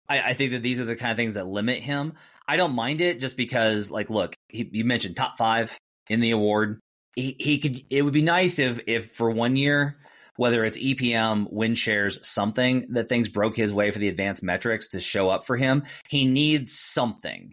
I, 0.08 0.20
I, 0.20 0.34
think 0.34 0.52
that 0.52 0.62
these 0.62 0.80
are 0.80 0.84
the 0.84 0.96
kind 0.96 1.10
of 1.10 1.16
things 1.16 1.34
that 1.34 1.46
limit 1.46 1.82
him. 1.82 2.14
I 2.46 2.56
don't 2.56 2.74
mind 2.74 3.00
it 3.00 3.20
just 3.20 3.36
because, 3.36 3.90
like, 3.90 4.10
look, 4.10 4.34
he, 4.48 4.68
you 4.72 4.84
mentioned 4.84 5.16
top 5.16 5.38
five 5.38 5.76
in 6.08 6.20
the 6.20 6.32
award. 6.32 6.80
He, 7.14 7.36
he 7.38 7.58
could. 7.58 7.82
It 7.90 8.02
would 8.02 8.12
be 8.12 8.22
nice 8.22 8.58
if, 8.58 8.80
if 8.86 9.12
for 9.12 9.30
one 9.30 9.56
year, 9.56 9.96
whether 10.36 10.64
it's 10.64 10.78
EPM, 10.78 11.50
win 11.50 11.74
shares, 11.74 12.26
something 12.26 12.86
that 12.90 13.08
things 13.08 13.28
broke 13.28 13.56
his 13.56 13.72
way 13.72 13.90
for 13.90 13.98
the 13.98 14.08
advanced 14.08 14.42
metrics 14.42 14.88
to 14.88 15.00
show 15.00 15.30
up 15.30 15.46
for 15.46 15.56
him. 15.56 15.84
He 16.08 16.26
needs 16.26 16.78
something 16.78 17.52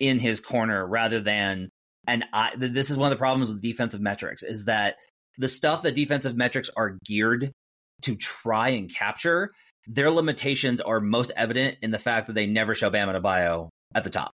in 0.00 0.18
his 0.18 0.40
corner 0.40 0.86
rather 0.86 1.20
than 1.20 1.68
and 2.06 2.24
I, 2.32 2.52
this 2.56 2.90
is 2.90 2.96
one 2.96 3.10
of 3.10 3.16
the 3.16 3.20
problems 3.20 3.48
with 3.48 3.62
defensive 3.62 4.00
metrics 4.00 4.42
is 4.42 4.64
that 4.64 4.96
the 5.38 5.48
stuff 5.48 5.82
that 5.82 5.94
defensive 5.94 6.36
metrics 6.36 6.70
are 6.76 6.98
geared 7.04 7.52
to 8.02 8.16
try 8.16 8.70
and 8.70 8.92
capture, 8.92 9.52
their 9.86 10.10
limitations 10.10 10.80
are 10.80 11.00
most 11.00 11.30
evident 11.36 11.78
in 11.82 11.90
the 11.90 11.98
fact 11.98 12.26
that 12.26 12.34
they 12.34 12.46
never 12.46 12.74
show 12.74 12.90
Bam 12.90 13.08
Adebayo 13.08 13.68
at 13.94 14.04
the 14.04 14.10
top. 14.10 14.32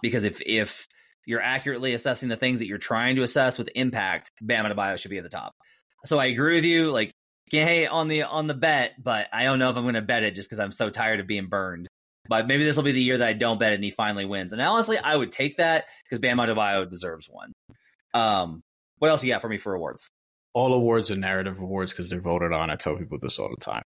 Because 0.00 0.24
if 0.24 0.40
if 0.44 0.86
you're 1.26 1.40
accurately 1.40 1.94
assessing 1.94 2.28
the 2.28 2.36
things 2.36 2.58
that 2.58 2.66
you're 2.66 2.78
trying 2.78 3.16
to 3.16 3.22
assess 3.22 3.58
with 3.58 3.70
impact, 3.74 4.30
Bam 4.40 4.64
Adebayo 4.64 4.98
should 4.98 5.10
be 5.10 5.18
at 5.18 5.24
the 5.24 5.30
top. 5.30 5.52
So 6.04 6.18
I 6.18 6.26
agree 6.26 6.56
with 6.56 6.64
you. 6.64 6.90
Like, 6.90 7.12
hey, 7.50 7.86
on 7.86 8.08
the 8.08 8.22
on 8.24 8.46
the 8.46 8.54
bet, 8.54 8.94
but 9.02 9.28
I 9.32 9.44
don't 9.44 9.58
know 9.58 9.70
if 9.70 9.76
I'm 9.76 9.84
going 9.84 9.94
to 9.94 10.02
bet 10.02 10.24
it 10.24 10.34
just 10.34 10.48
because 10.48 10.58
I'm 10.58 10.72
so 10.72 10.90
tired 10.90 11.20
of 11.20 11.26
being 11.26 11.46
burned. 11.46 11.88
But 12.28 12.46
maybe 12.46 12.64
this 12.64 12.76
will 12.76 12.84
be 12.84 12.92
the 12.92 13.00
year 13.00 13.18
that 13.18 13.28
I 13.28 13.32
don't 13.32 13.58
bet 13.58 13.72
it 13.72 13.76
and 13.76 13.84
he 13.84 13.90
finally 13.90 14.24
wins. 14.24 14.52
And 14.52 14.62
honestly, 14.62 14.98
I 14.98 15.16
would 15.16 15.32
take 15.32 15.56
that 15.56 15.86
because 16.04 16.20
Bam 16.20 16.38
Adebayo 16.38 16.88
deserves 16.88 17.28
one. 17.28 17.52
Um, 18.14 18.62
what 18.98 19.10
else 19.10 19.24
you 19.24 19.32
got 19.32 19.40
for 19.40 19.48
me 19.48 19.56
for 19.56 19.74
awards? 19.74 20.08
All 20.54 20.72
awards 20.72 21.10
are 21.10 21.16
narrative 21.16 21.58
awards 21.58 21.92
because 21.92 22.10
they're 22.10 22.20
voted 22.20 22.52
on. 22.52 22.70
I 22.70 22.76
tell 22.76 22.96
people 22.96 23.18
this 23.20 23.38
all 23.38 23.48
the 23.48 23.64
time. 23.64 23.82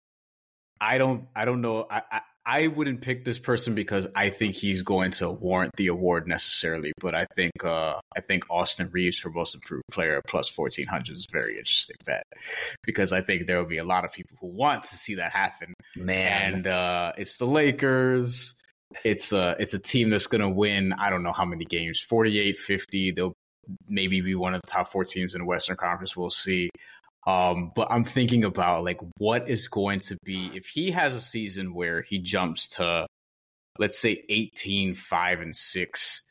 I 0.79 0.97
don't. 0.97 1.27
I 1.35 1.45
don't 1.45 1.61
know. 1.61 1.85
I, 1.89 2.01
I 2.11 2.21
I 2.45 2.67
wouldn't 2.67 3.01
pick 3.01 3.23
this 3.23 3.37
person 3.37 3.75
because 3.75 4.07
I 4.15 4.29
think 4.29 4.55
he's 4.55 4.81
going 4.81 5.11
to 5.11 5.29
warrant 5.29 5.75
the 5.77 5.87
award 5.87 6.27
necessarily. 6.27 6.91
But 6.99 7.13
I 7.13 7.25
think 7.35 7.63
uh, 7.63 7.99
I 8.15 8.21
think 8.21 8.45
Austin 8.49 8.89
Reaves 8.91 9.17
for 9.17 9.29
most 9.29 9.53
improved 9.53 9.83
player 9.91 10.21
plus 10.27 10.49
fourteen 10.49 10.87
hundred 10.87 11.17
is 11.17 11.27
a 11.29 11.31
very 11.31 11.57
interesting 11.57 11.97
bet 12.05 12.23
because 12.83 13.11
I 13.11 13.21
think 13.21 13.45
there 13.45 13.59
will 13.59 13.69
be 13.69 13.77
a 13.77 13.83
lot 13.83 14.05
of 14.05 14.11
people 14.11 14.37
who 14.39 14.47
want 14.47 14.85
to 14.85 14.95
see 14.95 15.15
that 15.15 15.31
happen. 15.31 15.73
Man, 15.95 16.53
and 16.53 16.67
uh, 16.67 17.13
it's 17.17 17.37
the 17.37 17.45
Lakers. 17.45 18.55
It's 19.03 19.31
a 19.31 19.55
it's 19.59 19.73
a 19.73 19.79
team 19.79 20.09
that's 20.09 20.27
going 20.27 20.41
to 20.41 20.49
win. 20.49 20.93
I 20.93 21.09
don't 21.09 21.23
know 21.23 21.31
how 21.31 21.45
many 21.45 21.65
games, 21.65 21.99
48, 22.01 22.57
50. 22.57 23.11
They'll 23.11 23.33
maybe 23.87 24.21
be 24.21 24.35
one 24.35 24.53
of 24.53 24.61
the 24.61 24.67
top 24.67 24.87
four 24.87 25.05
teams 25.05 25.35
in 25.35 25.41
the 25.41 25.45
Western 25.45 25.77
Conference. 25.77 26.17
We'll 26.17 26.29
see. 26.29 26.69
Um, 27.27 27.71
but 27.75 27.87
I'm 27.91 28.03
thinking 28.03 28.43
about 28.43 28.83
like 28.83 28.99
what 29.17 29.47
is 29.47 29.67
going 29.67 29.99
to 29.99 30.17
be 30.23 30.49
if 30.55 30.65
he 30.65 30.91
has 30.91 31.15
a 31.15 31.21
season 31.21 31.73
where 31.73 32.01
he 32.01 32.17
jumps 32.17 32.69
to 32.77 33.05
let's 33.77 33.97
say 33.97 34.23
18, 34.29 34.93
5, 34.93 35.41
and 35.41 35.55
6, 35.55 36.21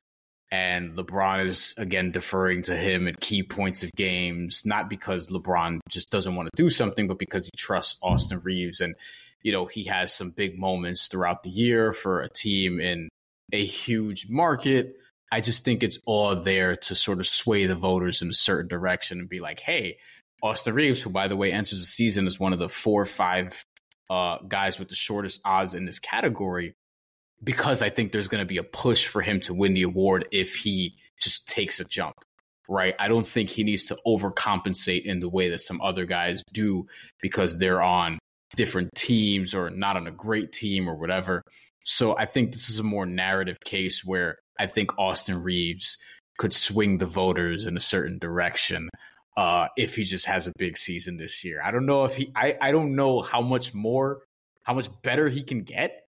and 0.52 0.96
LeBron 0.96 1.46
is 1.46 1.74
again 1.78 2.10
deferring 2.10 2.62
to 2.62 2.76
him 2.76 3.06
at 3.06 3.20
key 3.20 3.42
points 3.42 3.82
of 3.82 3.92
games, 3.92 4.62
not 4.64 4.90
because 4.90 5.30
LeBron 5.30 5.80
just 5.88 6.10
doesn't 6.10 6.34
want 6.34 6.48
to 6.48 6.62
do 6.62 6.70
something, 6.70 7.06
but 7.06 7.18
because 7.18 7.44
he 7.44 7.50
trusts 7.56 7.98
Austin 8.02 8.40
Reaves 8.40 8.80
And, 8.80 8.94
you 9.42 9.52
know, 9.52 9.66
he 9.66 9.84
has 9.84 10.12
some 10.12 10.30
big 10.30 10.58
moments 10.58 11.06
throughout 11.06 11.44
the 11.44 11.50
year 11.50 11.92
for 11.92 12.20
a 12.20 12.28
team 12.28 12.80
in 12.80 13.08
a 13.52 13.64
huge 13.64 14.28
market. 14.28 14.96
I 15.32 15.40
just 15.40 15.64
think 15.64 15.84
it's 15.84 15.98
all 16.04 16.34
there 16.34 16.76
to 16.76 16.94
sort 16.96 17.20
of 17.20 17.28
sway 17.28 17.66
the 17.66 17.76
voters 17.76 18.20
in 18.20 18.30
a 18.30 18.34
certain 18.34 18.66
direction 18.66 19.20
and 19.20 19.28
be 19.28 19.38
like, 19.38 19.60
hey, 19.60 19.98
Austin 20.42 20.74
Reaves, 20.74 21.02
who 21.02 21.10
by 21.10 21.28
the 21.28 21.36
way 21.36 21.52
enters 21.52 21.80
the 21.80 21.86
season 21.86 22.26
as 22.26 22.40
one 22.40 22.52
of 22.52 22.58
the 22.58 22.68
four 22.68 23.02
or 23.02 23.06
five 23.06 23.64
uh, 24.08 24.38
guys 24.46 24.78
with 24.78 24.88
the 24.88 24.94
shortest 24.94 25.40
odds 25.44 25.74
in 25.74 25.84
this 25.86 25.98
category, 25.98 26.74
because 27.42 27.82
I 27.82 27.90
think 27.90 28.12
there's 28.12 28.28
going 28.28 28.42
to 28.42 28.48
be 28.48 28.58
a 28.58 28.62
push 28.62 29.06
for 29.06 29.22
him 29.22 29.40
to 29.42 29.54
win 29.54 29.74
the 29.74 29.82
award 29.82 30.28
if 30.32 30.54
he 30.56 30.96
just 31.20 31.48
takes 31.48 31.80
a 31.80 31.84
jump. 31.84 32.14
Right. 32.68 32.94
I 33.00 33.08
don't 33.08 33.26
think 33.26 33.50
he 33.50 33.64
needs 33.64 33.86
to 33.86 33.98
overcompensate 34.06 35.04
in 35.04 35.18
the 35.18 35.28
way 35.28 35.50
that 35.50 35.60
some 35.60 35.80
other 35.80 36.04
guys 36.04 36.44
do 36.52 36.86
because 37.20 37.58
they're 37.58 37.82
on 37.82 38.20
different 38.54 38.90
teams 38.94 39.54
or 39.54 39.70
not 39.70 39.96
on 39.96 40.06
a 40.06 40.12
great 40.12 40.52
team 40.52 40.88
or 40.88 40.94
whatever. 40.94 41.42
So 41.84 42.16
I 42.16 42.26
think 42.26 42.52
this 42.52 42.70
is 42.70 42.78
a 42.78 42.84
more 42.84 43.06
narrative 43.06 43.58
case 43.64 44.04
where 44.04 44.38
I 44.58 44.66
think 44.66 44.98
Austin 44.98 45.42
Reaves 45.42 45.98
could 46.38 46.52
swing 46.52 46.98
the 46.98 47.06
voters 47.06 47.66
in 47.66 47.76
a 47.76 47.80
certain 47.80 48.18
direction 48.18 48.88
uh, 49.36 49.68
if 49.76 49.96
he 49.96 50.04
just 50.04 50.26
has 50.26 50.46
a 50.46 50.52
big 50.58 50.76
season 50.76 51.16
this 51.16 51.44
year. 51.44 51.60
I 51.64 51.70
don't 51.70 51.86
know 51.86 52.04
if 52.04 52.16
he, 52.16 52.32
I, 52.34 52.56
I 52.60 52.72
don't 52.72 52.96
know 52.96 53.22
how 53.22 53.40
much 53.40 53.74
more, 53.74 54.22
how 54.62 54.74
much 54.74 54.88
better 55.02 55.28
he 55.28 55.42
can 55.42 55.62
get, 55.62 56.04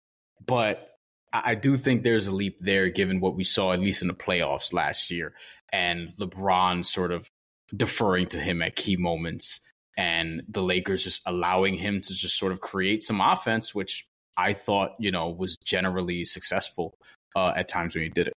but 0.45 0.89
I, 1.31 1.51
I 1.51 1.55
do 1.55 1.77
think 1.77 2.03
there's 2.03 2.27
a 2.27 2.35
leap 2.35 2.59
there 2.59 2.89
given 2.89 3.19
what 3.19 3.35
we 3.35 3.43
saw, 3.43 3.73
at 3.73 3.79
least 3.79 4.01
in 4.01 4.07
the 4.07 4.13
playoffs 4.13 4.73
last 4.73 5.11
year, 5.11 5.33
and 5.71 6.13
LeBron 6.19 6.85
sort 6.85 7.11
of 7.11 7.29
deferring 7.75 8.27
to 8.27 8.39
him 8.39 8.61
at 8.61 8.75
key 8.75 8.97
moments 8.97 9.61
and 9.97 10.43
the 10.49 10.63
Lakers 10.63 11.03
just 11.03 11.21
allowing 11.25 11.75
him 11.75 12.01
to 12.01 12.13
just 12.13 12.37
sort 12.37 12.51
of 12.51 12.61
create 12.61 13.03
some 13.03 13.21
offense, 13.21 13.75
which 13.75 14.07
I 14.37 14.53
thought, 14.53 14.95
you 14.99 15.11
know, 15.11 15.29
was 15.29 15.57
generally 15.57 16.25
successful 16.25 16.97
uh, 17.35 17.53
at 17.55 17.67
times 17.67 17.95
when 17.95 18.03
he 18.03 18.09
did 18.09 18.27
it. 18.27 18.33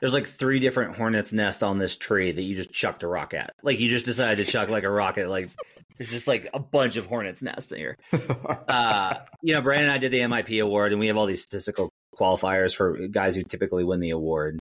There's 0.00 0.14
like 0.14 0.26
three 0.26 0.60
different 0.60 0.96
hornets' 0.96 1.32
nest 1.32 1.62
on 1.62 1.78
this 1.78 1.96
tree 1.96 2.30
that 2.30 2.42
you 2.42 2.54
just 2.54 2.72
chucked 2.72 3.02
a 3.02 3.08
rock 3.08 3.34
at. 3.34 3.50
Like 3.62 3.80
you 3.80 3.88
just 3.88 4.06
decided 4.06 4.44
to 4.44 4.50
chuck 4.50 4.68
like 4.68 4.84
a 4.84 4.90
rocket. 4.90 5.28
Like 5.28 5.50
there's 5.98 6.10
just 6.10 6.28
like 6.28 6.48
a 6.54 6.60
bunch 6.60 6.96
of 6.96 7.06
hornets' 7.06 7.42
nests 7.42 7.72
in 7.72 7.78
here. 7.78 7.96
uh, 8.68 9.14
you 9.42 9.54
know, 9.54 9.60
Brandon 9.60 9.88
and 9.88 9.92
I 9.92 9.98
did 9.98 10.12
the 10.12 10.20
MIP 10.20 10.62
award, 10.62 10.92
and 10.92 11.00
we 11.00 11.08
have 11.08 11.16
all 11.16 11.26
these 11.26 11.42
statistical 11.42 11.90
qualifiers 12.16 12.74
for 12.74 13.08
guys 13.08 13.34
who 13.34 13.42
typically 13.42 13.84
win 13.84 14.00
the 14.00 14.10
award. 14.10 14.60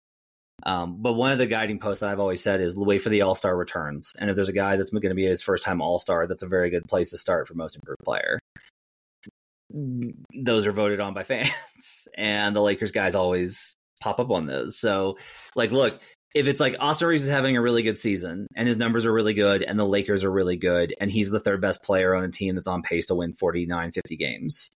Um, 0.63 1.03
but 1.03 1.13
one 1.13 1.33
of 1.33 1.39
the 1.39 1.47
guiding 1.47 1.79
posts 1.79 2.01
that 2.01 2.11
I've 2.11 2.21
always 2.21 2.43
said 2.43 2.61
is 2.61 2.75
wait 2.77 2.99
for 2.99 3.11
the 3.11 3.23
All 3.23 3.35
Star 3.35 3.55
returns. 3.55 4.13
And 4.19 4.31
if 4.31 4.37
there's 4.37 4.49
a 4.49 4.55
guy 4.55 4.77
that's 4.77 4.91
going 4.91 5.03
to 5.03 5.15
be 5.15 5.27
his 5.27 5.43
first 5.43 5.65
time 5.65 5.83
All 5.83 5.99
Star, 5.99 6.27
that's 6.27 6.43
a 6.43 6.49
very 6.49 6.71
good 6.71 6.85
place 6.85 7.11
to 7.11 7.19
start 7.19 7.47
for 7.47 7.55
most 7.55 7.77
improved 7.77 8.01
player. 8.05 8.39
Those 9.71 10.65
are 10.65 10.73
voted 10.73 11.01
on 11.01 11.13
by 11.13 11.25
fans, 11.25 11.51
and 12.17 12.57
the 12.57 12.63
Lakers 12.63 12.93
guys 12.93 13.15
always 13.15 13.77
pop 14.01 14.21
up 14.21 14.31
on 14.31 14.47
those. 14.47 14.79
So, 14.79 15.19
like, 15.55 15.73
look, 15.73 16.01
if 16.35 16.47
it's 16.47 16.61
like 16.61 16.77
Austin 16.79 17.09
Reaves 17.09 17.23
is 17.23 17.31
having 17.31 17.57
a 17.57 17.63
really 17.63 17.83
good 17.83 17.99
season 17.99 18.47
and 18.55 18.69
his 18.69 18.77
numbers 18.77 19.07
are 19.07 19.13
really 19.13 19.35
good 19.35 19.63
and 19.63 19.79
the 19.79 19.87
Lakers 19.87 20.23
are 20.23 20.31
really 20.31 20.57
good 20.57 20.95
and 21.01 21.11
he's 21.11 21.31
the 21.31 21.41
third 21.41 21.61
best 21.61 21.83
player 21.83 22.15
on 22.15 22.25
a 22.25 22.31
team 22.31 22.55
that's 22.55 22.67
on 22.67 22.83
pace 22.83 23.07
to 23.07 23.15
win 23.15 23.33
49, 23.33 23.93
50 23.93 24.17
games 24.17 24.71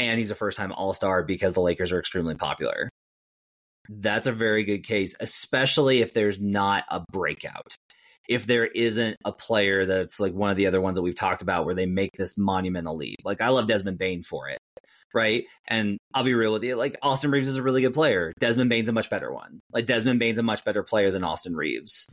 and 0.00 0.18
he's 0.18 0.30
a 0.30 0.34
first 0.34 0.56
time 0.56 0.72
All 0.72 0.94
Star 0.94 1.22
because 1.22 1.54
the 1.54 1.60
Lakers 1.60 1.92
are 1.92 2.00
extremely 2.00 2.34
popular. 2.34 2.88
That's 3.88 4.26
a 4.26 4.32
very 4.32 4.64
good 4.64 4.84
case, 4.84 5.14
especially 5.20 6.00
if 6.00 6.14
there's 6.14 6.40
not 6.40 6.84
a 6.90 7.04
breakout. 7.12 7.76
If 8.30 8.46
there 8.46 8.66
isn't 8.66 9.18
a 9.24 9.32
player 9.32 9.84
that's 9.84 10.20
like 10.20 10.32
one 10.32 10.50
of 10.50 10.56
the 10.56 10.68
other 10.68 10.80
ones 10.80 10.94
that 10.94 11.02
we've 11.02 11.14
talked 11.14 11.42
about 11.42 11.66
where 11.66 11.74
they 11.74 11.86
make 11.86 12.12
this 12.16 12.38
monumental 12.38 12.96
leap. 12.96 13.18
Like 13.24 13.40
I 13.40 13.48
love 13.48 13.66
Desmond 13.66 13.98
Bane 13.98 14.22
for 14.22 14.48
it 14.48 14.60
right? 15.12 15.44
And 15.66 15.98
I'll 16.14 16.24
be 16.24 16.34
real 16.34 16.52
with 16.52 16.62
you, 16.62 16.76
like 16.76 16.96
Austin 17.02 17.30
Reaves 17.30 17.48
is 17.48 17.56
a 17.56 17.62
really 17.62 17.82
good 17.82 17.94
player. 17.94 18.32
Desmond 18.38 18.70
Bane's 18.70 18.88
a 18.88 18.92
much 18.92 19.10
better 19.10 19.32
one. 19.32 19.60
Like 19.72 19.86
Desmond 19.86 20.20
Bane's 20.20 20.38
a 20.38 20.42
much 20.42 20.64
better 20.64 20.82
player 20.82 21.10
than 21.10 21.24
Austin 21.24 21.56
Reaves. 21.56 22.06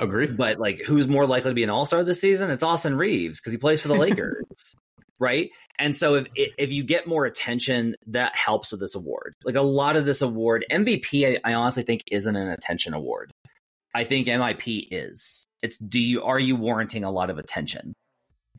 Agree. 0.00 0.26
But 0.26 0.58
like 0.58 0.80
who's 0.80 1.06
more 1.06 1.26
likely 1.26 1.50
to 1.50 1.54
be 1.54 1.62
an 1.62 1.70
all-star 1.70 2.02
this 2.04 2.20
season? 2.20 2.50
It's 2.50 2.62
Austin 2.62 2.96
Reaves 2.96 3.40
because 3.40 3.52
he 3.52 3.58
plays 3.58 3.80
for 3.80 3.88
the 3.88 3.94
Lakers. 3.98 4.74
right? 5.18 5.50
And 5.78 5.96
so 5.96 6.14
if 6.14 6.26
if 6.36 6.72
you 6.72 6.84
get 6.84 7.06
more 7.06 7.24
attention, 7.24 7.96
that 8.08 8.36
helps 8.36 8.70
with 8.70 8.80
this 8.80 8.94
award. 8.94 9.34
Like 9.44 9.56
a 9.56 9.62
lot 9.62 9.96
of 9.96 10.04
this 10.04 10.22
award, 10.22 10.64
MVP, 10.70 11.40
I, 11.44 11.50
I 11.50 11.54
honestly 11.54 11.82
think 11.82 12.02
isn't 12.10 12.36
an 12.36 12.48
attention 12.48 12.94
award. 12.94 13.31
I 13.94 14.04
think 14.04 14.26
MIP 14.26 14.88
is. 14.90 15.46
It's 15.62 15.78
do 15.78 16.00
you 16.00 16.22
are 16.24 16.38
you 16.38 16.56
warranting 16.56 17.04
a 17.04 17.10
lot 17.10 17.30
of 17.30 17.38
attention? 17.38 17.94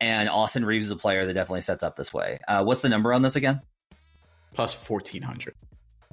And 0.00 0.28
Austin 0.28 0.64
Reaves 0.64 0.86
is 0.86 0.90
a 0.90 0.96
player 0.96 1.24
that 1.24 1.34
definitely 1.34 1.60
sets 1.62 1.82
up 1.82 1.94
this 1.96 2.12
way. 2.12 2.38
Uh, 2.48 2.64
what's 2.64 2.82
the 2.82 2.88
number 2.88 3.12
on 3.12 3.22
this 3.22 3.36
again? 3.36 3.60
plus 4.54 4.74
1400 4.74 5.54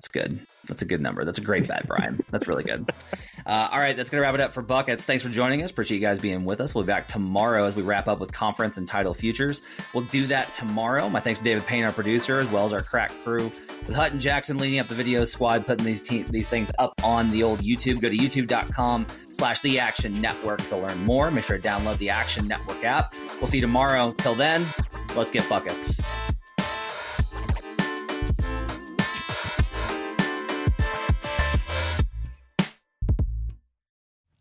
that's 0.02 0.08
good. 0.08 0.40
That's 0.68 0.82
a 0.82 0.86
good 0.86 1.00
number. 1.00 1.26
That's 1.26 1.38
a 1.38 1.42
great 1.42 1.68
bet 1.68 1.88
bryan. 1.88 2.20
That's 2.32 2.48
really 2.48 2.64
good. 2.64 2.92
Uh, 3.44 3.68
all 3.72 3.80
right 3.80 3.98
that's 3.98 4.12
gonna 4.12 4.22
wrap 4.22 4.36
it 4.36 4.40
up 4.40 4.54
for 4.54 4.62
buckets. 4.62 5.04
Thanks 5.04 5.24
for 5.24 5.30
joining 5.30 5.64
us. 5.64 5.72
Appreciate 5.72 5.98
you 5.98 6.06
guys 6.06 6.20
being 6.20 6.46
with 6.46 6.62
us. 6.62 6.76
We'll 6.76 6.84
be 6.84 6.90
back 6.90 7.08
tomorrow 7.08 7.66
as 7.66 7.76
we 7.76 7.82
wrap 7.82 8.08
up 8.08 8.20
with 8.20 8.32
conference 8.32 8.78
and 8.78 8.88
title 8.88 9.16
futures. 9.16 9.62
We'll 9.96 10.04
do 10.04 10.28
that 10.28 10.54
tomorrow. 10.54 11.10
My 11.10 11.20
thanks 11.20 11.40
to 11.40 11.44
david 11.44 11.66
payne 11.66 11.84
our 11.84 11.92
producer 11.92 12.40
as 12.40 12.52
well 12.52 12.68
as 12.68 12.72
our 12.72 12.84
crack 12.84 13.12
crew. 13.24 13.52
With 13.88 13.96
hutton 13.96 14.20
jackson 14.20 14.60
leading 14.60 14.78
up 14.78 14.90
the 14.90 14.94
video 14.94 15.26
squad 15.26 15.66
putting 15.66 15.88
these 15.88 16.04
te- 16.04 16.22
these 16.22 16.48
things 16.48 16.70
up 16.78 16.94
on 17.04 17.30
the 17.32 17.42
old 17.42 17.62
youtube. 17.62 18.00
Go 18.00 18.10
to 18.10 18.16
youtube.com 18.16 19.08
slash 19.32 19.60
the 19.62 19.80
action 19.80 20.22
network 20.22 20.60
to 20.70 20.78
learn 20.78 21.04
more. 21.04 21.32
Make 21.32 21.46
sure 21.46 21.58
to 21.58 21.68
download 21.68 21.98
the 21.98 22.12
action 22.12 22.48
network 22.48 22.84
app. 22.84 23.16
We'll 23.40 23.48
see 23.48 23.58
you 23.58 23.62
tomorrow. 23.62 24.14
Till 24.20 24.36
then 24.36 24.68
let's 25.16 25.32
get 25.32 25.50
buckets 25.50 26.00